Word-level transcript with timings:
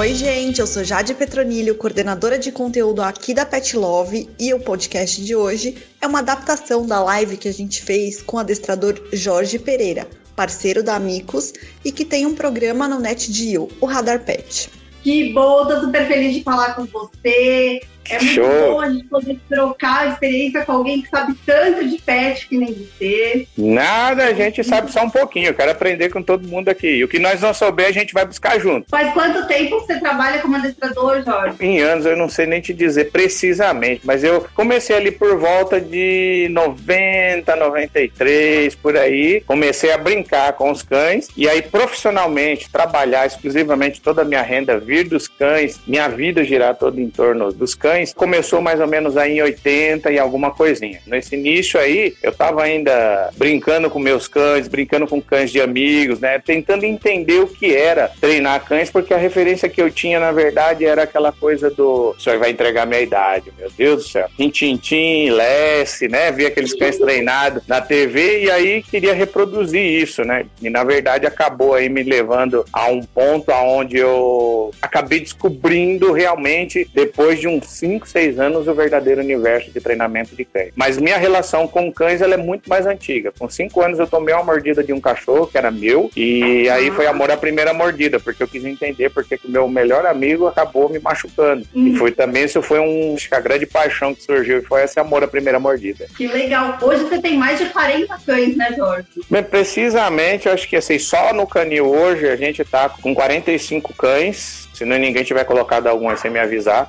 Oi, 0.00 0.14
gente, 0.14 0.62
eu 0.62 0.66
sou 0.66 0.82
Jade 0.82 1.12
Petronilho, 1.12 1.74
coordenadora 1.74 2.38
de 2.38 2.50
conteúdo 2.50 3.02
aqui 3.02 3.34
da 3.34 3.44
Pet 3.44 3.76
Love, 3.76 4.30
e 4.38 4.54
o 4.54 4.58
podcast 4.58 5.22
de 5.22 5.36
hoje 5.36 5.76
é 6.00 6.06
uma 6.06 6.20
adaptação 6.20 6.86
da 6.86 7.04
live 7.04 7.36
que 7.36 7.46
a 7.46 7.52
gente 7.52 7.82
fez 7.82 8.22
com 8.22 8.38
o 8.38 8.40
adestrador 8.40 8.98
Jorge 9.12 9.58
Pereira, 9.58 10.08
parceiro 10.34 10.82
da 10.82 10.94
Amicus 10.94 11.52
e 11.84 11.92
que 11.92 12.06
tem 12.06 12.24
um 12.24 12.34
programa 12.34 12.88
no 12.88 12.98
NetGeo, 12.98 13.68
o 13.78 13.84
Radar 13.84 14.24
Pet. 14.24 14.70
Que 15.02 15.34
bom, 15.34 15.66
tô 15.66 15.78
super 15.80 16.08
feliz 16.08 16.34
de 16.34 16.42
falar 16.42 16.76
com 16.76 16.86
você. 16.86 17.82
É 18.08 18.14
muito 18.14 18.34
Show. 18.34 18.72
bom 18.72 18.80
a 18.80 18.88
gente 18.88 19.04
poder 19.04 19.38
trocar 19.48 20.00
a 20.00 20.06
experiência 20.08 20.64
com 20.64 20.72
alguém 20.72 21.02
que 21.02 21.08
sabe 21.08 21.34
tanto 21.46 21.88
de 21.88 21.98
pet 21.98 22.48
que 22.48 22.56
nem 22.56 22.72
você. 22.72 23.46
Nada, 23.56 24.24
a 24.24 24.32
gente 24.32 24.64
sabe 24.64 24.90
só 24.90 25.04
um 25.04 25.10
pouquinho. 25.10 25.48
Eu 25.48 25.54
quero 25.54 25.70
aprender 25.70 26.08
com 26.08 26.22
todo 26.22 26.48
mundo 26.48 26.68
aqui. 26.68 26.88
E 26.88 27.04
o 27.04 27.08
que 27.08 27.18
nós 27.18 27.40
não 27.40 27.52
souber, 27.52 27.86
a 27.86 27.92
gente 27.92 28.12
vai 28.12 28.24
buscar 28.24 28.58
junto. 28.58 28.88
Faz 28.90 29.12
quanto 29.12 29.46
tempo 29.46 29.80
você 29.80 29.98
trabalha 30.00 30.40
como 30.40 30.56
adestrador, 30.56 31.22
Jorge? 31.24 31.56
Em 31.60 31.80
anos, 31.80 32.06
eu 32.06 32.16
não 32.16 32.28
sei 32.28 32.46
nem 32.46 32.60
te 32.60 32.72
dizer 32.72 33.10
precisamente, 33.10 34.02
mas 34.04 34.24
eu 34.24 34.46
comecei 34.54 34.96
ali 34.96 35.10
por 35.10 35.38
volta 35.38 35.80
de 35.80 36.48
90, 36.50 37.54
93, 37.54 38.74
por 38.76 38.96
aí. 38.96 39.42
Comecei 39.46 39.92
a 39.92 39.98
brincar 39.98 40.54
com 40.54 40.70
os 40.70 40.82
cães 40.82 41.28
e 41.36 41.48
aí 41.48 41.62
profissionalmente 41.62 42.70
trabalhar 42.70 43.26
exclusivamente 43.26 44.00
toda 44.00 44.22
a 44.22 44.24
minha 44.24 44.42
renda 44.42 44.78
vir 44.78 45.08
dos 45.08 45.28
cães, 45.28 45.80
minha 45.86 46.08
vida 46.08 46.44
girar 46.44 46.74
toda 46.74 47.00
em 47.00 47.08
torno 47.08 47.52
dos 47.52 47.74
cães 47.74 47.89
cães 47.90 48.14
começou 48.14 48.60
mais 48.60 48.80
ou 48.80 48.86
menos 48.86 49.16
aí 49.16 49.38
em 49.38 49.42
80 49.42 50.12
e 50.12 50.18
alguma 50.18 50.52
coisinha. 50.52 51.00
Nesse 51.06 51.34
início 51.34 51.78
aí, 51.80 52.14
eu 52.22 52.30
estava 52.30 52.62
ainda 52.62 53.30
brincando 53.36 53.90
com 53.90 53.98
meus 53.98 54.28
cães, 54.28 54.68
brincando 54.68 55.08
com 55.08 55.20
cães 55.20 55.50
de 55.50 55.60
amigos, 55.60 56.20
né? 56.20 56.38
Tentando 56.38 56.84
entender 56.84 57.40
o 57.40 57.48
que 57.48 57.74
era 57.74 58.08
treinar 58.20 58.64
cães, 58.64 58.90
porque 58.90 59.12
a 59.12 59.16
referência 59.16 59.68
que 59.68 59.82
eu 59.82 59.90
tinha, 59.90 60.20
na 60.20 60.30
verdade, 60.30 60.84
era 60.84 61.02
aquela 61.02 61.32
coisa 61.32 61.68
do 61.68 62.10
o 62.10 62.20
senhor 62.20 62.38
vai 62.38 62.50
entregar 62.50 62.86
minha 62.86 63.00
idade, 63.00 63.52
meu 63.58 63.70
Deus 63.76 64.04
do 64.04 64.08
céu. 64.08 64.28
Tintim, 64.52 65.30
Lesse, 65.30 66.06
né? 66.06 66.30
Vi 66.30 66.46
aqueles 66.46 66.74
cães 66.74 66.96
treinados 66.96 67.66
na 67.66 67.80
TV 67.80 68.44
e 68.44 68.50
aí 68.50 68.82
queria 68.82 69.14
reproduzir 69.14 69.80
isso, 69.80 70.22
né? 70.22 70.46
E 70.62 70.70
na 70.70 70.84
verdade 70.84 71.26
acabou 71.26 71.74
aí 71.74 71.88
me 71.88 72.02
levando 72.02 72.64
a 72.72 72.86
um 72.86 73.02
ponto 73.02 73.50
aonde 73.50 73.96
eu 73.96 74.70
acabei 74.80 75.20
descobrindo 75.20 76.12
realmente 76.12 76.88
depois 76.94 77.40
de 77.40 77.48
uns 77.48 77.79
5, 77.80 78.06
6 78.06 78.38
anos 78.38 78.68
o 78.68 78.74
verdadeiro 78.74 79.20
universo 79.20 79.70
de 79.70 79.80
treinamento 79.80 80.36
de 80.36 80.44
cães. 80.44 80.72
Mas 80.76 80.98
minha 80.98 81.16
relação 81.16 81.66
com 81.66 81.90
cães 81.90 82.20
ela 82.20 82.34
é 82.34 82.36
muito 82.36 82.68
mais 82.68 82.86
antiga. 82.86 83.32
Com 83.38 83.48
5 83.48 83.80
anos 83.80 83.98
eu 83.98 84.06
tomei 84.06 84.34
uma 84.34 84.44
mordida 84.44 84.84
de 84.84 84.92
um 84.92 85.00
cachorro 85.00 85.46
que 85.46 85.56
era 85.56 85.70
meu 85.70 86.10
e 86.14 86.68
aí 86.68 86.90
foi 86.90 87.06
amor 87.06 87.30
à 87.30 87.36
primeira 87.36 87.72
mordida, 87.72 88.20
porque 88.20 88.42
eu 88.42 88.48
quis 88.48 88.64
entender 88.64 89.10
porque 89.10 89.38
que 89.38 89.46
o 89.46 89.50
meu 89.50 89.66
melhor 89.68 90.04
amigo 90.04 90.46
acabou 90.46 90.90
me 90.90 90.98
machucando. 90.98 91.66
Uhum. 91.74 91.88
E 91.88 91.96
foi 91.96 92.12
também, 92.12 92.44
isso 92.44 92.60
foi 92.60 92.78
um, 92.78 93.14
acho 93.14 93.28
que 93.28 93.34
a 93.34 93.40
grande 93.40 93.66
paixão 93.66 94.14
que 94.14 94.22
surgiu 94.22 94.58
e 94.58 94.62
foi 94.62 94.84
esse 94.84 95.00
amor 95.00 95.24
à 95.24 95.28
primeira 95.28 95.58
mordida. 95.58 96.06
Que 96.16 96.26
legal. 96.26 96.78
Hoje 96.82 97.04
você 97.04 97.20
tem 97.20 97.38
mais 97.38 97.58
de 97.58 97.66
40 97.66 98.18
cães, 98.26 98.56
né, 98.56 98.74
Jorge? 98.76 99.06
Bem, 99.30 99.42
precisamente, 99.42 100.46
eu 100.46 100.52
acho 100.52 100.68
que 100.68 100.76
assim, 100.76 100.98
só 100.98 101.32
no 101.32 101.46
canil 101.46 101.86
hoje 101.86 102.28
a 102.28 102.36
gente 102.36 102.62
tá 102.64 102.88
com 102.88 103.14
45 103.14 103.94
cães 103.94 104.69
se 104.80 104.86
não 104.86 104.96
ninguém 104.96 105.22
tiver 105.22 105.44
colocado 105.44 105.88
algum 105.88 106.16
sem 106.16 106.30
me 106.30 106.38
avisar. 106.38 106.88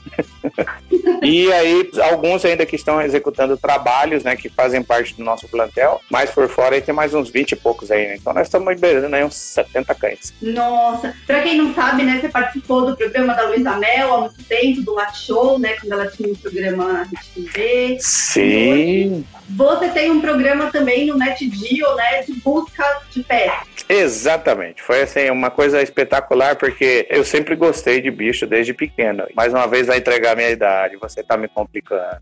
e 1.22 1.52
aí, 1.52 1.92
alguns 2.03 2.45
ainda 2.45 2.66
que 2.66 2.78
estão 2.78 3.02
executando 3.02 3.58
trabalhos, 3.58 4.23
né, 4.23 4.34
que 4.38 4.47
fazem 4.47 4.81
parte 4.81 5.14
do 5.14 5.23
nosso 5.25 5.45
plantel, 5.50 6.00
mas 6.09 6.31
por 6.31 6.47
fora 6.47 6.75
aí 6.75 6.81
tem 6.81 6.95
mais 6.95 7.14
uns 7.14 7.30
20 7.30 7.52
e 7.52 7.56
poucos 7.58 7.92
aí, 7.92 8.08
né? 8.08 8.16
Então 8.16 8.34
nós 8.34 8.47
estamos 8.47 8.73
liberando 8.73 9.14
aí 9.14 9.25
uns 9.25 9.36
70 9.36 9.94
cães. 9.95 10.34
Nossa, 10.42 11.14
pra 11.28 11.42
quem 11.42 11.58
não 11.58 11.73
sabe, 11.73 12.03
né, 12.03 12.19
você 12.22 12.30
participou 12.30 12.86
do 12.86 12.95
programa 12.95 13.34
da 13.34 13.44
Luísa 13.44 13.75
Mel 13.75 14.14
há 14.14 14.22
muito 14.22 14.42
tempo, 14.45 14.81
do 14.84 14.94
Lat 14.94 15.14
Show, 15.17 15.59
né, 15.59 15.73
quando 15.73 15.91
ela 15.91 16.08
tinha 16.08 16.29
um 16.29 16.35
programa 16.35 16.94
na 16.94 17.03
Rede 17.03 17.28
TV. 17.35 17.97
Sim. 18.00 19.25
Você 19.50 19.90
tem 19.90 20.09
um 20.09 20.22
programa 20.22 20.72
também 20.72 21.08
no 21.08 21.18
NetGeo, 21.18 21.94
né, 21.96 22.22
de 22.22 22.34
busca 22.35 22.85
de 23.09 23.22
pets. 23.22 23.85
Exatamente. 23.90 24.81
Foi 24.81 25.02
assim 25.02 25.29
uma 25.29 25.52
coisa 25.52 25.81
espetacular 25.81 26.56
porque 26.56 27.06
eu 27.09 27.25
sempre 27.25 27.56
gostei 27.56 27.81
de 27.81 28.12
bicho 28.12 28.46
desde 28.46 28.74
pequeno. 28.74 29.25
Mais 29.36 29.53
uma 29.53 29.68
vez 29.68 29.88
vai 29.88 29.97
entregar 29.97 30.36
minha 30.36 30.50
idade, 30.50 30.97
você 30.97 31.24
tá 31.24 31.36
me 31.36 31.47
complicando. 31.47 32.18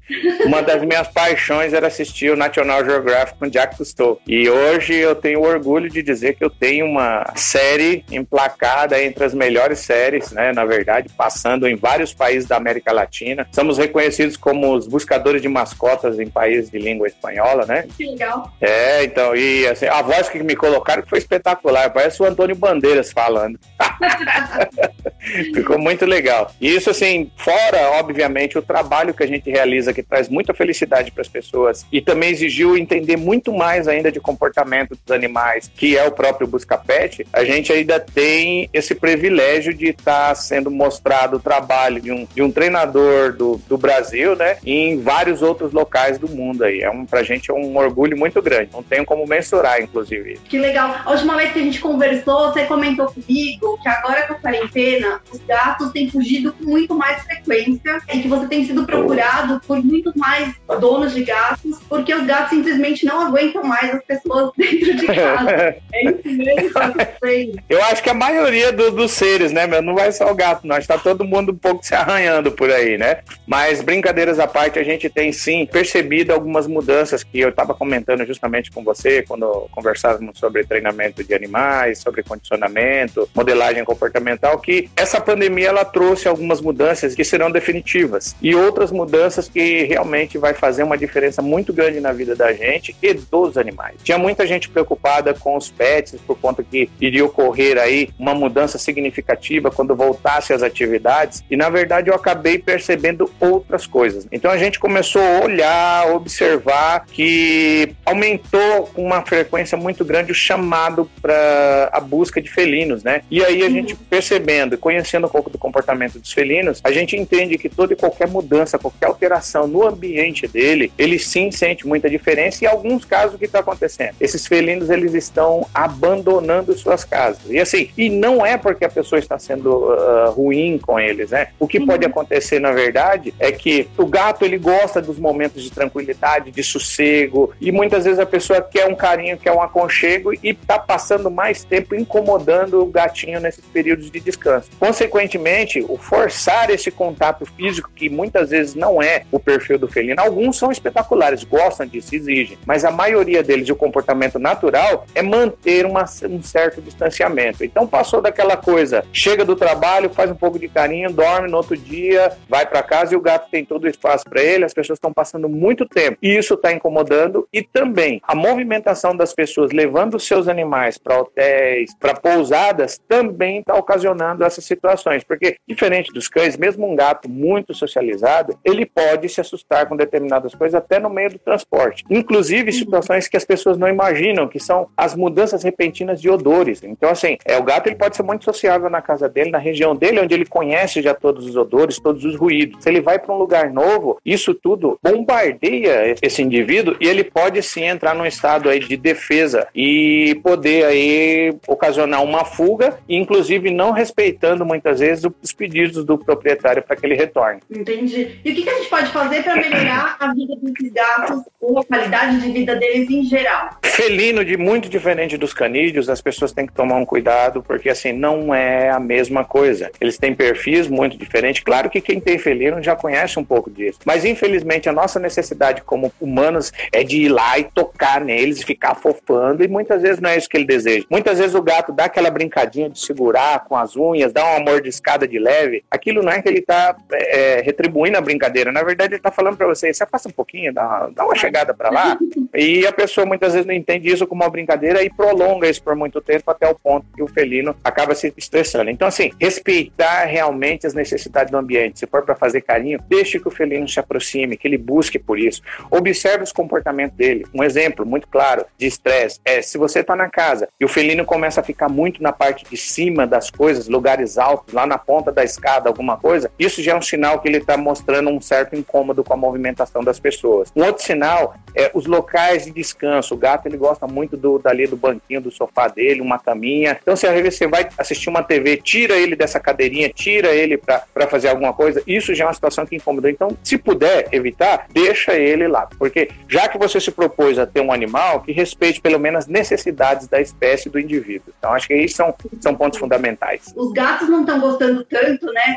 Uma 0.45 0.61
das 0.61 0.81
minhas 0.83 1.07
paixões 1.07 1.73
era 1.73 1.87
assistir 1.87 2.31
o 2.31 2.37
National 2.37 2.83
Geographic 2.85 3.37
com 3.37 3.47
Jack 3.47 3.77
Cousteau. 3.77 4.19
E 4.27 4.49
hoje 4.49 4.93
eu 4.93 5.15
tenho 5.15 5.41
orgulho 5.41 5.89
de 5.89 6.01
dizer 6.01 6.35
que 6.35 6.43
eu 6.43 6.49
tenho 6.49 6.85
uma 6.85 7.25
série 7.35 8.05
emplacada 8.11 9.01
entre 9.01 9.23
as 9.23 9.33
melhores 9.33 9.79
séries, 9.79 10.31
né, 10.31 10.51
na 10.53 10.65
verdade, 10.65 11.09
passando 11.17 11.67
em 11.67 11.75
vários 11.75 12.13
países 12.13 12.47
da 12.47 12.57
América 12.57 12.91
Latina. 12.91 13.47
Somos 13.51 13.77
reconhecidos 13.77 14.37
como 14.37 14.73
os 14.73 14.87
buscadores 14.87 15.41
de 15.41 15.47
mascotas 15.47 16.19
em 16.19 16.27
países 16.27 16.69
de 16.69 16.77
língua 16.77 17.07
espanhola, 17.07 17.65
né? 17.65 17.85
Que 17.97 18.05
legal. 18.05 18.51
É, 18.61 19.03
então, 19.03 19.35
e 19.35 19.67
assim, 19.67 19.87
a 19.87 20.01
voz 20.01 20.29
que 20.29 20.41
me 20.43 20.55
colocaram 20.55 21.03
foi 21.05 21.17
espetacular, 21.19 21.89
parece 21.91 22.21
o 22.21 22.25
Antônio 22.25 22.55
Bandeiras 22.55 23.11
falando. 23.11 23.59
Ficou 25.53 25.77
muito 25.77 26.05
legal. 26.05 26.51
E 26.59 26.73
isso, 26.73 26.89
assim, 26.89 27.31
fora, 27.37 27.91
obviamente, 27.99 28.57
o 28.57 28.61
trabalho 28.61 29.13
que 29.13 29.23
a 29.23 29.27
gente 29.27 29.49
realiza, 29.49 29.93
que 29.93 30.03
traz 30.03 30.29
muita 30.29 30.53
felicidade 30.53 31.11
para 31.11 31.21
as 31.21 31.27
pessoas 31.27 31.85
e 31.91 32.01
também 32.01 32.31
exigiu 32.31 32.77
entender 32.77 33.17
muito 33.17 33.53
mais 33.53 33.87
ainda 33.87 34.11
de 34.11 34.19
comportamento 34.19 34.91
dos 34.91 35.15
animais, 35.15 35.71
que 35.75 35.97
é 35.97 36.05
o 36.05 36.11
próprio 36.11 36.47
Busca 36.47 36.77
Pet, 36.77 37.25
a 37.33 37.43
gente 37.43 37.71
ainda 37.71 37.99
tem 37.99 38.69
esse 38.73 38.95
privilégio 38.95 39.73
de 39.73 39.87
estar 39.87 40.29
tá 40.29 40.35
sendo 40.35 40.71
mostrado 40.71 41.37
o 41.37 41.39
trabalho 41.39 42.01
de 42.01 42.11
um, 42.11 42.27
de 42.33 42.41
um 42.41 42.51
treinador 42.51 43.33
do, 43.33 43.57
do 43.67 43.77
Brasil, 43.77 44.35
né, 44.35 44.57
em 44.65 45.01
vários 45.01 45.41
outros 45.41 45.73
locais 45.73 46.17
do 46.17 46.27
mundo 46.27 46.63
aí. 46.63 46.81
É 46.81 46.89
um, 46.89 47.05
pra 47.05 47.23
gente 47.23 47.51
é 47.51 47.53
um 47.53 47.77
orgulho 47.77 48.17
muito 48.17 48.41
grande. 48.41 48.69
Não 48.71 48.83
tenho 48.83 49.05
como 49.05 49.25
mensurar, 49.25 49.81
inclusive. 49.81 50.39
Que 50.45 50.57
legal. 50.57 50.95
A 51.05 51.11
última 51.11 51.35
vez 51.35 51.51
que 51.51 51.59
a 51.59 51.63
gente 51.63 51.79
conversou, 51.79 52.51
você 52.51 52.65
comentou 52.65 53.07
comigo 53.07 53.79
que 53.81 53.89
agora 53.89 54.27
com 54.27 54.33
a 54.33 54.37
quarentena, 54.37 55.08
os 55.31 55.39
gatos 55.47 55.91
têm 55.91 56.09
fugido 56.09 56.53
com 56.53 56.65
muito 56.65 56.95
mais 56.95 57.23
frequência 57.23 57.99
e 58.13 58.19
que 58.19 58.27
você 58.27 58.47
tem 58.47 58.65
sido 58.65 58.85
procurado 58.85 59.59
por 59.65 59.83
muito 59.83 60.11
mais 60.17 60.53
donos 60.79 61.13
de 61.13 61.23
gatos, 61.23 61.79
porque 61.87 62.13
os 62.13 62.25
gatos 62.25 62.49
simplesmente 62.49 63.05
não 63.05 63.27
aguentam 63.27 63.63
mais 63.63 63.95
as 63.95 64.03
pessoas 64.03 64.51
dentro 64.57 64.95
de 64.95 65.05
casa. 65.07 65.51
é 65.93 66.03
isso 66.05 66.29
mesmo 66.29 67.61
Eu 67.69 67.83
acho 67.85 68.03
que 68.03 68.09
a 68.09 68.13
maioria 68.13 68.71
do, 68.71 68.91
dos 68.91 69.11
seres, 69.11 69.51
né, 69.51 69.67
meu, 69.67 69.81
não 69.81 69.95
vai 69.95 70.11
só 70.11 70.31
o 70.31 70.35
gato, 70.35 70.67
nós 70.67 70.79
está 70.79 70.97
todo 70.97 71.25
mundo 71.25 71.51
um 71.51 71.57
pouco 71.57 71.85
se 71.85 71.95
arranhando 71.95 72.51
por 72.51 72.71
aí, 72.71 72.97
né? 72.97 73.19
Mas 73.47 73.81
brincadeiras 73.81 74.39
à 74.39 74.47
parte, 74.47 74.79
a 74.79 74.83
gente 74.83 75.09
tem 75.09 75.31
sim 75.31 75.65
percebido 75.65 76.33
algumas 76.33 76.67
mudanças 76.67 77.23
que 77.23 77.39
eu 77.39 77.49
estava 77.49 77.73
comentando 77.73 78.25
justamente 78.25 78.71
com 78.71 78.83
você 78.83 79.23
quando 79.23 79.67
conversávamos 79.71 80.37
sobre 80.37 80.63
treinamento 80.63 81.23
de 81.23 81.33
animais, 81.33 81.99
sobre 81.99 82.23
condicionamento, 82.23 83.29
modelagem 83.35 83.83
comportamental, 83.83 84.59
que 84.59 84.89
essa 84.99 85.21
pandemia 85.21 85.69
ela 85.69 85.85
trouxe 85.85 86.27
algumas 86.27 86.59
mudanças 86.59 87.15
que 87.15 87.23
serão 87.23 87.49
definitivas 87.49 88.35
e 88.41 88.53
outras 88.53 88.91
mudanças 88.91 89.47
que 89.47 89.83
realmente 89.83 90.37
vai 90.37 90.53
fazer 90.53 90.83
uma 90.83 90.97
diferença 90.97 91.41
muito 91.41 91.71
grande 91.71 92.01
na 92.01 92.11
vida 92.11 92.35
da 92.35 92.51
gente 92.51 92.93
e 93.01 93.13
dos 93.13 93.57
animais. 93.57 93.95
Tinha 94.03 94.17
muita 94.17 94.45
gente 94.45 94.67
preocupada 94.67 95.33
com 95.33 95.55
os 95.55 95.71
pets 95.71 96.19
por 96.27 96.37
conta 96.37 96.61
que 96.63 96.89
iria 96.99 97.23
ocorrer 97.23 97.77
aí 97.77 98.09
uma 98.19 98.35
mudança 98.35 98.77
significativa 98.77 99.71
quando 99.71 99.95
voltasse 99.95 100.51
às 100.51 100.61
atividades 100.61 101.45
e 101.49 101.55
na 101.55 101.69
verdade 101.69 102.09
eu 102.09 102.15
acabei 102.15 102.57
percebendo 102.57 103.31
outras 103.39 103.87
coisas. 103.87 104.27
Então 104.33 104.51
a 104.51 104.57
gente 104.57 104.79
começou 104.79 105.21
a 105.21 105.45
olhar, 105.45 106.11
observar 106.13 107.05
que 107.05 107.95
aumentou 108.05 108.87
com 108.93 109.05
uma 109.05 109.21
frequência 109.25 109.77
muito 109.77 110.03
grande 110.03 110.33
o 110.33 110.35
chamado 110.35 111.09
para 111.21 111.89
a 111.93 112.01
busca 112.01 112.41
de 112.41 112.49
felinos, 112.49 113.01
né? 113.01 113.21
E 113.31 113.41
aí 113.45 113.63
a 113.63 113.69
gente 113.69 113.95
percebendo 113.95 114.73
e 114.73 114.77
conhecendo 114.89 115.27
um 115.27 115.29
pouco 115.29 115.51
do 115.51 115.57
comportamento 115.59 116.17
dos 116.17 116.33
felinos, 116.33 116.81
a 116.83 116.91
gente 116.91 117.15
entende 117.15 117.59
que 117.59 117.69
toda 117.69 117.93
e 117.93 117.95
qualquer 117.95 118.27
mudança, 118.27 118.79
qualquer 118.79 119.05
alteração 119.05 119.67
no 119.67 119.87
ambiente 119.87 120.47
dele, 120.47 120.91
ele 120.97 121.19
sim 121.19 121.51
sente 121.51 121.85
muita 121.85 122.09
diferença 122.09 122.63
e 122.63 122.67
alguns 122.67 123.05
casos 123.05 123.35
o 123.35 123.37
que 123.37 123.45
está 123.45 123.59
acontecendo? 123.59 124.15
Esses 124.19 124.47
felinos 124.47 124.89
eles 124.89 125.13
estão 125.13 125.67
abandonando 125.75 126.75
suas 126.75 127.03
casas. 127.03 127.43
E 127.51 127.59
assim, 127.59 127.91
e 127.95 128.09
não 128.09 128.43
é 128.43 128.57
porque 128.57 128.83
a 128.83 128.89
pessoa 128.89 129.19
está 129.19 129.37
sendo 129.37 129.69
uh, 129.69 130.31
ruim 130.31 130.79
com 130.79 130.99
eles, 130.99 131.29
né? 131.29 131.49
O 131.59 131.67
que 131.67 131.79
pode 131.79 132.03
acontecer 132.03 132.57
na 132.57 132.71
verdade 132.71 133.31
é 133.37 133.51
que 133.51 133.87
o 133.95 134.07
gato 134.07 134.43
ele 134.43 134.57
gosta 134.57 134.99
dos 134.99 135.19
momentos 135.19 135.61
de 135.61 135.69
tranquilidade, 135.69 136.49
de 136.49 136.63
sossego 136.63 137.53
e 137.61 137.71
muitas 137.71 138.05
vezes 138.05 138.19
a 138.19 138.25
pessoa 138.25 138.59
quer 138.59 138.87
um 138.87 138.95
carinho, 138.95 139.37
quer 139.37 139.51
um 139.51 139.61
aconchego 139.61 140.33
e 140.33 140.49
está 140.49 140.79
passando 140.79 141.29
mais 141.29 141.63
tempo 141.63 141.93
incomodando 141.93 142.81
o 142.81 142.87
gatinho 142.87 143.39
nesses 143.39 143.63
períodos 143.65 144.09
de 144.09 144.19
descanso. 144.19 144.78
Consequentemente, 144.79 145.85
o 145.87 145.97
forçar 145.97 146.69
esse 146.69 146.89
contato 146.89 147.45
físico, 147.45 147.89
que 147.93 148.09
muitas 148.09 148.49
vezes 148.49 148.75
não 148.75 149.01
é 149.01 149.23
o 149.31 149.39
perfil 149.39 149.77
do 149.77 149.87
felino, 149.87 150.21
alguns 150.21 150.57
são 150.57 150.71
espetaculares, 150.71 151.43
gostam 151.43 151.85
disso, 151.85 152.15
exigem, 152.15 152.57
mas 152.65 152.85
a 152.85 152.91
maioria 152.91 153.43
deles, 153.43 153.69
o 153.69 153.75
comportamento 153.75 154.39
natural 154.39 155.05
é 155.13 155.21
manter 155.21 155.85
uma, 155.85 156.05
um 156.29 156.41
certo 156.41 156.81
distanciamento. 156.81 157.63
Então, 157.63 157.85
passou 157.85 158.21
daquela 158.21 158.55
coisa, 158.55 159.03
chega 159.11 159.43
do 159.43 159.55
trabalho, 159.55 160.09
faz 160.09 160.31
um 160.31 160.35
pouco 160.35 160.57
de 160.57 160.67
carinho, 160.67 161.11
dorme 161.11 161.49
no 161.49 161.57
outro 161.57 161.75
dia, 161.75 162.31
vai 162.47 162.65
para 162.65 162.81
casa 162.81 163.13
e 163.13 163.17
o 163.17 163.21
gato 163.21 163.49
tem 163.49 163.65
todo 163.65 163.83
o 163.83 163.87
espaço 163.87 164.25
para 164.25 164.41
ele, 164.41 164.63
as 164.63 164.73
pessoas 164.73 164.97
estão 164.97 165.11
passando 165.11 165.49
muito 165.49 165.85
tempo 165.85 166.17
e 166.21 166.37
isso 166.37 166.53
está 166.53 166.71
incomodando 166.71 167.47
e 167.51 167.61
também 167.61 168.21
a 168.23 168.35
movimentação 168.35 169.15
das 169.15 169.33
pessoas 169.33 169.71
levando 169.71 170.19
seus 170.19 170.47
animais 170.47 170.97
para 170.97 171.19
hotéis, 171.19 171.93
para 171.99 172.13
pousadas, 172.13 172.99
também 173.07 173.59
está 173.59 173.75
ocasionando 173.75 174.43
essas 174.43 174.68
situações, 174.69 175.23
porque 175.23 175.57
diferente 175.67 176.13
dos 176.13 176.27
cães, 176.27 176.55
mesmo 176.55 176.89
um 176.89 176.95
gato 176.95 177.29
muito 177.29 177.73
socializado, 177.73 178.57
ele 178.63 178.85
pode 178.85 179.27
se 179.27 179.41
assustar 179.41 179.87
com 179.87 179.97
determinadas 179.97 180.55
coisas 180.55 180.75
até 180.75 180.99
no 180.99 181.09
meio 181.09 181.31
do 181.31 181.39
transporte, 181.39 182.05
inclusive 182.09 182.71
situações 182.71 183.27
que 183.27 183.35
as 183.35 183.43
pessoas 183.43 183.77
não 183.77 183.87
imaginam, 183.87 184.47
que 184.47 184.59
são 184.59 184.87
as 184.95 185.15
mudanças 185.15 185.63
repentinas 185.63 186.21
de 186.21 186.29
odores. 186.29 186.81
Então 186.83 187.09
assim, 187.09 187.37
é 187.43 187.57
o 187.57 187.63
gato 187.63 187.87
ele 187.87 187.95
pode 187.97 188.15
ser 188.15 188.23
muito 188.23 188.45
sociável 188.45 188.89
na 188.89 189.01
casa 189.01 189.27
dele, 189.27 189.51
na 189.51 189.57
região 189.57 189.95
dele, 189.95 190.21
onde 190.21 190.33
ele 190.33 190.45
conhece 190.45 191.01
já 191.01 191.13
todos 191.13 191.45
os 191.45 191.55
odores, 191.55 191.99
todos 191.99 192.23
os 192.23 192.35
ruídos. 192.35 192.81
Se 192.83 192.89
ele 192.89 193.01
vai 193.01 193.19
para 193.19 193.33
um 193.33 193.37
lugar 193.37 193.71
novo, 193.71 194.19
isso 194.25 194.53
tudo 194.53 194.99
bombardeia 195.03 196.15
esse 196.21 196.41
indivíduo 196.41 196.95
e 196.99 197.07
ele 197.07 197.23
pode 197.23 197.61
sim 197.61 197.83
entrar 197.83 198.15
num 198.15 198.25
estado 198.25 198.69
aí 198.69 198.79
de 198.79 198.95
defesa 198.95 199.67
e 199.73 200.39
poder 200.43 200.85
aí 200.85 201.53
ocasionar 201.67 202.23
uma 202.23 202.45
fuga, 202.45 202.97
inclusive 203.07 203.71
não 203.71 203.91
respeitando 203.91 204.58
muitas 204.65 204.99
vezes 204.99 205.23
os 205.41 205.53
pedidos 205.53 206.03
do 206.03 206.17
proprietário 206.17 206.83
para 206.83 206.95
que 206.95 207.05
ele 207.05 207.15
retorne. 207.15 207.61
Entendi. 207.69 208.39
E 208.43 208.51
o 208.51 208.55
que 208.55 208.69
a 208.69 208.77
gente 208.77 208.89
pode 208.89 209.11
fazer 209.11 209.43
para 209.43 209.55
melhorar 209.55 210.17
a 210.19 210.33
vida 210.33 210.55
desses 210.61 210.91
gatos 210.91 211.43
ou 211.59 211.79
a 211.79 211.83
qualidade 211.83 212.41
de 212.41 212.51
vida 212.51 212.75
deles 212.75 213.09
em 213.09 213.23
geral? 213.23 213.77
Felino 213.83 214.43
de 214.45 214.57
muito 214.57 214.89
diferente 214.89 215.37
dos 215.37 215.53
canídeos, 215.53 216.09
as 216.09 216.21
pessoas 216.21 216.51
têm 216.51 216.65
que 216.65 216.73
tomar 216.73 216.95
um 216.95 217.05
cuidado 217.05 217.61
porque 217.63 217.89
assim 217.89 218.11
não 218.11 218.53
é 218.53 218.89
a 218.89 218.99
mesma 218.99 219.43
coisa. 219.43 219.91
Eles 219.99 220.17
têm 220.17 220.33
perfis 220.33 220.87
muito 220.87 221.17
diferentes. 221.17 221.63
Claro 221.63 221.89
que 221.89 222.01
quem 222.01 222.19
tem 222.19 222.37
felino 222.37 222.81
já 222.81 222.95
conhece 222.95 223.39
um 223.39 223.43
pouco 223.43 223.69
disso, 223.69 223.99
mas 224.05 224.25
infelizmente 224.25 224.87
a 224.87 224.93
nossa 224.93 225.19
necessidade 225.19 225.81
como 225.81 226.11
humanos 226.19 226.71
é 226.91 227.03
de 227.03 227.23
ir 227.23 227.29
lá 227.29 227.57
e 227.57 227.63
tocar 227.63 228.21
neles 228.21 228.61
e 228.61 228.65
ficar 228.65 228.95
fofando, 228.95 229.63
e 229.63 229.67
muitas 229.67 230.01
vezes 230.01 230.19
não 230.19 230.29
é 230.29 230.37
isso 230.37 230.49
que 230.49 230.57
ele 230.57 230.65
deseja. 230.65 231.05
Muitas 231.09 231.39
vezes 231.39 231.55
o 231.55 231.61
gato 231.61 231.91
dá 231.91 232.05
aquela 232.05 232.29
brincadinha 232.29 232.89
de 232.89 232.99
segurar 232.99 233.65
com 233.65 233.75
as 233.75 233.95
unhas, 233.95 234.31
dá 234.39 234.45
uma 234.45 234.71
mordiscada 234.71 235.27
de 235.27 235.37
leve. 235.37 235.83
Aquilo 235.91 236.23
não 236.23 236.31
é 236.31 236.41
que 236.41 236.47
ele 236.47 236.59
está 236.59 236.95
é, 237.11 237.61
retribuindo 237.61 238.17
a 238.17 238.21
brincadeira, 238.21 238.71
na 238.71 238.81
verdade 238.81 239.13
ele 239.13 239.19
está 239.19 239.31
falando 239.31 239.57
para 239.57 239.67
você: 239.67 239.93
se 239.93 240.01
afasta 240.01 240.29
um 240.29 240.31
pouquinho, 240.31 240.73
dá, 240.73 241.09
dá 241.13 241.25
uma 241.25 241.35
chegada 241.35 241.73
para 241.73 241.89
lá. 241.89 242.17
E 242.55 242.85
a 242.85 242.91
pessoa 242.91 243.27
muitas 243.27 243.53
vezes 243.53 243.65
não 243.67 243.73
entende 243.73 244.09
isso 244.09 244.25
como 244.25 244.43
uma 244.43 244.49
brincadeira 244.49 245.03
e 245.03 245.09
prolonga 245.09 245.69
isso 245.69 245.83
por 245.83 245.95
muito 245.95 246.19
tempo 246.19 246.49
até 246.49 246.67
o 246.67 246.73
ponto 246.73 247.05
que 247.15 247.21
o 247.21 247.27
felino 247.27 247.75
acaba 247.83 248.15
se 248.15 248.33
estressando. 248.35 248.89
Então, 248.89 249.07
assim, 249.07 249.31
respeitar 249.39 250.25
realmente 250.25 250.87
as 250.87 250.95
necessidades 250.95 251.51
do 251.51 251.57
ambiente. 251.57 251.99
Se 251.99 252.07
for 252.07 252.23
para 252.23 252.35
fazer 252.35 252.61
carinho, 252.61 252.99
deixe 253.07 253.39
que 253.39 253.47
o 253.47 253.51
felino 253.51 253.87
se 253.87 253.99
aproxime, 253.99 254.57
que 254.57 254.67
ele 254.67 254.79
busque 254.79 255.19
por 255.19 255.37
isso. 255.37 255.61
Observe 255.91 256.43
os 256.43 256.51
comportamentos 256.51 257.15
dele. 257.15 257.45
Um 257.53 257.63
exemplo 257.63 258.03
muito 258.05 258.27
claro 258.27 258.65
de 258.77 258.87
estresse 258.87 259.39
é 259.45 259.61
se 259.61 259.77
você 259.77 259.99
está 259.99 260.15
na 260.15 260.27
casa 260.27 260.67
e 260.79 260.85
o 260.85 260.87
felino 260.87 261.23
começa 261.25 261.61
a 261.61 261.63
ficar 261.63 261.87
muito 261.87 262.21
na 262.21 262.33
parte 262.33 262.65
de 262.67 262.77
cima 262.77 263.27
das 263.27 263.51
coisas, 263.51 263.87
lugares 263.87 264.28
altos, 264.37 264.73
lá 264.73 264.85
na 264.85 264.97
ponta 264.97 265.31
da 265.31 265.43
escada, 265.43 265.89
alguma 265.89 266.17
coisa, 266.17 266.51
isso 266.57 266.81
já 266.81 266.93
é 266.93 266.95
um 266.95 267.01
sinal 267.01 267.39
que 267.39 267.47
ele 267.47 267.57
está 267.57 267.77
mostrando 267.77 268.29
um 268.29 268.41
certo 268.41 268.75
incômodo 268.75 269.23
com 269.23 269.33
a 269.33 269.37
movimentação 269.37 270.03
das 270.03 270.19
pessoas. 270.19 270.71
Um 270.75 270.83
outro 270.83 271.03
sinal 271.03 271.55
é 271.75 271.91
os 271.93 272.05
locais 272.05 272.65
de 272.65 272.71
descanso. 272.71 273.33
O 273.33 273.37
gato 273.37 273.67
ele 273.67 273.77
gosta 273.77 274.07
muito 274.07 274.35
do 274.35 274.59
dali 274.59 274.87
do 274.87 274.97
banquinho 274.97 275.41
do 275.41 275.51
sofá 275.51 275.87
dele, 275.87 276.21
uma 276.21 276.39
caminha. 276.39 276.97
Então 277.01 277.15
se 277.15 277.27
você 277.41 277.67
vai 277.67 277.87
assistir 277.97 278.29
uma 278.29 278.43
TV, 278.43 278.77
tira 278.77 279.15
ele 279.15 279.35
dessa 279.35 279.59
cadeirinha, 279.59 280.09
tira 280.09 280.49
ele 280.49 280.77
para 280.77 281.27
fazer 281.27 281.49
alguma 281.49 281.73
coisa. 281.73 282.01
Isso 282.05 282.33
já 282.33 282.43
é 282.43 282.47
uma 282.47 282.53
situação 282.53 282.85
que 282.85 282.95
incomoda. 282.95 283.29
Então, 283.29 283.55
se 283.63 283.77
puder 283.77 284.27
evitar, 284.31 284.87
deixa 284.91 285.33
ele 285.33 285.67
lá, 285.67 285.87
porque 285.97 286.29
já 286.47 286.67
que 286.67 286.77
você 286.77 286.99
se 286.99 287.11
propôs 287.11 287.57
a 287.57 287.65
ter 287.65 287.81
um 287.81 287.91
animal, 287.91 288.41
que 288.41 288.51
respeite 288.51 289.01
pelo 289.01 289.19
menos 289.19 289.39
as 289.39 289.47
necessidades 289.47 290.27
da 290.27 290.41
espécie 290.41 290.89
do 290.89 290.99
indivíduo. 290.99 291.53
Então, 291.57 291.73
acho 291.73 291.87
que 291.87 291.93
esses 291.93 292.15
são, 292.15 292.33
são 292.59 292.75
pontos 292.75 292.99
fundamentais. 292.99 293.73
Os 293.75 293.91
gatos 293.91 294.18
não 294.27 294.41
estão 294.41 294.59
gostando 294.59 295.03
tanto, 295.05 295.45
né? 295.47 295.75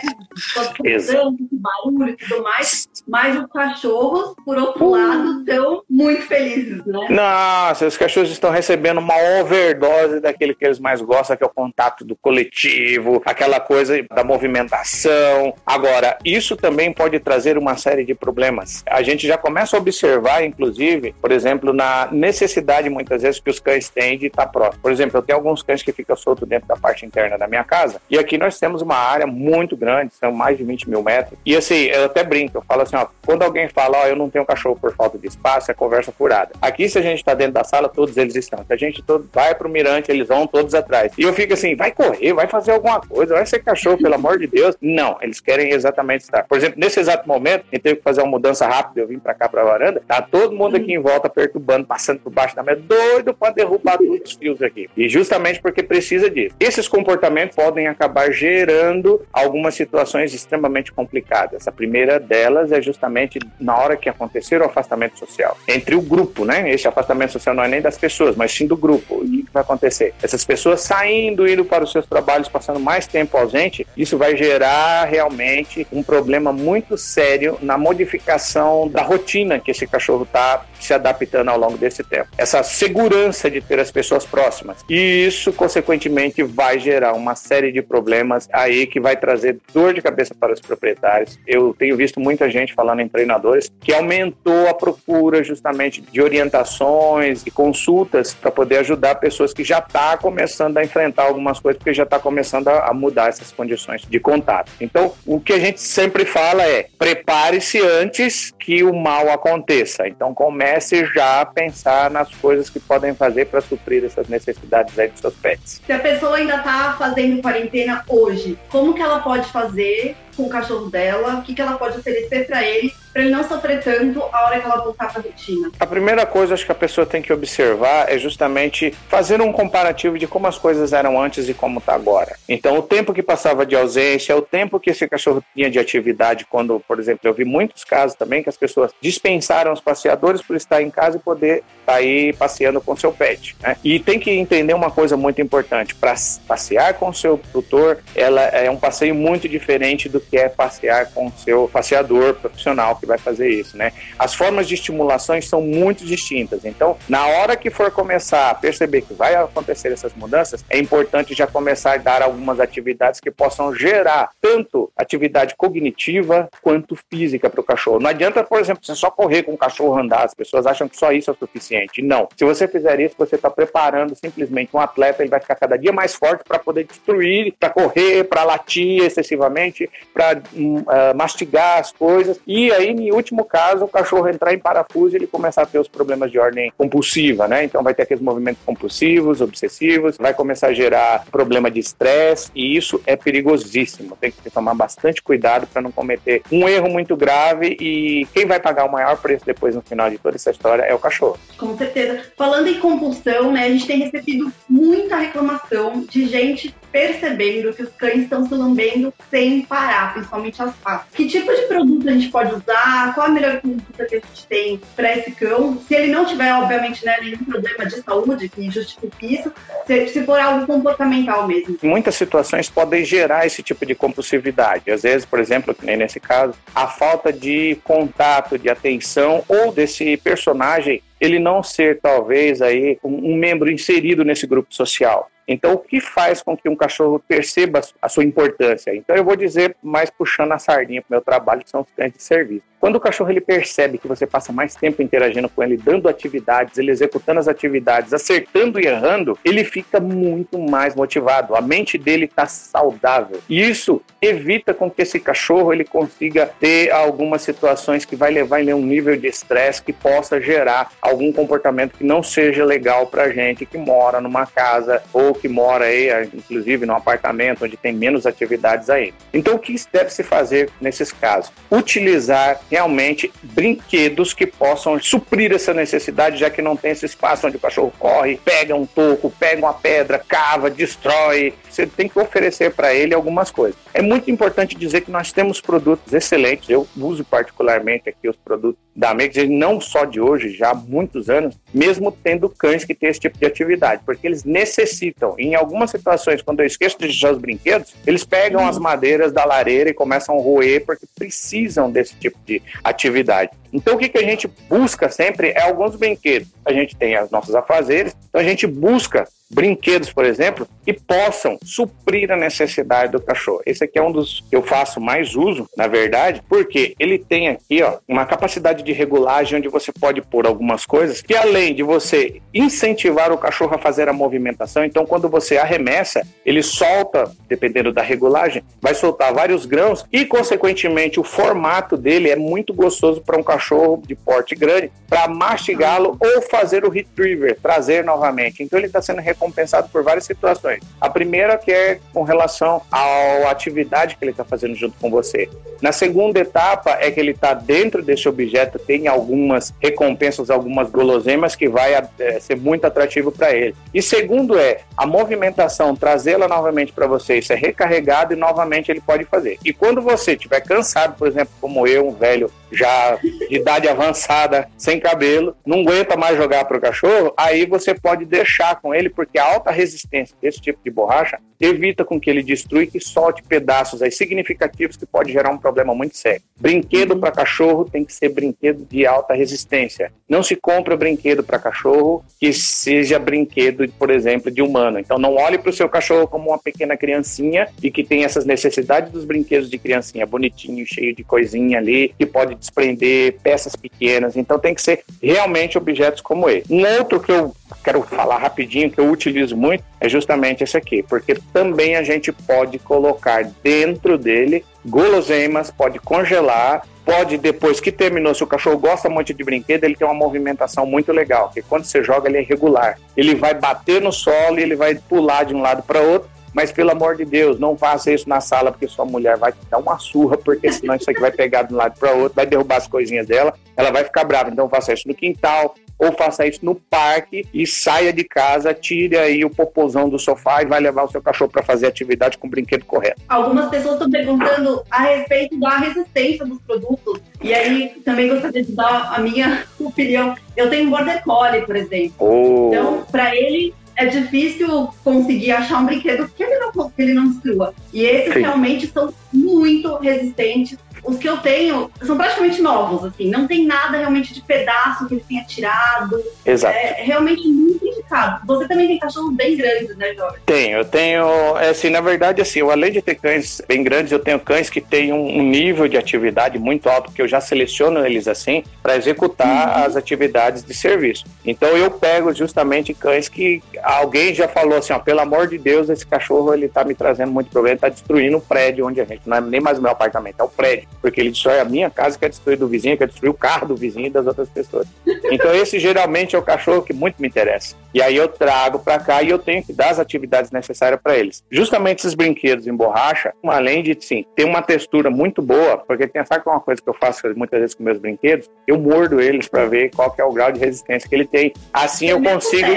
Exato. 0.85 1.37
barulho 1.53 2.11
e 2.11 2.17
tudo 2.17 2.43
mais, 2.43 2.89
mas 3.06 3.39
os 3.39 3.47
cachorros, 3.53 4.35
por 4.44 4.56
outro 4.59 4.87
uh. 4.87 4.91
lado, 4.91 5.41
estão 5.41 5.83
muito 5.89 6.23
felizes, 6.23 6.85
né? 6.85 7.06
Nossa, 7.11 7.87
os 7.87 7.97
cachorros 7.97 8.31
estão 8.31 8.50
recebendo 8.50 8.99
uma 8.99 9.17
overdose 9.41 10.21
daquele 10.21 10.55
que 10.55 10.65
eles 10.65 10.79
mais 10.79 11.00
gostam, 11.00 11.37
que 11.37 11.44
é 11.44 11.47
o 11.47 11.50
contato 11.50 12.05
do 12.05 12.17
coletivo, 12.17 13.23
aquela 13.25 13.61
coisa 13.61 14.03
da 14.15 14.25
movimentação. 14.25 15.55
Agora, 15.67 16.19
isso 16.25 16.56
também 16.56 16.93
pode 16.93 17.19
trazer 17.21 17.59
uma 17.59 17.77
série 17.77 18.05
de 18.05 18.15
problemas. 18.15 18.83
A 18.87 19.03
gente 19.03 19.27
já 19.27 19.37
começa 19.37 19.77
a 19.77 19.81
observar, 19.81 20.44
inclusive, 20.44 21.15
por 21.21 21.31
exemplo, 21.31 21.73
na 21.73 22.09
necessidade 22.11 22.89
muitas 22.89 23.23
vezes 23.23 23.41
que 23.41 23.50
os 23.50 23.59
cães 23.59 23.89
têm 23.89 24.19
de 24.19 24.27
estar 24.27 24.47
próximo. 24.47 24.83
Por 24.83 24.93
exemplo, 24.93 25.19
eu 25.19 25.23
tenho 25.23 25.39
alguns 25.39 25.62
cães 25.62 25.83
que 25.83 25.93
ficam 25.93 26.17
soltos 26.17 26.49
dentro 26.49 26.69
da 26.69 26.77
parte 26.77 27.05
interna 27.05 27.37
da 27.39 27.47
minha 27.47 27.65
casa 27.65 28.00
e 28.11 28.19
aqui 28.19 28.31
nós 28.38 28.58
temos 28.58 28.82
uma 28.82 28.96
área 28.96 29.26
muito 29.26 29.76
grande, 29.76 30.14
são 30.14 30.32
mais 30.32 30.56
de 30.56 30.64
20 30.64 30.88
mil 30.88 31.02
metros. 31.02 31.38
E 31.44 31.56
assim, 31.56 31.87
eu 31.87 32.05
até 32.05 32.23
brinco, 32.23 32.58
eu 32.58 32.62
falo 32.62 32.82
assim, 32.82 32.96
ó, 32.96 33.06
quando 33.25 33.43
alguém 33.43 33.69
fala, 33.69 33.99
ó, 33.99 34.06
eu 34.06 34.17
não 34.17 34.31
tenho 34.31 34.44
cachorro 34.44 34.79
por 34.81 34.94
falta 34.94 35.19
de 35.19 35.26
espaço, 35.26 35.70
é 35.70 35.75
conversa 35.75 36.12
furada. 36.12 36.52
Aqui, 36.61 36.88
se 36.88 36.99
a 36.99 37.02
gente 37.02 37.19
está 37.19 37.34
dentro 37.34 37.55
da 37.55 37.64
sala, 37.64 37.88
todos 37.88 38.17
eles 38.17 38.34
estão. 38.34 38.64
Se 38.64 38.73
a 38.73 38.76
gente 38.76 39.02
todo 39.02 39.29
vai 39.32 39.55
pro 39.55 39.69
mirante, 39.69 40.11
eles 40.11 40.29
vão 40.29 40.46
todos 40.46 40.75
atrás. 40.75 41.12
E 41.19 41.23
eu 41.23 41.32
fico 41.32 41.55
assim, 41.55 41.75
vai 41.75 41.90
correr, 41.90 42.32
vai 42.32 42.46
fazer 42.46 42.73
alguma 42.73 43.00
coisa, 43.00 43.34
vai 43.34 43.46
ser 43.46 43.61
cachorro, 43.61 43.99
pelo 43.99 44.14
amor 44.14 44.38
de 44.38 44.46
Deus. 44.46 44.76
Não, 44.81 45.19
eles 45.20 45.40
querem 45.40 45.73
exatamente 45.73 46.23
estar. 46.23 46.44
Por 46.44 46.56
exemplo, 46.56 46.79
nesse 46.79 47.00
exato 47.00 47.26
momento, 47.26 47.64
gente 47.73 47.82
teve 47.82 47.96
que 47.96 48.02
fazer 48.02 48.20
uma 48.23 48.31
mudança 48.31 48.67
rápida, 48.67 49.00
eu 49.00 49.08
vim 49.08 49.19
para 49.19 49.34
cá, 49.34 49.49
pra 49.49 49.64
varanda, 49.64 50.02
tá 50.06 50.20
todo 50.20 50.55
mundo 50.55 50.76
aqui 50.76 50.93
em 50.93 51.00
volta 51.00 51.29
perturbando, 51.29 51.87
passando 51.87 52.20
por 52.20 52.31
baixo 52.31 52.55
da 52.55 52.62
mesa, 52.62 52.81
doido 52.81 53.34
para 53.34 53.55
derrubar 53.55 53.99
todos 53.99 54.20
os 54.25 54.32
fios 54.34 54.62
aqui. 54.62 54.88
E 54.96 55.08
justamente 55.08 55.61
porque 55.61 55.82
precisa 55.82 56.31
disso. 56.31 56.55
Esses 56.61 56.87
comportamentos 56.87 57.56
podem 57.56 57.87
acabar 57.87 58.22
gerando 58.31 59.25
algumas 59.33 59.75
situações 59.75 60.35
extremamente 60.35 60.93
complicadas. 60.93 61.67
A 61.67 61.73
primeira 61.73 62.21
delas 62.21 62.73
é 62.73 62.81
justamente 62.81 63.39
na 63.61 63.77
hora 63.77 63.97
que 63.97 64.09
acontecer 64.09 64.61
o 64.61 64.65
afastamento 64.65 65.19
social. 65.19 65.57
Entre 65.67 65.95
o 65.95 66.01
grupo, 66.01 66.45
né? 66.45 66.71
Esse 66.71 66.87
afastamento 66.87 67.33
social 67.33 67.55
não 67.55 67.65
é 67.65 67.69
nem 67.69 67.81
das 67.81 67.99
pessoas, 67.99 68.37
mas 68.37 68.53
sim 68.53 68.67
do 68.67 68.77
grupo. 68.77 69.17
O 69.17 69.25
que, 69.25 69.43
que 69.43 69.53
vai 69.53 69.63
acontecer? 69.63 70.15
Essas 70.23 70.45
pessoas 70.45 70.81
saindo, 70.81 71.49
indo 71.49 71.65
para 71.65 71.85
os 71.85 71.93
seus 71.93 72.06
trabalhos, 72.06 72.49
passando 72.49 72.79
mais 72.79 73.06
tempo 73.06 73.37
ausente, 73.37 73.87
isso 73.96 74.19
vai 74.19 74.37
gerar 74.37 75.05
realmente 75.05 75.87
um 75.93 76.03
problema 76.03 76.53
muito 76.53 76.96
sério 76.96 77.58
na 77.63 77.79
modificação 77.79 78.89
da 78.89 79.03
rotina 79.03 79.58
que 79.58 79.70
esse 79.70 79.87
cachorro 79.87 80.25
está 80.25 80.65
se 80.79 80.93
adaptando 80.93 81.49
ao 81.49 81.58
longo 81.58 81.79
desse 81.79 82.03
tempo. 82.03 82.29
Essa 82.37 82.63
segurança 82.63 83.51
de 83.51 83.61
ter 83.61 83.79
as 83.79 83.91
pessoas 83.91 84.25
próximas. 84.25 84.79
E 84.89 85.27
isso, 85.27 85.53
consequentemente, 85.53 86.43
vai 86.43 86.79
gerar 86.79 87.13
uma 87.15 87.35
série 87.35 87.70
de 87.73 87.81
problemas 87.81 88.12
aí 88.53 88.87
que 88.87 89.01
vai 89.01 89.17
trazer 89.17 89.59
dor 89.73 89.95
de 89.95 90.03
cabeça 90.03 90.35
para 90.35 90.53
os 90.53 90.61
proprietários. 90.61 91.39
Eu 91.47 91.75
tenho 91.79 91.97
visto 91.97 92.21
muita 92.21 92.51
gente 92.51 92.75
falando 92.75 93.01
em 93.01 93.09
treinadores 93.09 93.71
que 93.81 93.93
aumentou 93.93 94.69
a 94.69 94.75
procura 94.75 95.43
justamente 95.43 96.01
de 96.01 96.21
orientações 96.21 97.43
e 97.47 97.51
consultas 97.51 98.35
para 98.35 98.51
poder 98.51 98.79
ajudar 98.79 99.17
pessoas 99.17 99.53
que 99.53 99.65
já 99.65 99.79
estão 99.79 99.93
tá 99.93 100.17
começando 100.17 100.79
a 100.79 100.85
enfrentar 100.85 101.25
algumas 101.25 101.61
coisas, 101.61 101.79
porque 101.79 101.95
já 101.95 102.03
está 102.03 102.19
começando 102.19 102.69
a 102.69 102.93
mudar 102.93 103.29
essas 103.29 103.53
condições 103.53 104.03
de 104.03 104.19
contato. 104.19 104.73
Então, 104.81 105.13
o 105.27 105.41
que 105.41 105.53
a 105.53 105.59
gente 105.59 105.81
sempre 105.81 106.25
fala 106.25 106.63
é 106.63 106.87
prepare-se 106.99 107.81
antes 107.81 108.53
que 108.59 108.83
o 108.83 108.95
mal 108.95 109.31
aconteça. 109.31 110.09
Então, 110.09 110.35
comece 110.35 111.05
já 111.15 111.41
a 111.41 111.47
pensar 111.47 112.11
nas 112.11 112.35
coisas 112.35 112.69
que 112.69 112.81
podem 112.81 113.15
fazer 113.15 113.47
para 113.47 113.61
suprir 113.61 114.05
essas 114.05 114.29
necessidades 114.29 114.99
aí 114.99 115.09
dos 115.09 115.21
seus 115.21 115.35
pets. 115.35 115.81
Se 115.85 115.93
a 115.93 115.99
pessoa 115.99 116.37
ainda 116.37 116.57
está 116.57 116.97
fazendo 116.99 117.43
quarentena 117.43 118.02
hoje, 118.09 118.59
como 118.69 118.94
que 118.94 119.03
ela 119.03 119.21
pode 119.21 119.47
fazer 119.49 120.17
com 120.36 120.44
o 120.44 120.48
cachorro 120.48 120.91
dela, 120.91 121.36
o 121.36 121.43
que, 121.43 121.55
que 121.55 121.62
ela 121.62 121.79
pode 121.79 121.98
oferecer 121.98 122.46
para 122.46 122.62
ele 122.62 122.93
para 123.12 123.22
ele 123.22 123.31
não 123.31 123.46
sofrer 123.46 123.82
tanto 123.82 124.22
a 124.32 124.46
hora 124.46 124.58
que 124.58 124.65
ela 124.65 124.82
voltar 124.82 125.12
para 125.12 125.20
a 125.20 125.22
rotina? 125.22 125.70
A 125.79 125.86
primeira 125.86 126.24
coisa 126.24 126.55
acho 126.55 126.65
que 126.65 126.72
a 126.72 126.74
pessoa 126.74 127.06
tem 127.06 127.20
que 127.20 127.32
observar 127.32 128.10
é 128.10 128.19
justamente 128.19 128.93
fazer 129.08 129.41
um 129.41 129.53
comparativo 129.53 130.19
de 130.19 130.27
como 130.27 130.46
as 130.46 130.58
coisas 130.58 130.93
eram 130.93 131.20
antes 131.20 131.48
e 131.48 131.55
como 131.55 131.79
está 131.79 131.94
agora. 131.94 132.36
Então, 132.48 132.79
o 132.79 132.82
tempo 132.82 133.12
que 133.12 133.22
passava 133.22 133.67
de 133.67 133.77
ausência, 133.77 134.36
o 134.36 134.43
tempo 134.43 134.81
que 134.81 134.91
esse 134.91 135.06
cachorro 135.06 135.44
tinha 135.55 135.70
de 135.70 135.79
atividade, 135.79 136.46
quando, 136.48 136.81
por 136.81 136.98
exemplo, 136.98 137.20
eu 137.24 137.34
vi 137.34 137.44
muitos 137.44 137.84
casos 137.84 138.17
também 138.17 138.43
que 138.43 138.48
as 138.48 138.56
pessoas 138.56 138.93
dispensaram 139.01 139.72
os 139.72 139.81
passeadores 139.81 140.41
por 140.41 140.56
estar 140.56 140.81
em 140.81 140.91
casa 140.91 141.19
e 141.19 141.20
poder 141.20 141.56
estar 141.81 141.93
tá 141.93 141.94
aí 141.94 142.32
passeando 142.32 142.81
com 142.81 142.96
seu 142.96 143.12
pet. 143.12 143.56
Né? 143.60 143.77
E 143.84 143.98
tem 143.98 144.19
que 144.19 144.31
entender 144.31 144.72
uma 144.72 144.91
coisa 144.91 145.17
muito 145.17 145.41
importante: 145.43 145.94
para 145.94 146.15
passear 146.46 146.94
com 146.94 147.12
seu 147.12 147.39
tutor, 147.53 147.98
ela 148.15 148.43
é 148.43 148.70
um 148.70 148.77
passeio 148.77 149.15
muito 149.15 149.48
diferente 149.48 150.08
do 150.08 150.21
que 150.22 150.36
é 150.36 150.48
passear 150.48 151.10
com 151.12 151.31
seu 151.32 151.69
passeador 151.69 152.34
profissional 152.34 152.96
que 152.96 153.06
vai 153.06 153.19
fazer 153.19 153.48
isso, 153.48 153.76
né? 153.76 153.93
As 154.19 154.34
formas 154.34 154.69
de 154.69 154.74
estimulações 154.74 155.48
são 155.48 155.60
muito 155.60 156.05
distintas. 156.05 156.64
Então, 156.64 156.96
na 157.08 157.26
hora 157.26 157.56
que 157.56 157.70
for 157.70 157.91
começar 157.91 158.50
a 158.50 158.55
perceber 158.55 159.02
que 159.02 159.14
vai 159.14 159.34
acontecer 159.34 159.93
essas 159.93 160.14
mudanças, 160.14 160.64
é 160.70 160.79
importante 160.79 161.34
já 161.34 161.46
começar 161.46 161.94
a 161.94 161.96
dar 161.98 162.22
algumas 162.22 162.60
atividades 162.60 163.20
que 163.20 163.31
possam 163.31 163.74
gerar 163.74 164.31
tanto 164.41 164.91
atividade 164.96 165.55
cognitiva 165.56 166.48
quanto 166.60 166.96
física 167.10 167.50
para 167.50 167.60
o 167.60 167.64
cachorro. 167.64 168.00
Não 168.00 168.10
adianta, 168.10 168.43
por 168.44 168.60
exemplo, 168.60 168.84
você 168.84 168.94
só 168.94 169.10
correr 169.10 169.43
com 169.43 169.52
o 169.52 169.58
cachorro 169.58 169.98
andar. 169.98 170.24
As 170.24 170.34
pessoas 170.34 170.67
acham 170.67 170.88
que 170.88 170.96
só 170.96 171.12
isso 171.12 171.31
é 171.31 171.32
o 171.32 171.36
suficiente. 171.36 172.02
Não. 172.02 172.29
Se 172.36 172.44
você 172.44 172.67
fizer 172.69 173.00
isso, 173.00 173.14
você 173.19 173.36
está 173.36 173.50
preparando 173.50 174.14
simplesmente 174.14 174.70
um 174.74 174.81
atleta, 174.81 175.22
ele 175.22 175.31
vai 175.31 175.41
ficar 175.41 175.55
cada 175.55 175.76
dia 175.76 175.93
mais 175.93 176.14
forte 176.14 176.44
para 176.46 176.58
poder 176.58 176.84
destruir, 176.84 177.55
para 177.58 177.70
correr, 177.70 178.24
para 178.24 178.44
latir 178.44 179.02
excessivamente, 179.05 179.88
para 180.13 180.39
uh, 180.39 181.17
mastigar 181.17 181.81
as 181.81 181.93
coisas. 181.93 182.39
E 182.47 182.71
aí 182.73 182.89
em 182.89 183.13
último 183.13 183.45
caso, 183.45 183.85
o 183.85 183.89
cachorro 183.89 184.29
entrar 184.29 184.53
em 184.53 184.59
parafuso 184.59 185.15
e 185.15 185.19
ele 185.19 185.27
começar 185.27 185.63
a 185.63 185.67
ter 185.67 185.79
os 185.79 185.89
problemas 185.89 186.31
de 186.31 186.39
ordem 186.39 186.73
compulsiva, 186.77 187.49
né? 187.49 187.65
Então 187.65 187.83
vai 187.83 187.95
ter 187.95 188.03
aqueles 188.03 188.23
movimentos 188.23 188.63
compulsivos, 188.65 189.41
obsessivos, 189.41 190.17
vai 190.19 190.35
começar 190.35 190.69
a 190.69 190.73
gerar 190.73 191.25
problema 191.31 191.71
de 191.71 191.81
estresse 191.81 192.51
e 192.55 192.77
isso 192.77 193.01
é 193.07 193.17
perigosíssimo. 193.17 194.17
Tem 194.21 194.31
que 194.31 194.51
tomar 194.51 194.75
bastante 194.75 195.23
cuidado 195.23 195.67
para 195.67 195.83
não 195.83 195.93
cometer 195.93 196.43
um 196.51 196.69
erro 196.69 196.89
muito 196.89 197.17
grave 197.17 197.77
e 197.81 198.27
quem 198.33 198.47
vai 198.47 198.61
pagar 198.61 198.85
o 198.85 198.93
maior 198.93 199.17
preço 199.17 199.45
depois 199.45 199.75
no 199.75 199.83
final 199.83 200.11
de 200.11 200.19
toda 200.19 200.37
essa 200.37 200.51
história 200.51 200.83
é 200.83 200.95
o 200.95 200.99
cachorro. 200.99 201.39
Com 201.57 201.77
certeza. 201.77 202.23
Falando 202.37 202.69
em 202.69 202.79
compulsão, 202.79 203.53
né, 203.53 203.65
a 203.65 203.69
gente 203.69 203.87
tem 203.87 203.99
recebido 203.99 204.53
muita 204.69 205.17
reclamação 205.17 206.05
de 206.09 206.27
gente 206.27 206.75
percebendo 206.91 207.73
que 207.73 207.83
os 207.83 207.91
cães 207.91 208.25
estão 208.25 208.47
se 208.47 208.55
lambendo 208.55 209.13
sem 209.31 209.63
parar, 209.63 210.02
principalmente 210.09 210.63
as 210.63 210.75
patas. 210.77 211.06
Que 211.15 211.27
tipo 211.27 211.53
de 211.53 211.63
produto 211.63 212.09
a 212.09 212.13
gente 212.13 212.29
pode 212.29 212.55
usar? 212.55 213.15
Qual 213.15 213.27
a 213.27 213.31
melhor 213.31 213.61
conduta 213.61 214.05
que 214.05 214.17
a 214.17 214.21
gente 214.21 214.47
tem 214.47 214.81
para 214.97 215.17
esse 215.17 215.32
cão? 215.32 215.79
Se 215.87 215.94
ele 215.94 216.13
não 216.13 216.25
tiver, 216.25 216.53
obviamente, 216.55 217.05
né, 217.05 217.19
nenhum 217.21 217.44
problema 217.44 217.87
de 217.87 218.03
saúde 218.03 218.49
que 218.49 218.71
justifique 218.71 219.35
isso, 219.35 219.53
se, 219.87 220.09
se 220.09 220.25
for 220.25 220.39
algo 220.39 220.67
comportamental 220.67 221.47
mesmo. 221.47 221.77
Muitas 221.82 222.15
situações 222.15 222.69
podem 222.69 223.05
gerar 223.05 223.47
esse 223.47 223.63
tipo 223.63 223.85
de 223.87 223.94
compulsividade. 223.94 224.91
Às 224.91 225.03
vezes, 225.03 225.25
por 225.25 225.39
exemplo, 225.39 225.75
que 225.75 225.85
nem 225.85 225.97
nesse 225.97 226.21
caso, 226.21 226.55
a 226.75 226.87
falta 226.87 227.32
de 227.32 227.79
contato, 227.85 228.59
de 228.59 228.69
atenção 228.69 229.44
ou 229.49 229.73
desse 229.73 230.17
personagem 230.17 231.03
ele 231.23 231.39
não 231.39 231.63
ser 231.63 232.01
talvez 232.01 232.61
aí 232.61 232.99
um, 233.03 233.32
um 233.32 233.37
membro 233.37 233.71
inserido 233.71 234.25
nesse 234.25 234.44
grupo 234.44 234.75
social. 234.75 235.31
Então, 235.46 235.75
o 235.75 235.79
que 235.79 236.01
faz 236.01 236.43
com 236.43 236.56
que 236.56 236.69
um 236.69 236.77
cachorro 236.77 237.19
perceba 237.19 237.81
a 238.01 238.08
sua 238.08 238.25
importância? 238.25 238.94
Então, 238.94 239.17
eu 239.17 239.25
vou 239.25 239.37
dizer 239.37 239.77
mais 239.82 240.11
puxando 240.11 240.53
a 240.53 240.58
sardinha 240.58 241.03
para 241.03 241.08
o 241.08 241.13
meu 241.15 241.20
trabalho, 241.20 241.65
que 241.65 241.70
são 241.70 241.81
os 241.81 241.91
cães 241.96 242.13
de 242.13 242.22
serviço. 242.22 242.71
Quando 242.82 242.96
o 242.96 243.01
cachorro 243.01 243.31
ele 243.31 243.41
percebe 243.41 243.96
que 243.96 244.08
você 244.08 244.27
passa 244.27 244.53
mais 244.53 244.74
tempo 244.74 245.01
interagindo 245.01 245.48
com 245.48 245.62
ele, 245.62 245.77
dando 245.77 246.08
atividades, 246.08 246.79
ele 246.79 246.91
executando 246.91 247.39
as 247.39 247.46
atividades, 247.46 248.12
acertando 248.12 248.81
e 248.81 248.89
errando, 248.89 249.39
ele 249.44 249.62
fica 249.62 250.01
muito 250.01 250.58
mais 250.58 250.93
motivado. 250.96 251.55
A 251.55 251.60
mente 251.60 251.96
dele 251.96 252.24
está 252.24 252.44
saudável. 252.44 253.39
E 253.48 253.62
isso 253.62 254.03
evita 254.20 254.74
com 254.74 254.91
que 254.91 255.03
esse 255.03 255.20
cachorro 255.20 255.72
ele 255.72 255.84
consiga 255.84 256.51
ter 256.58 256.91
algumas 256.91 257.43
situações 257.43 258.05
que 258.05 258.17
vai 258.17 258.32
levar 258.32 258.58
ele 258.58 258.72
a 258.72 258.77
um 258.77 258.84
nível 258.84 259.17
de 259.17 259.29
estresse 259.29 259.81
que 259.81 259.93
possa 259.93 260.41
gerar 260.41 260.91
algum 261.01 261.32
comportamento 261.32 261.96
que 261.96 262.03
não 262.03 262.20
seja 262.20 262.65
legal 262.65 263.06
para 263.06 263.31
gente 263.31 263.65
que 263.65 263.79
mora 263.79 264.20
numa 264.20 264.44
casa 264.44 265.01
ou 265.12 265.32
que 265.32 265.48
mora 265.48 265.84
aí, 265.84 266.08
inclusive, 266.34 266.84
num 266.84 266.96
apartamento 266.96 267.65
onde 267.65 267.77
tem 267.77 267.93
menos 267.93 268.27
atividades 268.27 268.91
aí. 268.91 269.15
Então, 269.32 269.55
o 269.55 269.58
que 269.60 269.72
deve 269.93 270.10
se 270.10 270.24
fazer 270.24 270.69
nesses 270.81 271.12
casos? 271.12 271.53
Utilizar 271.70 272.60
realmente 272.72 273.31
brinquedos 273.43 274.32
que 274.32 274.46
possam 274.46 274.98
suprir 274.98 275.52
essa 275.52 275.74
necessidade, 275.74 276.38
já 276.38 276.48
que 276.48 276.62
não 276.62 276.74
tem 276.74 276.93
esse 276.93 277.05
espaço 277.05 277.46
onde 277.46 277.58
o 277.58 277.60
cachorro 277.60 277.93
corre, 277.98 278.41
pega 278.43 278.74
um 278.74 278.86
toco, 278.86 279.31
pega 279.31 279.60
uma 279.60 279.74
pedra, 279.74 280.19
cava, 280.19 280.70
destrói. 280.70 281.52
Você 281.69 281.86
tem 281.86 282.08
que 282.08 282.19
oferecer 282.19 282.72
para 282.72 282.94
ele 282.94 283.12
algumas 283.12 283.50
coisas. 283.50 283.79
É 283.93 284.00
muito 284.00 284.31
importante 284.31 284.74
dizer 284.74 285.02
que 285.02 285.10
nós 285.10 285.32
temos 285.32 285.60
produtos 285.60 286.14
excelentes. 286.14 286.70
Eu 286.70 286.88
uso 286.96 287.22
particularmente 287.24 288.08
aqui 288.08 288.26
os 288.26 288.36
produtos 288.36 288.81
da 288.94 289.15
Mix, 289.15 289.37
não 289.49 289.81
só 289.81 290.05
de 290.05 290.20
hoje, 290.20 290.51
já 290.51 290.70
há 290.70 290.75
muitos 290.75 291.31
anos, 291.31 291.58
mesmo 291.72 292.13
tendo 292.13 292.49
cães 292.49 292.84
que 292.84 292.94
têm 292.94 293.08
esse 293.08 293.20
tipo 293.20 293.39
de 293.39 293.46
atividade, 293.46 294.03
porque 294.05 294.27
eles 294.27 294.44
necessitam. 294.44 295.34
Em 295.39 295.55
algumas 295.55 295.91
situações, 295.91 296.43
quando 296.43 296.61
eu 296.61 296.67
esqueço 296.67 296.99
de 296.99 297.06
deixar 297.06 297.32
os 297.32 297.39
brinquedos, 297.39 297.94
eles 298.06 298.25
pegam 298.25 298.67
as 298.67 298.79
madeiras 298.79 299.32
da 299.32 299.44
lareira 299.44 299.91
e 299.91 299.94
começam 299.94 300.37
a 300.39 300.43
roer 300.43 300.84
porque 300.84 301.06
precisam 301.15 301.91
desse 301.91 302.15
tipo 302.17 302.39
de 302.44 302.61
atividade. 302.84 303.51
Então, 303.72 303.94
o 303.94 303.98
que, 303.98 304.08
que 304.08 304.19
a 304.19 304.22
gente 304.22 304.48
busca 304.69 305.08
sempre 305.08 305.48
é 305.48 305.62
alguns 305.62 305.96
brinquedos. 305.96 306.48
A 306.64 306.72
gente 306.72 306.96
tem 306.96 307.19
os 307.20 307.31
nossos 307.31 307.55
afazeres, 307.55 308.14
então 308.29 308.41
a 308.41 308.44
gente 308.44 308.67
busca 308.67 309.26
brinquedos, 309.52 310.10
por 310.10 310.24
exemplo, 310.24 310.67
que 310.84 310.94
possam 310.94 311.58
suprir 311.62 312.31
a 312.31 312.36
necessidade 312.36 313.12
do 313.12 313.20
cachorro. 313.20 313.60
Esse 313.67 313.84
aqui 313.84 313.98
é 313.98 314.02
um 314.02 314.10
dos 314.10 314.43
que 314.48 314.56
eu 314.56 314.62
faço 314.62 315.00
mais 315.00 315.36
uso, 315.36 315.69
na 315.76 315.86
verdade, 315.86 316.43
porque 316.48 316.94
ele 316.98 317.19
tem 317.19 317.48
aqui 317.48 317.82
ó, 317.82 317.98
uma 318.08 318.24
capacidade 318.24 318.82
de 318.82 318.93
regulagem 318.93 319.58
onde 319.58 319.69
você 319.69 319.93
pode 319.93 320.22
pôr 320.22 320.46
algumas 320.46 320.86
coisas 320.86 321.20
que, 321.20 321.36
além 321.36 321.74
de 321.74 321.82
você 321.82 322.41
incentivar 322.55 323.31
o 323.31 323.36
cachorro 323.36 323.74
a 323.74 323.79
fazer 323.79 324.08
a 324.08 324.12
movimentação, 324.12 324.84
então 324.84 325.05
quando 325.05 325.29
você 325.29 325.58
arremessa, 325.58 326.26
ele 326.46 326.62
solta, 326.62 327.31
dependendo 327.46 327.93
da 327.93 328.02
regulagem, 328.02 328.62
vai 328.81 328.94
soltar 328.94 329.34
vários 329.34 329.67
grãos 329.67 330.06
e, 330.10 330.24
consequentemente, 330.24 331.20
o 331.20 331.24
formato 331.24 331.96
dele 331.96 332.31
é 332.31 332.36
muito 332.36 332.72
gostoso 332.72 333.20
para 333.20 333.38
um 333.38 333.43
cachorro 333.43 333.62
de 334.07 334.15
porte 334.15 334.55
grande 334.55 334.91
para 335.09 335.29
mastigá-lo 335.29 336.17
ou 336.19 336.43
fazer 336.43 336.85
o 336.85 336.91
retriever, 336.91 337.59
trazer 337.61 338.05
novamente. 338.05 338.63
Então 338.63 338.79
ele 338.79 338.87
está 338.87 339.01
sendo 339.01 339.21
recompensado 339.21 339.89
por 339.89 340.03
várias 340.03 340.25
situações. 340.25 340.81
A 341.01 341.09
primeira 341.09 341.57
que 341.57 341.71
é 341.71 342.01
com 342.13 342.23
relação 342.23 342.83
à 342.91 343.51
atividade 343.51 344.17
que 344.17 344.25
ele 344.25 344.33
está 344.33 344.45
fazendo 344.45 344.75
junto 344.75 344.97
com 344.99 345.11
você. 345.11 345.49
Na 345.81 345.93
segunda 345.93 346.41
etapa 346.41 346.97
é 347.01 347.11
que 347.11 347.19
ele 347.19 347.33
está 347.33 347.55
dentro 347.55 348.03
desse 348.03 348.29
objeto, 348.29 348.79
tem 348.79 349.09
algumas 349.09 349.75
recompensas, 349.81 350.49
algumas 350.49 350.89
guloseimas 350.89 351.57
que 351.57 351.69
vai 351.69 351.93
é, 351.95 352.41
ser 352.41 352.57
muito 352.57 352.85
atrativo 352.87 353.33
para 353.33 353.53
ele. 353.53 353.75
E 353.93 354.01
segundo 354.01 354.57
é 354.59 354.79
a 354.97 355.07
movimentação, 355.07 355.97
trazê-la 355.97 356.47
novamente 356.47 356.93
para 356.93 357.07
você, 357.07 357.39
isso 357.39 357.53
é 357.53 357.57
recarregado 357.57 358.33
e 358.33 358.37
novamente 358.37 358.91
ele 358.91 359.01
pode 359.01 359.25
fazer. 359.25 359.59
E 359.65 359.73
quando 359.73 360.01
você 360.01 360.33
estiver 360.33 360.61
cansado, 360.61 361.17
por 361.19 361.27
exemplo, 361.27 361.53
como 361.61 361.87
eu, 361.87 362.09
um 362.09 362.15
velho 362.15 362.51
já 362.71 363.19
de 363.53 363.59
idade 363.59 363.87
avançada, 363.87 364.67
sem 364.79 364.99
cabelo, 364.99 365.55
não 365.67 365.81
aguenta 365.81 366.17
mais 366.17 366.39
jogar 366.39 366.65
para 366.65 366.79
o 366.79 366.81
cachorro, 366.81 367.35
aí 367.37 367.67
você 367.67 367.94
pode 367.94 368.25
deixar 368.25 368.81
com 368.81 368.94
ele, 368.94 369.11
porque 369.11 369.39
a 369.39 369.44
alta 369.44 369.71
resistência 369.71 370.35
desse 370.41 370.59
tipo 370.59 370.79
de 370.82 370.91
borracha 370.91 371.39
evita 371.61 372.05
com 372.05 372.19
que 372.19 372.29
ele 372.29 372.43
destrua 372.43 372.82
e 372.82 372.87
que 372.87 372.99
solte 372.99 373.43
pedaços 373.43 374.03
aí 374.03 374.11
significativos 374.11 374.97
que 374.97 375.06
pode 375.06 375.32
gerar 375.32 375.51
um 375.51 375.59
problema 375.59 375.94
muito 375.94 376.17
sério. 376.17 376.43
Brinquedo 376.59 377.17
para 377.17 377.31
cachorro 377.31 377.85
tem 377.85 378.05
que 378.05 378.13
ser 378.13 378.31
brinquedo 378.31 378.87
de 378.91 379.06
alta 379.06 379.35
resistência. 379.35 380.13
Não 380.29 380.43
se 380.43 380.56
compra 380.56 380.97
brinquedo 380.97 381.44
para 381.44 381.59
cachorro 381.59 382.25
que 382.41 382.53
seja 382.53 383.19
brinquedo, 383.19 383.87
por 383.99 384.11
exemplo, 384.11 384.51
de 384.51 384.63
humano. 384.63 384.99
Então 384.99 385.19
não 385.19 385.37
olhe 385.37 385.59
para 385.59 385.71
o 385.71 385.73
seu 385.73 385.89
cachorro 385.89 386.27
como 386.27 386.49
uma 386.49 386.59
pequena 386.59 386.97
criancinha 386.97 387.69
e 387.82 387.91
que 387.91 388.03
tem 388.03 388.25
essas 388.25 388.44
necessidades 388.44 389.13
dos 389.13 389.25
brinquedos 389.25 389.71
de 389.71 389.79
criancinha, 389.79 390.27
bonitinho, 390.27 390.85
cheio 390.85 391.15
de 391.15 391.23
coisinha 391.23 391.79
ali, 391.79 392.15
que 392.19 392.27
pode 392.27 392.55
desprender 392.55 393.37
peças 393.43 393.75
pequenas. 393.75 394.37
Então 394.37 394.58
tem 394.58 394.75
que 394.75 394.82
ser 394.82 395.05
realmente 395.22 395.77
objetos 395.77 396.20
como 396.20 396.49
esse. 396.49 396.72
Um 396.72 396.87
outro 396.99 397.20
que 397.20 397.32
eu 397.32 397.55
quero 397.82 398.03
falar 398.03 398.39
rapidinho, 398.39 398.91
que 398.91 399.01
eu 399.01 399.11
utilizo 399.11 399.56
muito, 399.56 399.84
é 400.01 400.08
justamente 400.08 400.63
esse 400.63 400.77
aqui, 400.77 401.03
porque 401.03 401.37
também 401.53 401.96
a 401.96 402.03
gente 402.03 402.32
pode 402.32 402.79
colocar 402.79 403.44
dentro 403.63 404.17
dele 404.17 404.65
guloseimas, 404.84 405.70
pode 405.70 405.99
congelar, 405.99 406.87
pode 407.05 407.39
depois 407.39 407.81
que 407.81 407.93
terminou, 407.93 408.34
se 408.34 408.43
o 408.43 408.46
cachorro 408.46 408.79
gosta 408.79 409.08
muito 409.08 409.32
de 409.32 409.44
brinquedo, 409.44 409.84
ele 409.84 409.96
tem 409.96 410.06
uma 410.06 410.15
movimentação 410.15 410.87
muito 410.87 411.13
legal, 411.13 411.51
que 411.53 411.63
quando 411.63 411.84
você 411.84 412.03
joga 412.03 412.29
ele 412.29 412.39
é 412.39 412.43
regular. 412.43 412.99
Ele 413.17 413.34
vai 413.34 413.55
bater 413.55 414.01
no 414.01 414.13
solo 414.13 414.58
e 414.58 414.63
ele 414.63 414.77
vai 414.77 414.94
pular 414.94 415.44
de 415.44 415.55
um 415.55 415.61
lado 415.61 415.82
para 415.82 416.01
outro 416.01 416.29
mas 416.53 416.73
pelo 416.73 416.91
amor 416.91 417.17
de 417.17 417.25
Deus, 417.25 417.59
não 417.59 417.77
faça 417.77 418.13
isso 418.13 418.29
na 418.29 418.41
sala, 418.41 418.71
porque 418.71 418.89
sua 418.89 419.05
mulher 419.05 419.37
vai 419.37 419.53
te 419.53 419.59
dar 419.71 419.79
uma 419.79 419.99
surra, 419.99 420.37
porque 420.37 420.71
senão 420.73 420.94
isso 420.94 421.11
aqui 421.11 421.21
vai 421.21 421.32
pegar 421.32 421.63
de 421.63 421.75
um 421.75 421.77
lado 421.77 421.99
para 421.99 422.13
outro, 422.13 422.35
vai 422.35 422.47
derrubar 422.47 422.77
as 422.77 422.87
coisinhas 422.87 423.27
dela, 423.27 423.55
ela 423.77 423.91
vai 423.91 424.05
ficar 424.05 424.25
brava. 424.25 424.51
Então 424.51 424.69
faça 424.69 424.93
isso 424.93 425.09
no 425.09 425.15
quintal, 425.15 425.75
ou 426.03 426.13
faça 426.13 426.44
isso 426.44 426.59
no 426.65 426.75
parque 426.75 427.47
e 427.55 427.65
saia 427.65 428.13
de 428.13 428.25
casa, 428.25 428.75
tire 428.75 429.17
aí 429.17 429.44
o 429.44 429.51
popozão 429.51 430.09
do 430.09 430.19
sofá 430.19 430.61
e 430.61 430.67
vai 430.67 430.81
levar 430.81 431.05
o 431.05 431.09
seu 431.09 431.23
cachorro 431.23 431.51
para 431.51 431.63
fazer 431.63 431.87
atividade 431.87 432.37
com 432.39 432.49
o 432.49 432.51
brinquedo 432.51 432.85
correto. 432.85 433.23
Algumas 433.29 433.71
pessoas 433.71 433.94
estão 433.94 434.11
perguntando 434.11 434.82
a 434.91 435.03
respeito 435.03 435.59
da 435.61 435.79
resistência 435.79 436.44
dos 436.44 436.61
produtos 436.63 437.21
e 437.41 437.55
aí 437.55 437.91
também 438.05 438.29
gostaria 438.29 438.65
de 438.65 438.73
dar 438.73 439.15
a 439.15 439.21
minha 439.21 439.65
opinião. 439.79 440.35
Eu 440.56 440.69
tenho 440.69 440.89
um 440.89 440.91
border 440.91 441.23
collie, 441.23 441.63
por 441.63 441.77
exemplo. 441.77 442.15
Oh. 442.19 442.69
Então, 442.69 443.06
para 443.11 443.35
ele 443.37 443.73
é 443.96 444.06
difícil 444.06 444.89
conseguir 445.05 445.53
achar 445.53 445.81
um 445.81 445.87
brinquedo 445.87 446.29
que 446.29 446.43
ele 446.43 446.58
não, 446.58 446.91
que 446.91 447.03
ele 447.03 447.15
não 447.15 447.29
destrua. 447.29 447.75
E 447.93 448.03
esses 448.03 448.34
Sim. 448.34 448.41
realmente 448.41 448.87
são 448.89 449.13
muito 449.32 449.96
resistentes 449.96 450.79
os 451.05 451.19
que 451.19 451.29
eu 451.29 451.39
tenho 451.39 451.91
são 452.03 452.17
praticamente 452.17 452.63
novos, 452.63 453.05
assim, 453.05 453.29
não 453.29 453.47
tem 453.47 453.67
nada 453.67 453.99
realmente 453.99 454.32
de 454.32 454.41
pedaço 454.41 455.06
que 455.06 455.15
ele 455.15 455.25
tenha 455.29 455.44
tirado. 455.44 456.23
Exato. 456.44 456.77
É 456.77 457.03
realmente 457.03 457.47
muito 457.49 457.85
indicado. 457.85 458.47
Você 458.47 458.69
também 458.69 458.87
tem 458.87 458.99
cachorros 458.99 459.35
bem 459.35 459.56
grandes, 459.56 459.97
né, 459.97 460.15
Jorge? 460.15 460.39
Tenho, 460.47 460.79
eu 460.79 460.85
tenho, 460.85 461.59
é, 461.59 461.71
assim, 461.71 461.91
na 461.91 462.01
verdade, 462.01 462.41
assim, 462.41 462.61
eu, 462.61 462.71
além 462.71 462.93
de 462.93 463.03
ter 463.03 463.17
cães 463.17 463.61
bem 463.67 463.82
grandes, 463.82 464.13
eu 464.13 464.19
tenho 464.19 464.39
cães 464.39 464.71
que 464.71 464.81
têm 464.81 465.13
um, 465.13 465.43
nível 465.43 465.89
de 465.89 465.97
atividade 465.97 466.59
muito 466.59 466.89
alto, 466.89 467.13
que 467.13 467.21
eu 467.21 467.29
já 467.29 467.41
seleciono 467.41 468.05
eles 468.06 468.29
assim, 468.29 468.63
para 468.82 468.97
executar 468.97 469.79
uhum. 469.79 469.85
as 469.85 469.97
atividades 469.97 470.63
de 470.63 470.73
serviço. 470.73 471.25
Então 471.44 471.69
eu 471.77 471.91
pego 471.91 472.32
justamente 472.32 472.94
cães 472.94 473.29
que 473.29 473.63
alguém 473.82 474.32
já 474.35 474.47
falou 474.47 474.79
assim, 474.79 474.93
ó, 474.93 474.99
pelo 474.99 475.21
amor 475.21 475.49
de 475.49 475.59
Deus, 475.59 475.89
esse 475.91 476.06
cachorro 476.06 476.55
ele 476.55 476.69
tá 476.69 476.85
me 476.85 476.94
trazendo 476.94 477.32
muito 477.32 477.51
problema, 477.51 477.77
tá 477.77 477.89
destruindo 477.89 478.37
o 478.37 478.41
prédio 478.41 478.87
onde 478.87 479.01
a 479.01 479.05
gente, 479.05 479.23
não 479.27 479.37
é 479.37 479.41
nem 479.41 479.61
mais 479.61 479.79
o 479.79 479.82
meu 479.82 479.91
apartamento, 479.91 480.37
é 480.39 480.44
o 480.44 480.49
prédio 480.49 480.92
porque 481.03 481.21
ele 481.21 481.31
destrói 481.31 481.59
a 481.59 481.65
minha 481.65 481.91
casa, 481.91 482.19
quer 482.19 482.31
destruir 482.31 482.56
do 482.56 482.69
vizinho, 482.69 482.97
quer 482.97 483.09
destruir 483.09 483.29
o 483.29 483.35
carro 483.35 483.67
do 483.67 483.77
vizinho 483.77 484.06
e 484.06 484.11
das 484.11 484.27
outras 484.27 484.49
pessoas. 484.49 484.87
Então 485.31 485.53
esse 485.53 485.79
geralmente 485.79 486.37
é 486.37 486.39
o 486.39 486.43
cachorro 486.43 486.82
que 486.82 486.93
muito 486.93 487.17
me 487.21 487.29
interessa. 487.29 487.75
E 487.93 488.01
aí 488.01 488.17
eu 488.17 488.29
trago 488.29 488.79
para 488.79 488.99
cá 488.99 489.23
e 489.23 489.29
eu 489.29 489.39
tenho 489.39 489.63
que 489.63 489.73
dar 489.73 489.91
as 489.91 489.99
atividades 489.99 490.51
necessárias 490.51 491.01
para 491.03 491.17
eles. 491.17 491.44
Justamente 491.51 491.99
esses 491.99 492.15
brinquedos 492.15 492.67
em 492.67 492.75
borracha, 492.75 493.35
além 493.44 493.82
de 493.82 493.97
sim, 494.01 494.25
ter 494.35 494.44
uma 494.44 494.63
textura 494.63 495.11
muito 495.11 495.43
boa, 495.43 495.77
porque 495.77 496.06
tem 496.06 496.25
sabe 496.25 496.43
que 496.43 496.49
é 496.49 496.53
uma 496.53 496.61
coisa 496.61 496.81
que 496.81 496.89
eu 496.89 496.94
faço 496.94 497.21
muitas 497.37 497.61
vezes 497.61 497.75
com 497.75 497.82
meus 497.82 497.99
brinquedos, 497.99 498.49
eu 498.67 498.79
mordo 498.79 499.21
eles 499.21 499.49
para 499.49 499.67
ver 499.67 499.91
qual 499.91 500.15
é 500.17 500.25
o 500.25 500.32
grau 500.32 500.53
de 500.53 500.61
resistência 500.61 501.09
que 501.09 501.15
ele 501.15 501.27
tem. 501.27 501.53
Assim 501.73 502.06
eu 502.06 502.23
consigo, 502.23 502.71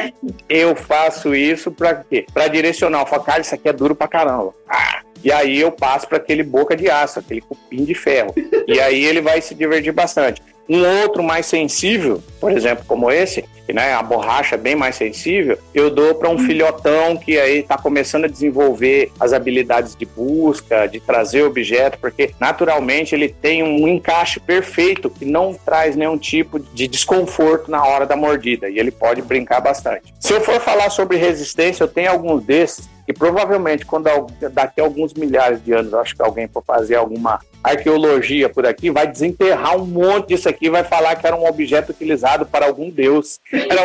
eu 0.49 0.75
faço 0.75 1.35
isso 1.35 1.71
para 1.71 1.95
quê? 1.95 2.25
Para 2.33 2.47
direcionar, 2.47 3.01
eu 3.01 3.05
falo, 3.05 3.23
cara, 3.23 3.41
isso 3.41 3.53
aqui 3.53 3.69
é 3.69 3.73
duro 3.73 3.95
pra 3.95 4.07
caramba. 4.07 4.53
Ah, 4.67 5.01
e 5.25 5.31
aí 5.31 5.59
eu 5.59 5.71
passo 5.71 6.07
para 6.07 6.17
aquele 6.17 6.43
boca 6.43 6.75
de 6.75 6.87
aço, 6.87 7.17
aquele 7.17 7.41
cupim 7.41 7.83
de 7.83 7.95
ferro. 7.95 8.33
E 8.67 8.79
aí 8.79 9.05
ele 9.05 9.21
vai 9.21 9.41
se 9.41 9.53
divertir 9.53 9.93
bastante. 9.93 10.41
Um 10.67 10.83
outro 11.03 11.21
mais 11.21 11.45
sensível, 11.45 12.21
por 12.41 12.51
exemplo, 12.51 12.83
como 12.87 13.11
esse, 13.11 13.45
que 13.65 13.71
né, 13.71 13.93
a 13.93 14.01
borracha 14.01 14.55
é 14.55 14.57
bem 14.57 14.75
mais 14.75 14.95
sensível, 14.95 15.55
eu 15.71 15.91
dou 15.91 16.15
para 16.15 16.29
um 16.29 16.39
filhotão 16.39 17.15
que 17.15 17.39
aí 17.39 17.59
está 17.59 17.77
começando 17.77 18.25
a 18.25 18.27
desenvolver 18.27 19.11
as 19.19 19.33
habilidades 19.33 19.95
de 19.95 20.03
busca, 20.03 20.87
de 20.87 20.99
trazer 20.99 21.43
objeto, 21.43 21.99
porque 21.99 22.31
naturalmente 22.39 23.13
ele 23.13 23.29
tem 23.29 23.61
um 23.61 23.87
encaixe 23.87 24.39
perfeito 24.39 25.11
que 25.11 25.25
não 25.25 25.53
traz 25.53 25.95
nenhum 25.95 26.17
tipo 26.17 26.59
de 26.59 26.87
desconforto 26.87 27.69
na 27.69 27.85
hora 27.85 28.07
da 28.07 28.15
mordida 28.15 28.67
e 28.67 28.79
ele 28.79 28.89
pode 28.89 29.21
brincar 29.21 29.61
bastante. 29.61 30.11
Se 30.19 30.33
eu 30.33 30.41
for 30.41 30.59
falar 30.59 30.89
sobre 30.89 31.17
resistência, 31.17 31.83
eu 31.83 31.87
tenho 31.87 32.09
alguns 32.09 32.43
desses 32.43 32.89
e 33.07 33.13
provavelmente 33.13 33.85
quando 33.85 34.09
daqui 34.51 34.81
a 34.81 34.83
alguns 34.83 35.13
milhares 35.13 35.63
de 35.63 35.73
anos, 35.73 35.93
acho 35.93 36.15
que 36.15 36.21
alguém 36.21 36.47
for 36.47 36.63
fazer 36.63 36.95
alguma 36.95 37.39
arqueologia 37.63 38.47
por 38.47 38.65
aqui, 38.65 38.91
vai 38.91 39.07
desenterrar 39.07 39.75
um 39.77 39.85
monte 39.85 40.29
disso 40.29 40.47
aqui, 40.47 40.69
vai 40.69 40.83
falar 40.83 41.15
que 41.15 41.25
era 41.25 41.35
um 41.35 41.47
objeto 41.47 41.91
utilizado 41.91 42.45
para 42.45 42.65
algum 42.65 42.89
deus. 42.89 43.39
Era, 43.51 43.81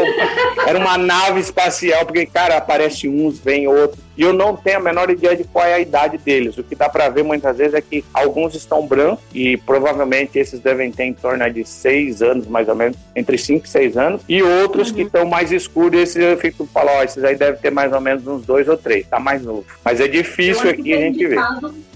era 0.68 0.78
uma 0.78 0.98
nave 0.98 1.40
espacial, 1.40 2.04
porque, 2.04 2.26
cara, 2.26 2.56
aparece 2.56 3.08
uns, 3.08 3.38
vem 3.38 3.66
outros. 3.66 4.09
E 4.20 4.22
eu 4.22 4.34
não 4.34 4.54
tenho 4.54 4.76
a 4.76 4.80
menor 4.80 5.08
ideia 5.08 5.34
de 5.34 5.44
qual 5.44 5.64
é 5.64 5.72
a 5.72 5.80
idade 5.80 6.18
deles. 6.18 6.58
O 6.58 6.62
que 6.62 6.74
dá 6.74 6.90
para 6.90 7.08
ver 7.08 7.24
muitas 7.24 7.56
vezes 7.56 7.72
é 7.72 7.80
que 7.80 8.04
alguns 8.12 8.54
estão 8.54 8.86
brancos, 8.86 9.24
e 9.32 9.56
provavelmente 9.56 10.38
esses 10.38 10.60
devem 10.60 10.92
ter 10.92 11.04
em 11.04 11.14
torno 11.14 11.50
de 11.50 11.64
seis 11.64 12.20
anos, 12.20 12.46
mais 12.46 12.68
ou 12.68 12.74
menos, 12.74 12.98
entre 13.16 13.38
cinco 13.38 13.64
e 13.64 13.68
seis 13.70 13.96
anos, 13.96 14.20
e 14.28 14.42
outros 14.42 14.90
uhum. 14.90 14.94
que 14.94 15.02
estão 15.04 15.24
mais 15.24 15.50
escuros, 15.50 15.98
esses 15.98 16.16
eu 16.16 16.36
fico 16.36 16.66
falando, 16.66 16.96
ó, 16.96 17.02
esses 17.02 17.24
aí 17.24 17.34
devem 17.34 17.58
ter 17.62 17.70
mais 17.70 17.94
ou 17.94 18.00
menos 18.02 18.26
uns 18.26 18.44
dois 18.44 18.68
ou 18.68 18.76
três, 18.76 19.06
tá 19.06 19.18
mais 19.18 19.42
novo. 19.42 19.64
Mas 19.82 20.00
é 20.00 20.06
difícil 20.06 20.68
aqui 20.68 20.92
a 20.92 20.98
gente 20.98 21.26
ver 21.26 21.40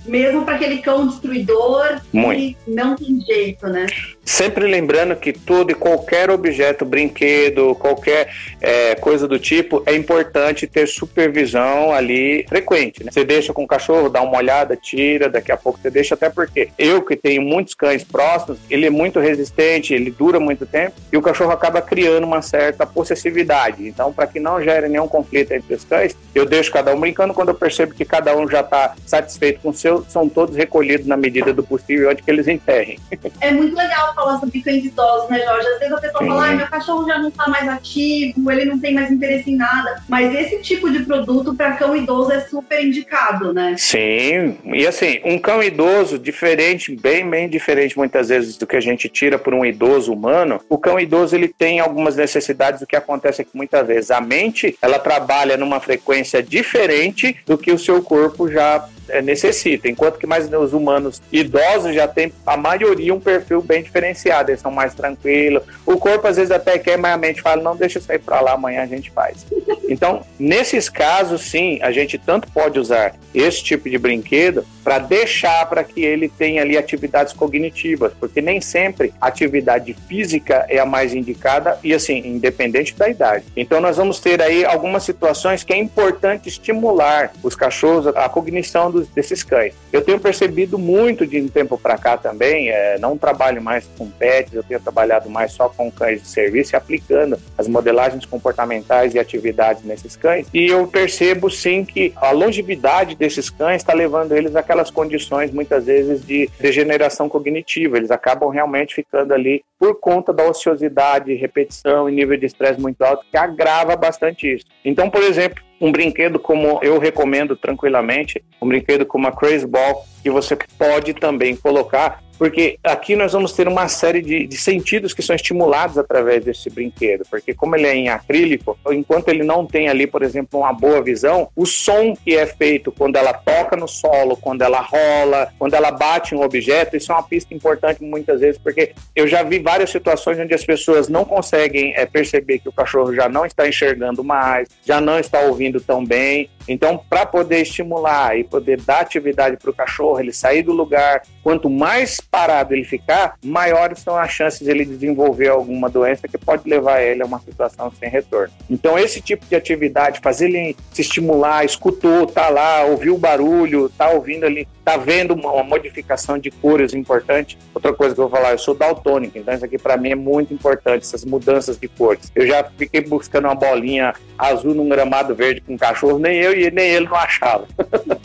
mesmo 0.04 0.44
para 0.44 0.56
aquele 0.56 0.78
cão 0.78 1.06
destruidor 1.06 2.00
Muito. 2.12 2.38
que 2.38 2.56
não 2.70 2.94
tem 2.96 3.20
jeito, 3.20 3.66
né? 3.66 3.86
Sempre 4.24 4.66
lembrando 4.66 5.16
que 5.16 5.32
tudo 5.32 5.72
e 5.72 5.74
qualquer 5.74 6.30
objeto, 6.30 6.84
brinquedo, 6.84 7.74
qualquer 7.74 8.32
é, 8.60 8.94
coisa 8.94 9.28
do 9.28 9.38
tipo, 9.38 9.82
é 9.84 9.94
importante 9.94 10.66
ter 10.66 10.88
supervisão 10.88 11.92
ali 11.92 12.44
frequente. 12.48 13.04
Né? 13.04 13.10
Você 13.12 13.24
deixa 13.24 13.52
com 13.52 13.64
o 13.64 13.66
cachorro, 13.66 14.08
dá 14.08 14.22
uma 14.22 14.38
olhada, 14.38 14.76
tira, 14.76 15.28
daqui 15.28 15.52
a 15.52 15.56
pouco 15.56 15.78
você 15.78 15.90
deixa, 15.90 16.14
até 16.14 16.30
porque 16.30 16.70
eu 16.78 17.02
que 17.02 17.16
tenho 17.16 17.42
muitos 17.42 17.74
cães 17.74 18.02
próximos, 18.02 18.58
ele 18.70 18.86
é 18.86 18.90
muito 18.90 19.20
resistente, 19.20 19.92
ele 19.92 20.10
dura 20.10 20.40
muito 20.40 20.64
tempo 20.64 20.94
e 21.12 21.16
o 21.16 21.22
cachorro 21.22 21.50
acaba 21.50 21.82
criando 21.82 22.24
uma 22.24 22.40
certa 22.40 22.86
possessividade. 22.86 23.86
Então, 23.86 24.12
para 24.12 24.26
que 24.26 24.40
não 24.40 24.62
gere 24.62 24.88
nenhum 24.88 25.06
conflito 25.06 25.52
entre 25.52 25.74
os 25.74 25.84
cães, 25.84 26.16
eu 26.34 26.46
deixo 26.46 26.72
cada 26.72 26.94
um 26.94 27.00
brincando 27.00 27.34
quando 27.34 27.50
eu 27.50 27.54
percebo 27.54 27.94
que 27.94 28.04
cada 28.04 28.34
um 28.36 28.48
já 28.48 28.60
está 28.60 28.94
satisfeito 29.06 29.60
com 29.60 29.68
o 29.68 29.74
seu 29.74 29.93
são 30.08 30.28
todos 30.28 30.56
recolhidos 30.56 31.06
na 31.06 31.16
medida 31.16 31.52
do 31.52 31.62
possível 31.62 32.10
onde 32.10 32.22
que 32.22 32.30
eles 32.30 32.48
enterrem. 32.48 32.98
É 33.40 33.50
muito 33.50 33.76
legal 33.76 34.14
falar 34.14 34.38
sobre 34.40 34.62
cães 34.62 34.84
idosos, 34.84 35.28
né, 35.28 35.40
Jorge? 35.40 35.66
Às 35.66 35.78
vezes 35.78 35.94
a 35.94 36.00
pessoa 36.00 36.22
Sim. 36.22 36.28
fala, 36.28 36.48
ah, 36.48 36.54
meu 36.54 36.66
cachorro 36.66 37.06
já 37.06 37.18
não 37.18 37.28
está 37.28 37.48
mais 37.48 37.68
ativo, 37.68 38.50
ele 38.50 38.64
não 38.64 38.78
tem 38.78 38.94
mais 38.94 39.10
interesse 39.10 39.50
em 39.50 39.56
nada. 39.56 40.02
Mas 40.08 40.34
esse 40.34 40.60
tipo 40.62 40.90
de 40.90 41.04
produto 41.04 41.54
para 41.54 41.72
cão 41.72 41.96
idoso 41.96 42.32
é 42.32 42.40
super 42.40 42.84
indicado, 42.84 43.52
né? 43.52 43.74
Sim, 43.78 44.56
e 44.64 44.86
assim, 44.86 45.20
um 45.24 45.38
cão 45.38 45.62
idoso, 45.62 46.18
diferente, 46.18 46.94
bem, 46.96 47.28
bem 47.28 47.48
diferente 47.48 47.96
muitas 47.96 48.28
vezes 48.28 48.56
do 48.56 48.66
que 48.66 48.76
a 48.76 48.80
gente 48.80 49.08
tira 49.08 49.38
por 49.38 49.54
um 49.54 49.64
idoso 49.64 50.12
humano, 50.12 50.60
o 50.68 50.78
cão 50.78 50.98
idoso 50.98 51.34
ele 51.34 51.48
tem 51.48 51.80
algumas 51.80 52.16
necessidades 52.16 52.80
do 52.80 52.86
que 52.86 52.96
acontece 52.96 53.42
aqui 53.42 53.50
muitas 53.54 53.86
vezes. 53.86 54.10
A 54.10 54.20
mente, 54.20 54.76
ela 54.80 54.98
trabalha 54.98 55.56
numa 55.56 55.80
frequência 55.80 56.42
diferente 56.42 57.36
do 57.46 57.58
que 57.58 57.72
o 57.72 57.78
seu 57.78 58.02
corpo 58.02 58.48
já 58.48 58.88
é, 59.08 59.22
necessita. 59.22 59.88
Enquanto 59.88 60.18
que 60.18 60.26
mais 60.26 60.50
os 60.52 60.72
humanos 60.72 61.20
idosos 61.32 61.94
já 61.94 62.06
tem 62.06 62.32
a 62.46 62.56
maioria 62.56 63.14
um 63.14 63.20
perfil 63.20 63.60
bem 63.60 63.82
diferenciado, 63.82 64.50
eles 64.50 64.60
são 64.60 64.70
mais 64.70 64.94
tranquilos. 64.94 65.62
O 65.86 65.96
corpo 65.96 66.26
às 66.26 66.36
vezes 66.36 66.50
até 66.50 66.78
quer, 66.78 66.98
mas 66.98 67.14
a 67.14 67.18
mente 67.18 67.42
fala: 67.42 67.62
não, 67.62 67.76
deixa 67.76 67.98
isso 67.98 68.10
aí 68.10 68.18
para 68.18 68.40
lá, 68.40 68.52
amanhã 68.52 68.82
a 68.82 68.86
gente 68.86 69.10
faz. 69.10 69.46
Então, 69.86 70.22
nesses 70.38 70.88
casos, 70.88 71.42
sim, 71.42 71.78
a 71.82 71.92
gente 71.92 72.16
tanto 72.16 72.50
pode 72.50 72.80
usar 72.80 73.14
esse 73.34 73.62
tipo 73.62 73.88
de 73.88 73.98
brinquedo 73.98 74.64
para 74.84 74.98
deixar 74.98 75.66
para 75.66 75.82
que 75.82 76.04
ele 76.04 76.28
tenha 76.28 76.60
ali 76.60 76.76
atividades 76.76 77.32
cognitivas, 77.32 78.12
porque 78.20 78.42
nem 78.42 78.60
sempre 78.60 79.14
a 79.18 79.28
atividade 79.28 79.94
física 80.06 80.66
é 80.68 80.78
a 80.78 80.84
mais 80.84 81.14
indicada 81.14 81.78
e 81.82 81.94
assim, 81.94 82.18
independente 82.18 82.94
da 82.94 83.08
idade. 83.08 83.46
Então, 83.56 83.80
nós 83.80 83.96
vamos 83.96 84.20
ter 84.20 84.42
aí 84.42 84.64
algumas 84.64 85.02
situações 85.02 85.64
que 85.64 85.72
é 85.72 85.76
importante 85.76 86.48
estimular 86.48 87.32
os 87.42 87.54
cachorros 87.54 88.06
a 88.08 88.28
cognição 88.28 88.90
dos, 88.90 89.08
desses 89.08 89.42
cães. 89.42 89.74
Eu 89.92 90.02
tenho 90.02 90.20
percebido 90.20 90.78
muito 90.78 91.26
de 91.26 91.40
um 91.40 91.48
tempo 91.48 91.78
para 91.78 91.96
cá 91.96 92.16
também, 92.16 92.68
é, 92.68 92.98
não 92.98 93.16
trabalho 93.16 93.62
mais 93.62 93.86
com 93.96 94.10
pets, 94.10 94.52
eu 94.52 94.62
tenho 94.62 94.80
trabalhado 94.80 95.30
mais 95.30 95.52
só 95.52 95.68
com 95.68 95.90
cães 95.90 96.20
de 96.20 96.28
serviço 96.28 96.74
e 96.74 96.76
aplicando 96.76 97.38
as 97.56 97.66
modelagens 97.66 98.26
comportamentais 98.26 99.14
e 99.14 99.18
atividades 99.18 99.82
nesses 99.84 100.16
cães. 100.16 100.46
E 100.52 100.66
eu 100.66 100.86
percebo 100.86 101.50
sim 101.50 101.84
que 101.84 102.12
a 102.16 102.30
longevidade 102.32 103.14
desses 103.14 103.48
cães 103.48 103.76
está 103.76 103.94
levando 103.94 104.32
eles 104.32 104.54
àquelas 104.74 104.90
condições 104.90 105.52
muitas 105.52 105.86
vezes 105.86 106.26
de 106.26 106.50
degeneração 106.58 107.28
cognitiva. 107.28 107.96
Eles 107.96 108.10
acabam 108.10 108.50
realmente 108.50 108.94
ficando 108.94 109.32
ali 109.32 109.62
por 109.78 110.00
conta 110.00 110.32
da 110.32 110.44
ociosidade, 110.44 111.32
repetição 111.34 112.08
e 112.08 112.12
nível 112.12 112.36
de 112.36 112.46
estresse 112.46 112.80
muito 112.80 113.00
alto 113.02 113.24
que 113.30 113.36
agrava 113.36 113.96
bastante 113.96 114.52
isso. 114.52 114.66
Então, 114.84 115.08
por 115.08 115.22
exemplo, 115.22 115.62
um 115.80 115.90
brinquedo 115.92 116.38
como 116.38 116.78
eu 116.82 116.98
recomendo 116.98 117.56
tranquilamente, 117.56 118.42
um 118.60 118.68
brinquedo 118.68 119.04
como 119.04 119.26
a 119.26 119.32
Crazy 119.32 119.66
Ball, 119.66 120.04
que 120.22 120.30
você 120.30 120.56
pode 120.78 121.14
também 121.14 121.54
colocar 121.56 122.24
porque 122.38 122.78
aqui 122.82 123.14
nós 123.16 123.32
vamos 123.32 123.52
ter 123.52 123.68
uma 123.68 123.88
série 123.88 124.20
de, 124.20 124.46
de 124.46 124.56
sentidos 124.56 125.14
que 125.14 125.22
são 125.22 125.36
estimulados 125.36 125.96
através 125.98 126.44
desse 126.44 126.68
brinquedo, 126.68 127.24
porque 127.30 127.54
como 127.54 127.76
ele 127.76 127.86
é 127.86 127.94
em 127.94 128.08
acrílico, 128.08 128.78
enquanto 128.90 129.28
ele 129.28 129.44
não 129.44 129.64
tem 129.66 129.88
ali, 129.88 130.06
por 130.06 130.22
exemplo, 130.22 130.60
uma 130.60 130.72
boa 130.72 131.02
visão, 131.02 131.48
o 131.54 131.64
som 131.64 132.14
que 132.14 132.36
é 132.36 132.46
feito 132.46 132.90
quando 132.92 133.16
ela 133.16 133.32
toca 133.32 133.76
no 133.76 133.88
solo, 133.88 134.36
quando 134.36 134.62
ela 134.62 134.80
rola, 134.80 135.52
quando 135.58 135.74
ela 135.74 135.90
bate 135.90 136.34
um 136.34 136.42
objeto, 136.42 136.96
isso 136.96 137.12
é 137.12 137.14
uma 137.14 137.22
pista 137.22 137.54
importante 137.54 138.02
muitas 138.02 138.40
vezes, 138.40 138.58
porque 138.58 138.92
eu 139.14 139.26
já 139.26 139.42
vi 139.42 139.58
várias 139.58 139.90
situações 139.90 140.38
onde 140.38 140.54
as 140.54 140.64
pessoas 140.64 141.08
não 141.08 141.24
conseguem 141.24 141.94
é, 141.96 142.04
perceber 142.04 142.58
que 142.58 142.68
o 142.68 142.72
cachorro 142.72 143.14
já 143.14 143.28
não 143.28 143.46
está 143.46 143.68
enxergando 143.68 144.24
mais, 144.24 144.68
já 144.84 145.00
não 145.00 145.18
está 145.18 145.40
ouvindo 145.40 145.63
tão 145.80 146.04
bem. 146.04 146.48
Então, 146.68 146.98
para 147.08 147.26
poder 147.26 147.60
estimular 147.60 148.38
e 148.38 148.44
poder 148.44 148.80
dar 148.80 149.00
atividade 149.00 149.56
para 149.56 149.70
o 149.70 149.74
cachorro, 149.74 150.18
ele 150.18 150.32
sair 150.32 150.62
do 150.62 150.72
lugar, 150.72 151.22
quanto 151.42 151.68
mais 151.68 152.20
parado 152.20 152.74
ele 152.74 152.84
ficar, 152.84 153.36
maiores 153.44 154.00
são 154.00 154.16
as 154.16 154.30
chances 154.30 154.60
de 154.60 154.70
ele 154.70 154.84
desenvolver 154.84 155.48
alguma 155.48 155.88
doença 155.88 156.26
que 156.26 156.38
pode 156.38 156.68
levar 156.68 157.02
ele 157.02 157.22
a 157.22 157.26
uma 157.26 157.40
situação 157.40 157.92
sem 157.98 158.08
retorno. 158.08 158.52
Então, 158.68 158.98
esse 158.98 159.20
tipo 159.20 159.44
de 159.46 159.54
atividade, 159.54 160.20
fazer 160.20 160.46
ele 160.46 160.76
se 160.92 161.02
estimular, 161.02 161.64
escutou, 161.64 162.26
tá 162.26 162.48
lá, 162.48 162.84
ouviu 162.84 163.14
o 163.14 163.18
barulho, 163.18 163.90
tá 163.90 164.10
ouvindo 164.10 164.44
ali, 164.44 164.66
tá 164.84 164.96
vendo 164.96 165.34
uma, 165.34 165.52
uma 165.52 165.64
modificação 165.64 166.38
de 166.38 166.50
cores 166.50 166.94
importante. 166.94 167.58
Outra 167.74 167.92
coisa 167.92 168.14
que 168.14 168.20
eu 168.20 168.28
vou 168.28 168.36
falar, 168.36 168.52
eu 168.52 168.58
sou 168.58 168.74
daltônico, 168.74 169.38
então 169.38 169.54
isso 169.54 169.64
aqui 169.64 169.78
para 169.78 169.96
mim 169.96 170.10
é 170.10 170.14
muito 170.14 170.52
importante, 170.52 171.02
essas 171.02 171.24
mudanças 171.24 171.78
de 171.78 171.88
cores. 171.88 172.30
Eu 172.34 172.46
já 172.46 172.64
fiquei 172.64 173.00
buscando 173.00 173.46
uma 173.46 173.54
bolinha 173.54 174.14
azul 174.38 174.74
num 174.74 174.88
gramado 174.88 175.34
verde 175.34 175.60
com 175.60 175.74
um 175.74 175.78
cachorro, 175.78 176.18
nem 176.18 176.36
eu 176.36 176.53
e 176.54 176.70
nem 176.70 176.86
ele 176.86 177.06
não 177.06 177.16
achava. 177.16 177.66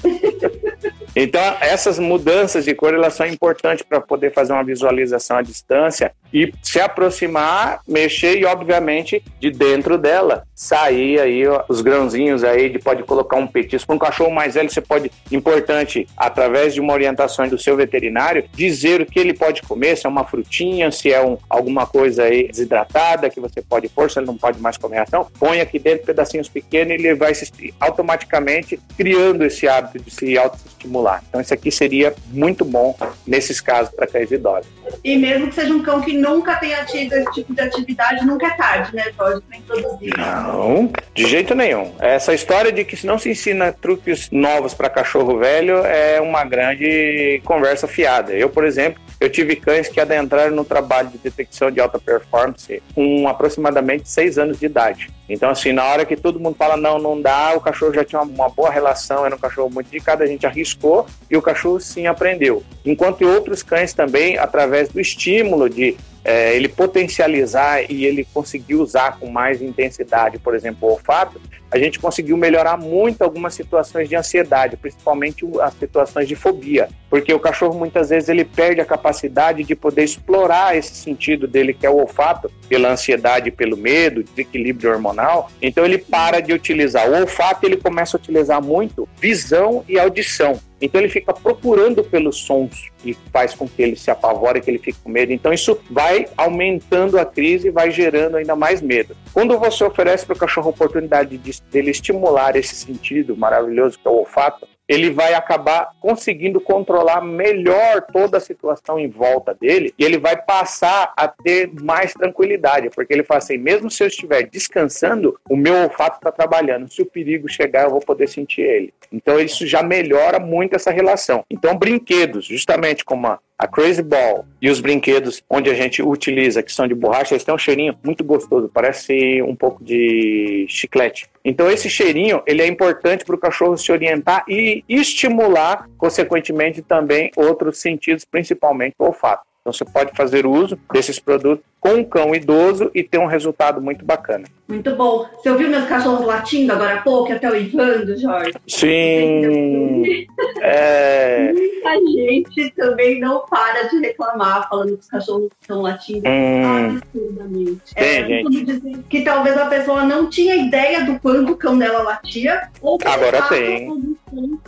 Então, 1.16 1.42
essas 1.62 2.00
mudanças 2.00 2.66
de 2.66 2.74
cor 2.74 2.94
elas 2.94 3.14
são 3.14 3.26
importantes 3.26 3.84
para 3.88 4.00
poder 4.00 4.34
fazer 4.34 4.54
uma 4.54 4.64
visualização 4.64 5.38
à 5.38 5.42
distância 5.42 6.12
e 6.34 6.54
se 6.62 6.80
aproximar, 6.80 7.82
mexer 7.88 8.38
e, 8.38 8.46
obviamente, 8.46 9.24
de 9.40 9.50
dentro 9.50 9.98
dela 9.98 10.44
sair 10.54 11.20
aí 11.20 11.48
ó, 11.48 11.64
os 11.68 11.82
grãozinhos 11.82 12.44
aí 12.44 12.70
de 12.70 12.80
pode 12.80 13.04
colocar 13.04 13.38
um 13.38 13.48
petisco. 13.48 13.88
Para 13.88 13.96
um 13.96 14.00
cachorro 14.00 14.32
mais 14.32 14.54
velho, 14.54 14.70
você 14.70 14.82
pode, 14.82 15.12
importante, 15.32 16.08
através 16.16 16.74
de 16.74 16.80
uma 16.80 16.94
orientação 16.94 17.48
do 17.48 17.58
seu 17.58 17.76
veterinário, 17.76 18.46
dizer 18.54 19.02
o 19.02 19.06
que 19.06 19.20
ele 19.20 19.34
pode 19.34 19.62
comer, 19.64 19.98
se 19.98 20.06
é 20.06 20.10
uma 20.10 20.26
frutinha, 20.26 20.92
se 20.92 21.12
é 21.12 21.24
um, 21.24 21.38
alguma 21.50 21.88
coisa 21.88 22.24
aí 22.24 22.48
desidratada 22.48 23.30
que 23.30 23.40
você 23.40 23.62
pode 23.62 23.90
pôr, 23.90 24.12
se 24.12 24.20
ele 24.20 24.28
não 24.28 24.38
pode 24.38 24.60
mais 24.60 24.78
comer 24.78 25.00
ação, 25.00 25.28
põe 25.40 25.62
aqui 25.62 25.80
dentro 25.80 26.06
pedacinhos 26.06 26.48
pequenos 26.48 26.92
e 26.92 26.96
ele 26.96 27.16
vai 27.16 27.34
se, 27.34 27.74
automaticamente 27.80 28.80
criando 28.98 29.44
esse 29.44 29.68
hábito 29.68 30.04
de 30.04 30.12
se 30.12 30.38
autoestimular. 30.38 30.99
Então, 31.30 31.40
isso 31.42 31.54
aqui 31.54 31.72
seria 31.72 32.14
muito 32.28 32.66
bom 32.66 32.96
nesses 33.26 33.62
casos 33.62 33.94
para 33.94 34.08
cães 34.08 34.32
idosos. 34.32 34.70
E 35.04 35.18
mesmo 35.18 35.48
que 35.48 35.56
seja 35.56 35.74
um 35.74 35.82
cão 35.82 36.02
que 36.02 36.14
nunca 36.14 36.56
tenha 36.56 36.84
tido 36.86 37.14
esse 37.14 37.32
tipo 37.32 37.54
de 37.54 37.62
atividade, 37.62 38.26
nunca 38.26 38.48
é 38.48 38.52
tarde, 38.52 38.96
né, 38.96 39.06
Jorge, 39.16 39.42
para 39.48 39.58
introduzir. 39.58 40.18
Não, 40.18 40.92
de 41.14 41.28
jeito 41.28 41.56
nenhum. 41.56 41.94
Essa 42.00 42.34
história 42.34 42.72
de 42.72 42.84
que 42.84 42.96
se 42.96 43.06
não 43.06 43.18
se 43.18 43.30
ensina 43.30 43.72
truques 43.72 44.30
novos 44.32 44.74
para 44.74 44.90
cachorro 44.90 45.38
velho 45.38 45.78
é 45.86 46.20
uma 46.20 46.44
grande 46.44 47.42
conversa 47.46 47.88
fiada. 47.88 48.34
Eu, 48.34 48.50
por 48.50 48.66
exemplo, 48.66 49.02
eu 49.20 49.30
tive 49.30 49.56
cães 49.56 49.88
que 49.88 50.00
adentraram 50.00 50.56
no 50.56 50.64
trabalho 50.64 51.10
de 51.10 51.18
detecção 51.18 51.70
de 51.70 51.80
alta 51.80 52.00
performance 52.00 52.82
com 52.96 53.28
aproximadamente 53.28 54.10
seis 54.10 54.38
anos 54.38 54.60
de 54.60 54.66
idade. 54.66 55.10
Então, 55.28 55.50
assim, 55.50 55.72
na 55.72 55.86
hora 55.86 56.06
que 56.06 56.16
todo 56.16 56.40
mundo 56.40 56.56
fala 56.56 56.78
não, 56.78 56.98
não 56.98 57.22
dá, 57.22 57.54
o 57.56 57.62
cachorro 57.62 57.94
já 57.94 58.04
tinha 58.04 58.22
uma 58.22 58.50
boa 58.50 58.72
relação, 58.72 59.26
era 59.26 59.36
um 59.36 59.40
cachorro 59.40 59.70
muito 59.70 59.90
dedicado, 59.90 60.24
a 60.24 60.26
gente 60.26 60.48
arriscou 60.48 61.06
e 61.30 61.36
o 61.36 61.42
cachorro 61.42 61.80
sim 61.80 62.08
aprendeu. 62.08 62.64
Enquanto 62.86 63.28
outros 63.28 63.62
cães 63.62 63.94
também, 63.94 64.38
através 64.38 64.90
do 64.90 65.00
estímulo 65.00 65.70
de 65.70 65.98
é, 66.24 66.56
ele 66.56 66.68
potencializar 66.68 67.90
e 67.90 68.06
ele 68.06 68.26
conseguir 68.34 68.76
usar 68.76 69.18
com 69.20 69.30
mais 69.30 69.62
intensidade, 69.62 70.38
por 70.38 70.56
exemplo, 70.56 70.88
o 70.88 70.92
olfato, 70.92 71.40
a 71.72 71.78
gente 71.78 72.00
conseguiu 72.00 72.36
melhorar 72.36 72.78
muito 72.78 73.22
algumas 73.22 73.54
situações 73.54 74.10
de 74.10 74.16
ansiedade, 74.16 74.76
principalmente 74.76 75.46
as 75.62 75.74
situações 75.76 76.28
de 76.28 76.36
fobia, 76.36 76.90
porque 77.10 77.34
o 77.34 77.40
cachorro 77.40 77.78
muitas 77.78 78.10
vezes 78.10 78.28
ele 78.28 78.44
perde 78.44 78.82
a 78.82 78.86
capacidade 78.86 79.64
de 79.64 79.76
poder 79.76 80.04
explorar 80.04 80.76
esse 80.76 80.96
sentido 80.96 81.48
dele 81.48 81.74
que 81.74 81.86
é 81.86 81.90
o 81.90 81.98
olfato, 81.98 82.52
pela 82.68 82.92
ansiedade, 82.92 83.52
pelo 83.52 83.78
medo, 83.78 84.24
desequilíbrio 84.24 84.92
hormonal. 84.92 85.52
Então 85.62 85.86
ele 85.86 85.98
para 85.98 86.40
de 86.40 86.54
utilizar 86.54 87.10
o 87.10 87.20
olfato, 87.20 87.66
ele 87.66 87.78
começa 87.78 88.18
a 88.18 88.20
utilizar 88.20 88.64
muito 88.64 89.08
visão 89.20 89.84
e 89.88 90.00
audição. 90.00 90.60
Então 90.82 91.00
ele 91.02 91.10
fica 91.10 91.34
procurando 91.34 92.04
pelos 92.04 92.38
sons 92.38 92.90
que 93.00 93.14
faz 93.32 93.54
com 93.54 93.68
que 93.68 93.82
ele 93.82 93.96
se 93.96 94.10
apavore, 94.10 94.62
que 94.62 94.70
ele 94.70 94.80
fique 94.80 95.00
com 95.04 95.10
medo. 95.10 95.32
Então 95.32 95.52
isso 95.52 95.80
vai 95.90 96.28
aumentando 96.38 97.20
a 97.20 97.26
crise 97.26 97.68
e 97.68 97.72
vai 97.72 97.92
gerando 97.92 98.38
ainda 98.38 98.56
mais 98.56 98.82
medo. 98.82 99.16
Quando 99.34 99.58
você 99.58 99.84
oferece 99.84 100.26
para 100.26 100.36
o 100.36 100.40
cachorro 100.40 100.68
a 100.68 100.72
oportunidade 100.72 101.38
de, 101.38 101.62
dele 101.72 101.92
estimular 101.92 102.56
esse 102.56 102.76
sentido 102.76 103.36
maravilhoso 103.36 104.00
que 104.00 104.08
é 104.08 104.12
o 104.12 104.16
olfato, 104.16 104.68
ele 104.90 105.12
vai 105.12 105.36
acabar 105.36 105.92
conseguindo 106.02 106.60
controlar 106.60 107.22
melhor 107.22 108.02
toda 108.12 108.38
a 108.38 108.42
situação 108.42 109.00
em 109.00 109.08
volta 109.08 109.54
dele 109.54 109.94
e 110.00 110.04
ele 110.04 110.18
vai 110.18 110.36
passar 110.36 111.14
a 111.16 111.28
ter 111.28 111.72
mais 111.80 112.12
tranquilidade, 112.14 112.90
porque 112.90 113.14
ele 113.14 113.24
fala 113.24 113.38
assim: 113.38 113.58
mesmo 113.58 113.92
se 113.92 114.04
eu 114.04 114.08
estiver 114.08 114.50
descansando, 114.50 115.40
o 115.48 115.56
meu 115.56 115.76
olfato 115.76 116.18
está 116.18 116.32
trabalhando. 116.32 116.92
Se 116.92 117.04
o 117.04 117.06
perigo 117.06 117.48
chegar, 117.48 117.84
eu 117.84 117.92
vou 117.92 118.00
poder 118.00 118.28
sentir 118.28 118.62
ele. 118.62 118.94
Então, 119.12 119.40
isso 119.40 119.68
já 119.68 119.84
melhora 119.84 120.40
muito 120.40 120.76
essa 120.76 120.92
relação. 120.92 121.44
Então, 121.50 121.78
brinquedos, 121.78 122.46
justamente 122.46 123.06
como 123.06 123.28
a 123.28 123.40
a 123.60 123.68
Crazy 123.68 124.02
Ball 124.02 124.46
e 124.62 124.70
os 124.70 124.80
brinquedos 124.80 125.44
onde 125.50 125.70
a 125.70 125.74
gente 125.74 126.02
utiliza, 126.02 126.64
que 126.64 126.72
são 126.72 126.88
de 126.88 126.96
borracha, 126.96 127.34
eles 127.34 127.44
têm 127.44 127.54
um 127.54 127.58
cheirinho 127.58 127.94
muito 128.02 128.24
gostoso, 128.24 128.72
parece 128.74 129.42
um 129.42 129.54
pouco 129.54 129.84
de 129.84 130.66
chiclete. 130.70 131.28
Então 131.44 131.70
esse 131.70 131.90
cheirinho, 131.90 132.42
ele 132.48 132.62
é 132.62 132.68
importante 132.68 133.26
para 133.26 133.36
o 133.36 133.40
cachorro 133.40 133.76
se 133.76 133.92
orientar 133.92 134.46
e 134.48 134.84
estimular, 134.88 135.90
consequentemente, 135.98 136.82
também 136.82 137.32
outros 137.36 137.80
sentidos, 137.80 138.24
principalmente 138.24 138.96
o 138.98 139.04
olfato. 139.04 139.44
Então 139.62 139.74
você 139.74 139.84
pode 139.84 140.16
fazer 140.16 140.46
uso 140.46 140.80
desses 140.94 141.20
produtos 141.20 141.66
com 141.80 141.94
um 141.94 142.04
cão 142.04 142.36
idoso 142.36 142.92
e 142.94 143.04
ter 143.04 143.18
um 143.18 143.26
resultado 143.26 143.82
muito 143.82 144.04
bacana. 144.04 144.46
Muito 144.68 144.96
bom. 144.96 145.28
Você 145.34 145.50
ouviu 145.50 145.68
meus 145.68 145.88
cachorros 145.88 146.26
latindo 146.26 146.72
agora 146.72 146.96
há 146.96 147.02
pouco, 147.02 147.34
até 147.34 147.50
o 147.50 147.56
Ivando, 147.56 148.16
Jorge? 148.18 148.54
Sim. 148.68 150.28
é... 150.62 151.52
Muita 151.52 151.98
gente 151.98 152.72
também 152.76 153.20
não 153.20 153.46
para 153.48 153.84
de 153.88 153.98
reclamar, 154.00 154.70
falando 154.70 154.96
que 154.96 155.02
os 155.02 155.08
cachorros 155.08 155.50
estão 155.60 155.82
latindo 155.82 156.30
hum. 156.30 157.00
absurdamente. 157.02 157.96
Tem, 157.96 158.06
é, 158.06 158.28
gente. 158.28 159.04
Que 159.10 159.22
talvez 159.22 159.58
a 159.58 159.66
pessoa 159.66 160.04
não 160.04 160.30
tinha 160.30 160.56
ideia 160.56 161.04
do 161.04 161.20
quanto 161.20 161.54
o 161.54 161.58
cão 161.58 161.78
dela 161.78 162.04
latia, 162.04 162.70
ou 162.82 163.00
agora 163.04 163.42
tem. 163.44 164.16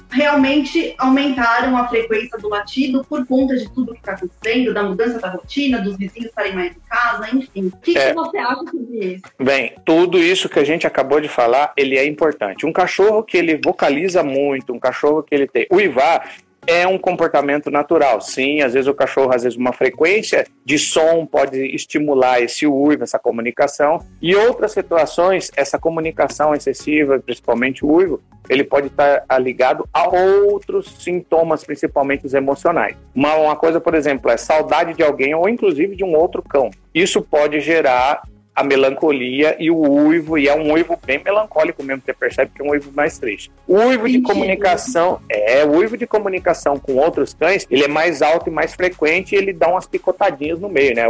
Realmente 0.10 0.96
aumentaram 0.98 1.78
a 1.78 1.88
frequência 1.88 2.40
do 2.40 2.50
latido 2.50 3.06
por 3.08 3.24
conta 3.28 3.56
de 3.56 3.70
tudo 3.70 3.94
que 3.94 4.00
está 4.00 4.14
acontecendo, 4.14 4.74
da 4.74 4.82
mudança 4.82 5.20
da 5.20 5.30
rotina, 5.30 5.80
dos 5.80 5.96
vizinhos 5.96 6.30
estarem 6.30 6.56
mais 6.56 6.72
em 6.72 6.80
casa 6.90 7.01
casa, 7.02 7.36
enfim. 7.36 7.68
O 7.68 7.78
que, 7.78 7.98
é, 7.98 8.10
que 8.10 8.14
você 8.14 8.38
acha 8.38 8.64
sobre 8.66 9.14
isso? 9.14 9.24
Bem, 9.40 9.74
tudo 9.84 10.20
isso 10.20 10.48
que 10.48 10.60
a 10.60 10.64
gente 10.64 10.86
acabou 10.86 11.20
de 11.20 11.28
falar, 11.28 11.74
ele 11.76 11.98
é 11.98 12.06
importante. 12.06 12.66
Um 12.66 12.74
cachorro 12.74 13.24
que 13.24 13.38
ele 13.38 13.60
vocaliza 13.64 14.24
muito, 14.24 14.74
um 14.74 14.80
cachorro 14.80 15.24
que 15.24 15.34
ele 15.34 15.48
tem. 15.48 15.66
O 15.70 15.80
Ivar, 15.80 16.30
é 16.66 16.88
um 16.88 16.98
comportamento 16.98 17.70
natural. 17.72 18.22
Sim, 18.22 18.62
às 18.62 18.74
vezes 18.74 18.88
o 18.88 18.94
cachorro, 18.94 19.34
às 19.34 19.44
vezes 19.44 19.58
uma 19.58 19.74
frequência 19.74 20.46
de 20.64 20.78
som 20.78 21.26
pode 21.26 21.60
estimular 21.76 22.42
esse 22.42 22.68
uivo, 22.68 23.04
essa 23.04 23.20
comunicação. 23.20 24.06
E 24.22 24.36
outras 24.36 24.72
situações, 24.72 25.52
essa 25.56 25.80
comunicação 25.80 26.54
excessiva, 26.54 27.20
principalmente 27.20 27.86
o 27.86 27.92
uivo, 27.92 28.22
ele 28.50 28.64
pode 28.64 28.88
estar 28.88 29.24
ligado 29.40 29.88
a 29.94 30.08
outros 30.10 30.88
sintomas, 31.00 31.64
principalmente 31.64 32.26
os 32.26 32.34
emocionais. 32.34 32.96
Uma, 33.14 33.36
uma 33.36 33.56
coisa, 33.56 33.80
por 33.80 33.94
exemplo, 33.94 34.30
é 34.30 34.38
saudade 34.38 34.94
de 34.94 35.04
alguém 35.04 35.34
ou 35.34 35.48
inclusive 35.48 35.96
de 35.96 36.04
um 36.04 36.16
outro 36.16 36.42
cão. 36.42 36.70
Isso 36.94 37.22
pode 37.22 37.60
gerar 37.60 38.24
a 38.56 38.64
melancolia 38.64 39.56
e 39.60 39.72
o 39.72 39.78
uivo, 39.78 40.38
e 40.38 40.48
é 40.48 40.56
um 40.56 40.74
uivo 40.74 41.00
bem 41.06 41.22
melancólico 41.24 41.82
mesmo, 41.84 42.04
você 42.06 42.14
percebe 42.14 42.52
que 42.54 42.62
é 42.62 42.66
um 42.66 42.70
uivo 42.72 42.92
mais 42.92 43.18
triste. 43.18 43.52
O 43.68 43.76
uivo 43.76 44.10
de 44.10 44.22
comunicação, 44.22 45.22
é, 45.30 45.64
o 45.64 45.78
uivo 45.78 45.96
de 45.96 46.06
comunicação 46.06 46.78
com 46.78 46.96
outros 46.96 47.34
cães, 47.34 47.66
ele 47.72 47.86
é 47.86 47.88
mais 47.88 48.22
alto 48.22 48.50
e 48.50 48.52
mais 48.52 48.74
frequente 48.74 49.34
e 49.34 49.38
ele 49.38 49.54
dá 49.54 49.68
umas 49.70 49.88
picotadinhas 49.88 50.60
no 50.60 50.68
meio, 50.68 50.94
né? 50.94 51.04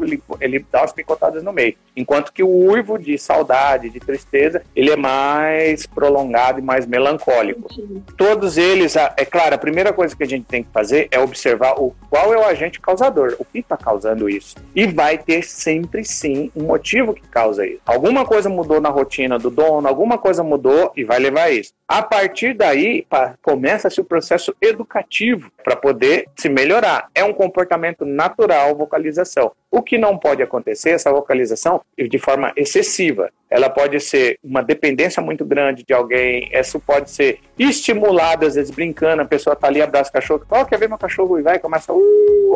Ele, 0.00 0.22
ele 0.40 0.66
dá 0.72 0.80
umas 0.80 0.92
picotadas 0.92 1.42
no 1.42 1.52
meio. 1.52 1.74
Enquanto 1.94 2.32
que 2.32 2.42
o 2.42 2.48
uivo 2.48 2.98
de 2.98 3.18
saudade, 3.18 3.90
de 3.90 4.00
tristeza, 4.00 4.62
ele 4.74 4.90
é 4.90 4.96
mais 4.96 5.86
prolongado 5.86 6.58
e 6.58 6.62
mais 6.62 6.86
melancólico. 6.86 7.68
Todos 8.16 8.56
eles, 8.56 8.96
é 8.96 9.24
claro, 9.24 9.54
a 9.54 9.58
primeira 9.58 9.92
coisa 9.92 10.16
que 10.16 10.22
a 10.22 10.26
gente 10.26 10.46
tem 10.46 10.62
que 10.62 10.70
fazer 10.72 11.08
é 11.10 11.20
observar 11.20 11.74
o, 11.78 11.94
qual 12.08 12.32
é 12.32 12.38
o 12.38 12.44
agente 12.44 12.80
causador, 12.80 13.36
o 13.38 13.44
que 13.44 13.58
está 13.58 13.76
causando 13.76 14.28
isso. 14.28 14.56
E 14.74 14.86
vai 14.86 15.18
ter 15.18 15.42
sempre 15.50 16.04
sim 16.04 16.50
um 16.54 16.64
motivo 16.64 17.12
que 17.12 17.22
causa 17.28 17.66
isso. 17.66 17.80
Alguma 17.84 18.24
coisa 18.24 18.48
mudou 18.48 18.80
na 18.80 18.88
rotina 18.88 19.38
do 19.38 19.50
dono, 19.50 19.86
alguma 19.86 20.18
coisa 20.18 20.42
mudou 20.42 20.92
e 20.96 21.04
vai 21.04 21.18
levar 21.18 21.52
isso. 21.52 21.72
A 21.92 22.02
partir 22.02 22.54
daí, 22.54 23.04
começa-se 23.42 24.00
o 24.00 24.04
processo 24.04 24.54
educativo 24.62 25.50
para 25.64 25.74
poder 25.74 26.28
se 26.38 26.48
melhorar. 26.48 27.08
É 27.12 27.24
um 27.24 27.32
comportamento 27.32 28.04
natural 28.04 28.76
vocalização. 28.76 29.50
O 29.68 29.82
que 29.82 29.98
não 29.98 30.16
pode 30.16 30.40
acontecer, 30.40 30.90
essa 30.90 31.12
vocalização, 31.12 31.80
de 31.98 32.18
forma 32.18 32.52
excessiva. 32.56 33.30
Ela 33.48 33.68
pode 33.68 33.98
ser 34.00 34.38
uma 34.42 34.62
dependência 34.62 35.20
muito 35.20 35.44
grande 35.44 35.84
de 35.84 35.92
alguém, 35.92 36.48
isso 36.52 36.78
pode 36.78 37.10
ser 37.10 37.40
estimulado, 37.58 38.46
às 38.46 38.54
vezes 38.54 38.70
brincando, 38.70 39.22
a 39.22 39.24
pessoa 39.24 39.54
está 39.54 39.66
ali, 39.66 39.82
abraça 39.82 40.08
o 40.10 40.12
cachorro, 40.12 40.44
oh, 40.48 40.64
quer 40.64 40.78
ver 40.78 40.88
meu 40.88 40.98
cachorro 40.98 41.38
e 41.38 41.42
vai, 41.42 41.58
começa, 41.58 41.92
uh, 41.92 41.98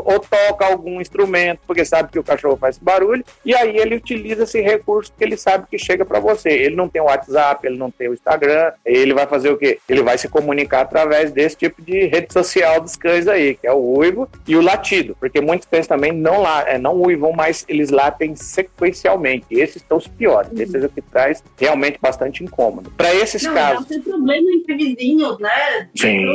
ou 0.04 0.20
toca 0.20 0.64
algum 0.64 1.00
instrumento, 1.00 1.60
porque 1.66 1.84
sabe 1.84 2.12
que 2.12 2.18
o 2.18 2.22
cachorro 2.22 2.56
faz 2.56 2.78
barulho, 2.78 3.24
e 3.44 3.54
aí 3.56 3.76
ele 3.76 3.96
utiliza 3.96 4.44
esse 4.44 4.60
recurso 4.60 5.12
que 5.16 5.24
ele 5.24 5.36
sabe 5.36 5.66
que 5.68 5.78
chega 5.78 6.04
para 6.04 6.20
você. 6.20 6.50
Ele 6.50 6.76
não 6.76 6.88
tem 6.88 7.02
o 7.02 7.06
WhatsApp, 7.06 7.66
ele 7.66 7.76
não 7.76 7.90
tem 7.90 8.08
o 8.08 8.14
Instagram, 8.14 8.72
ele 8.84 9.12
vai 9.12 9.23
fazer 9.26 9.50
o 9.50 9.56
quê? 9.56 9.78
Ele 9.88 10.02
vai 10.02 10.18
se 10.18 10.28
comunicar 10.28 10.82
através 10.82 11.32
desse 11.32 11.56
tipo 11.56 11.82
de 11.82 12.06
rede 12.06 12.32
social 12.32 12.80
dos 12.80 12.96
cães 12.96 13.26
aí, 13.28 13.54
que 13.54 13.66
é 13.66 13.72
o 13.72 13.98
uivo 13.98 14.28
e 14.46 14.56
o 14.56 14.60
latido, 14.60 15.16
porque 15.18 15.40
muitos 15.40 15.68
cães 15.68 15.86
também 15.86 16.12
não, 16.12 16.40
lá, 16.40 16.68
é, 16.68 16.78
não 16.78 17.00
uivam, 17.00 17.32
mas 17.32 17.64
eles 17.68 17.90
latem 17.90 18.34
sequencialmente. 18.36 19.46
Esses 19.50 19.76
estão 19.76 19.98
os 19.98 20.06
piores, 20.06 20.50
uhum. 20.52 20.62
esses 20.62 20.82
é 20.82 20.86
o 20.86 20.88
que 20.88 21.02
traz 21.02 21.42
realmente 21.58 21.98
bastante 22.00 22.42
incômodo. 22.42 22.90
Para 22.90 23.14
esses 23.14 23.42
não, 23.42 23.54
casos. 23.54 23.86
Tem 23.86 24.00
problema 24.00 24.50
entre 24.52 24.76
vizinhos, 24.76 25.38
né? 25.38 25.88
Sim. 25.94 26.26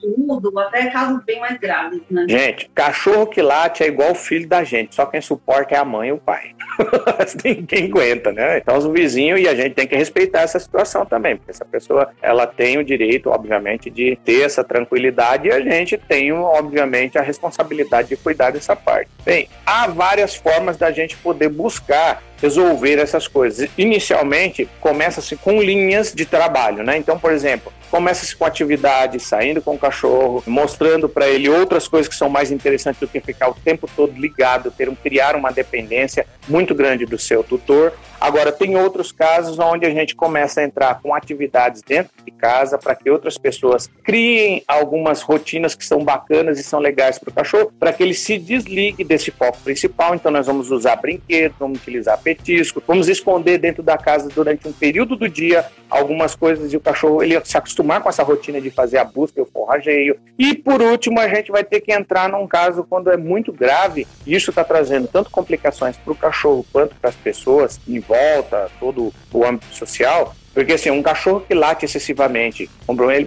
Tudo, 0.00 0.58
até 0.58 0.90
casos 0.90 1.22
bem 1.24 1.40
mais 1.40 1.58
graves, 1.58 2.00
né? 2.10 2.26
Gente, 2.28 2.70
cachorro 2.74 3.26
que 3.26 3.42
late 3.42 3.82
é 3.82 3.86
igual 3.86 4.12
o 4.12 4.14
filho 4.14 4.48
da 4.48 4.64
gente, 4.64 4.94
só 4.94 5.06
quem 5.06 5.20
suporta 5.20 5.74
é 5.74 5.78
a 5.78 5.84
mãe 5.84 6.08
e 6.08 6.12
o 6.12 6.18
pai. 6.18 6.54
Ninguém 7.44 7.86
aguenta, 7.86 8.32
né? 8.32 8.58
Então, 8.58 8.76
os 8.76 8.86
vizinhos 8.86 9.40
e 9.40 9.48
a 9.48 9.54
gente 9.54 9.74
tem 9.74 9.86
que 9.86 9.96
respeitar 9.96 10.42
essa 10.42 10.58
situação 10.58 11.04
também, 11.04 11.36
porque 11.36 11.50
essa 11.50 11.64
pessoa 11.64 11.87
ela 12.22 12.46
tem 12.46 12.78
o 12.78 12.84
direito, 12.84 13.30
obviamente, 13.30 13.90
de 13.90 14.18
ter 14.24 14.42
essa 14.42 14.64
tranquilidade 14.64 15.48
e 15.48 15.52
a 15.52 15.60
gente 15.60 15.96
tem, 15.96 16.32
obviamente, 16.32 17.18
a 17.18 17.22
responsabilidade 17.22 18.08
de 18.08 18.16
cuidar 18.16 18.50
dessa 18.50 18.74
parte. 18.74 19.10
Bem, 19.24 19.48
há 19.64 19.86
várias 19.86 20.34
formas 20.34 20.76
da 20.76 20.90
gente 20.90 21.16
poder 21.16 21.48
buscar 21.48 22.22
resolver 22.40 22.98
essas 22.98 23.26
coisas. 23.26 23.68
Inicialmente, 23.76 24.68
começa-se 24.80 25.36
com 25.36 25.60
linhas 25.60 26.12
de 26.12 26.24
trabalho, 26.24 26.82
né? 26.82 26.96
Então, 26.96 27.18
por 27.18 27.32
exemplo, 27.32 27.72
começa-se 27.90 28.36
com 28.36 28.44
atividade, 28.44 29.18
saindo 29.20 29.60
com 29.62 29.74
o 29.74 29.78
cachorro, 29.78 30.42
mostrando 30.46 31.08
para 31.08 31.28
ele 31.28 31.48
outras 31.48 31.88
coisas 31.88 32.08
que 32.08 32.14
são 32.14 32.28
mais 32.28 32.50
interessantes 32.50 33.00
do 33.00 33.08
que 33.08 33.20
ficar 33.20 33.48
o 33.48 33.54
tempo 33.54 33.88
todo 33.94 34.18
ligado, 34.18 34.70
ter 34.70 34.88
um, 34.88 34.94
criar 34.94 35.34
uma 35.34 35.50
dependência 35.50 36.26
muito 36.48 36.74
grande 36.74 37.04
do 37.04 37.18
seu 37.18 37.42
tutor. 37.42 37.92
Agora, 38.20 38.50
tem 38.50 38.76
outros 38.76 39.12
casos 39.12 39.58
onde 39.58 39.86
a 39.86 39.90
gente 39.90 40.14
começa 40.14 40.60
a 40.60 40.64
entrar 40.64 41.00
com 41.00 41.14
atividades 41.14 41.82
dentro 41.82 42.12
de 42.24 42.30
casa 42.32 42.76
para 42.76 42.94
que 42.94 43.08
outras 43.08 43.38
pessoas 43.38 43.88
criem 44.02 44.62
algumas 44.66 45.22
rotinas 45.22 45.74
que 45.74 45.84
são 45.84 46.04
bacanas 46.04 46.58
e 46.58 46.62
são 46.62 46.80
legais 46.80 47.18
para 47.18 47.30
o 47.30 47.32
cachorro, 47.32 47.72
para 47.78 47.92
que 47.92 48.02
ele 48.02 48.14
se 48.14 48.36
desligue 48.36 49.04
desse 49.04 49.30
foco 49.30 49.58
principal. 49.58 50.14
Então, 50.14 50.32
nós 50.32 50.46
vamos 50.46 50.70
usar 50.70 50.96
brinquedos, 50.96 51.56
vamos 51.58 51.78
utilizar 51.78 52.18
petisco, 52.28 52.82
vamos 52.86 53.08
esconder 53.08 53.56
dentro 53.56 53.82
da 53.82 53.96
casa 53.96 54.28
durante 54.28 54.68
um 54.68 54.72
período 54.72 55.16
do 55.16 55.28
dia 55.28 55.64
algumas 55.88 56.34
coisas 56.34 56.70
e 56.72 56.76
o 56.76 56.80
cachorro 56.80 57.22
ele 57.22 57.40
se 57.42 57.56
acostumar 57.56 58.02
com 58.02 58.08
essa 58.10 58.22
rotina 58.22 58.60
de 58.60 58.70
fazer 58.70 58.98
a 58.98 59.04
busca 59.04 59.40
e 59.40 59.42
o 59.42 59.46
forrageio. 59.46 60.18
E 60.38 60.54
por 60.54 60.82
último, 60.82 61.18
a 61.18 61.28
gente 61.28 61.50
vai 61.50 61.64
ter 61.64 61.80
que 61.80 61.90
entrar 61.90 62.28
num 62.28 62.46
caso 62.46 62.84
quando 62.84 63.10
é 63.10 63.16
muito 63.16 63.50
grave, 63.50 64.06
e 64.26 64.34
isso 64.34 64.50
está 64.50 64.62
trazendo 64.62 65.08
tanto 65.08 65.30
complicações 65.30 65.96
para 65.96 66.12
o 66.12 66.16
cachorro 66.16 66.66
quanto 66.70 66.94
para 66.96 67.08
as 67.08 67.16
pessoas 67.16 67.80
em 67.88 67.98
volta, 68.00 68.70
todo 68.78 69.12
o 69.32 69.44
âmbito 69.44 69.74
social, 69.74 70.34
porque 70.54 70.72
assim, 70.72 70.90
um 70.90 71.02
cachorro 71.02 71.40
que 71.40 71.54
late 71.54 71.84
excessivamente, 71.84 72.68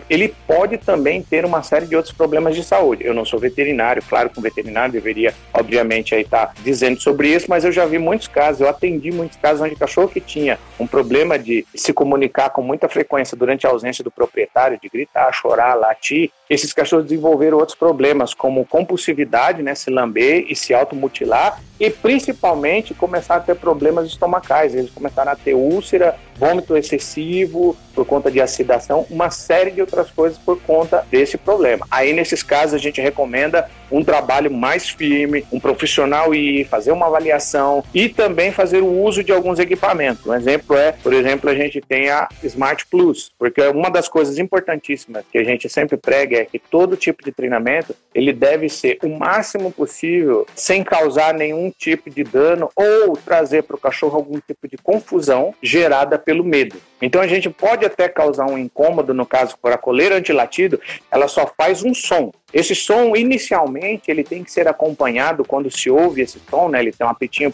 ele, 0.10 0.34
pode 0.48 0.78
também 0.78 1.22
ter 1.22 1.46
uma 1.46 1.64
série 1.64 1.86
de 1.86 1.96
outros 1.96 2.14
problemas 2.14 2.56
de 2.56 2.64
saúde. 2.64 3.06
Eu 3.06 3.14
não 3.14 3.26
sou 3.26 3.40
veterinário, 3.40 4.04
claro 4.08 4.30
que 4.30 4.40
um 4.40 4.44
veterinário 4.44 4.92
deveria, 4.92 5.34
obviamente, 5.54 6.14
aí 6.14 6.22
estar 6.22 6.48
tá 6.48 6.54
dizendo 6.64 7.00
sobre 7.00 7.30
isso, 7.30 7.46
mas 7.50 7.64
eu 7.64 7.72
já 7.72 7.86
vi 7.86 7.98
muitos 7.98 8.28
casos, 8.28 8.62
eu 8.62 8.70
atendi 8.70 9.12
muitos 9.12 9.38
casos 9.38 9.62
onde 9.62 9.76
cachorro 9.76 10.10
que 10.10 10.20
tinha 10.20 10.60
um 10.80 10.88
problema 10.88 11.38
de 11.38 11.66
se 11.76 11.94
comunicar 11.94 12.50
com 12.50 12.62
muita 12.62 12.88
frequência 12.88 13.38
durante 13.38 13.66
a 13.66 13.70
ausência 13.70 14.04
do 14.04 14.12
proprietário, 14.12 14.80
de 14.82 14.90
gritar, 14.90 15.32
chorar, 15.32 15.76
latir, 15.76 16.32
esses 16.52 16.74
cachorros 16.74 17.06
desenvolveram 17.06 17.58
outros 17.58 17.78
problemas, 17.78 18.34
como 18.34 18.66
compulsividade, 18.66 19.64
né, 19.64 19.74
se 19.74 19.90
lamber 19.90 20.48
e 20.50 20.54
se 20.54 20.74
automutilar, 20.74 21.62
e 21.80 21.90
principalmente 21.90 22.94
começaram 22.94 23.42
a 23.42 23.46
ter 23.46 23.56
problemas 23.56 24.06
estomacais. 24.06 24.76
Eles 24.76 24.92
começaram 24.92 25.32
a 25.32 25.36
ter 25.38 25.54
úlcera, 25.54 26.18
vômito 26.36 26.76
excessivo 26.76 27.78
por 27.94 28.06
conta 28.06 28.32
de 28.32 28.42
acidação, 28.42 29.06
uma 29.10 29.30
série 29.30 29.72
de 29.72 29.82
outras 29.82 30.10
coisas 30.10 30.38
por 30.38 30.62
conta 30.62 31.06
desse 31.10 31.38
problema. 31.38 31.86
Aí, 31.90 32.14
nesses 32.14 32.44
casos, 32.44 32.74
a 32.76 32.78
gente 32.78 33.02
recomenda 33.02 33.70
um 33.92 34.04
trabalho 34.04 34.50
mais 34.50 34.90
firme, 34.90 35.46
um 35.52 35.60
profissional 35.60 36.34
ir 36.34 36.66
fazer 36.66 36.92
uma 36.92 37.08
avaliação 37.08 37.84
e 37.94 38.08
também 38.08 38.52
fazer 38.52 38.82
o 38.82 39.04
uso 39.04 39.24
de 39.24 39.32
alguns 39.32 39.60
equipamentos. 39.60 40.26
Um 40.26 40.34
exemplo 40.34 40.78
é, 40.78 40.94
por 40.94 41.14
exemplo, 41.14 41.50
a 41.50 41.56
gente 41.56 41.82
tem 41.82 42.10
a 42.10 42.30
Smart 42.44 42.86
Plus, 42.88 43.32
porque 43.38 43.62
uma 43.68 43.90
das 43.90 44.08
coisas 44.08 44.38
importantíssimas 44.38 45.26
que 45.32 45.38
a 45.38 45.44
gente 45.44 45.70
sempre 45.70 45.98
prega 45.98 46.38
é 46.38 46.46
que 46.46 46.58
todo 46.58 46.96
tipo 46.96 47.24
de 47.24 47.32
treinamento 47.32 47.94
ele 48.16 48.32
deve 48.32 48.70
ser 48.70 48.98
o 49.04 49.10
máximo 49.10 49.72
possível 49.72 50.46
sem 50.56 50.84
causar 50.84 51.34
nenhum 51.34 51.72
tipo 51.78 52.10
de 52.10 52.24
dano 52.24 52.70
ou 52.76 53.18
trazer 53.18 53.64
para 53.64 53.76
o 53.76 53.80
cachorro 53.80 54.16
algum 54.16 54.40
tipo 54.40 54.68
de 54.68 54.78
confusão 54.78 55.54
gerada 55.62 56.18
pelo 56.18 56.44
medo. 56.44 56.78
Então 57.02 57.22
a 57.22 57.28
gente 57.28 57.50
pode 57.50 57.86
até 57.86 58.08
causar 58.08 58.46
um 58.46 58.58
incômodo, 58.58 59.14
no 59.14 59.26
caso 59.26 59.58
por 59.62 59.72
a 59.72 59.78
coleira 59.78 60.16
antilatido, 60.16 60.80
ela 61.10 61.28
só 61.28 61.52
faz 61.58 61.84
um 61.84 61.94
som. 61.94 62.32
Esse 62.54 62.76
som, 62.76 63.16
inicialmente, 63.16 64.12
ele 64.12 64.24
tem 64.24 64.44
que 64.44 64.52
ser 64.52 64.68
acompanhado 64.68 65.46
quando 65.46 65.72
se 65.72 65.90
ouve 65.90 66.22
esse 66.22 66.40
som, 66.50 66.68
né? 66.68 66.82
Ele 66.82 66.92
tem 66.92 67.08
um 67.08 67.10
apitinho. 67.10 67.54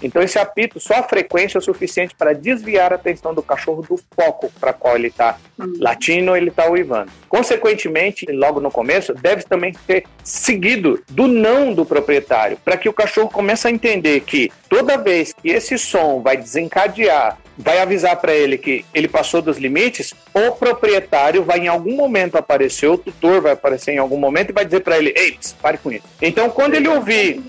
Então, 0.00 0.22
esse 0.22 0.38
apito, 0.38 0.78
só 0.78 0.94
a 0.94 1.02
frequência 1.02 1.58
é 1.58 1.60
o 1.60 1.62
suficiente 1.62 2.14
para 2.14 2.32
desviar 2.32 2.92
a 2.92 2.96
atenção 2.96 3.34
do 3.34 3.42
cachorro 3.42 3.82
do 3.82 3.98
foco 4.14 4.50
para 4.60 4.72
qual 4.72 4.94
ele 4.94 5.08
está 5.08 5.36
hum. 5.58 5.74
latindo 5.78 6.30
ou 6.30 6.36
ele 6.36 6.50
está 6.50 6.70
uivando. 6.70 7.10
Consequentemente, 7.28 8.26
logo 8.30 8.60
no 8.60 8.70
começo, 8.70 9.12
deve 9.12 9.42
também 9.42 9.74
ser 9.86 10.04
seguido 10.22 11.02
do 11.10 11.26
não 11.26 11.74
do 11.74 11.84
proprietário, 11.84 12.58
para 12.64 12.76
que 12.76 12.88
o 12.88 12.92
cachorro 12.92 13.28
comece 13.28 13.66
a 13.66 13.70
entender 13.70 14.20
que 14.20 14.52
toda 14.68 14.96
vez 14.96 15.32
que 15.32 15.48
esse 15.48 15.76
som 15.76 16.20
vai 16.22 16.36
desencadear 16.36 17.38
vai 17.62 17.78
avisar 17.80 18.16
para 18.16 18.34
ele 18.34 18.58
que 18.58 18.84
ele 18.92 19.08
passou 19.08 19.40
dos 19.40 19.56
limites, 19.56 20.12
o 20.34 20.52
proprietário 20.52 21.42
vai 21.44 21.60
em 21.60 21.68
algum 21.68 21.96
momento 21.96 22.36
aparecer, 22.36 22.88
o 22.88 22.98
tutor 22.98 23.40
vai 23.40 23.52
aparecer 23.52 23.92
em 23.92 23.98
algum 23.98 24.18
momento 24.18 24.50
e 24.50 24.52
vai 24.52 24.64
dizer 24.64 24.80
para 24.80 24.98
ele: 24.98 25.14
"Ei, 25.16 25.38
pare 25.60 25.78
com 25.78 25.90
isso". 25.90 26.04
Então, 26.20 26.50
quando 26.50 26.74
ele 26.74 26.88
ouvir 26.88 27.40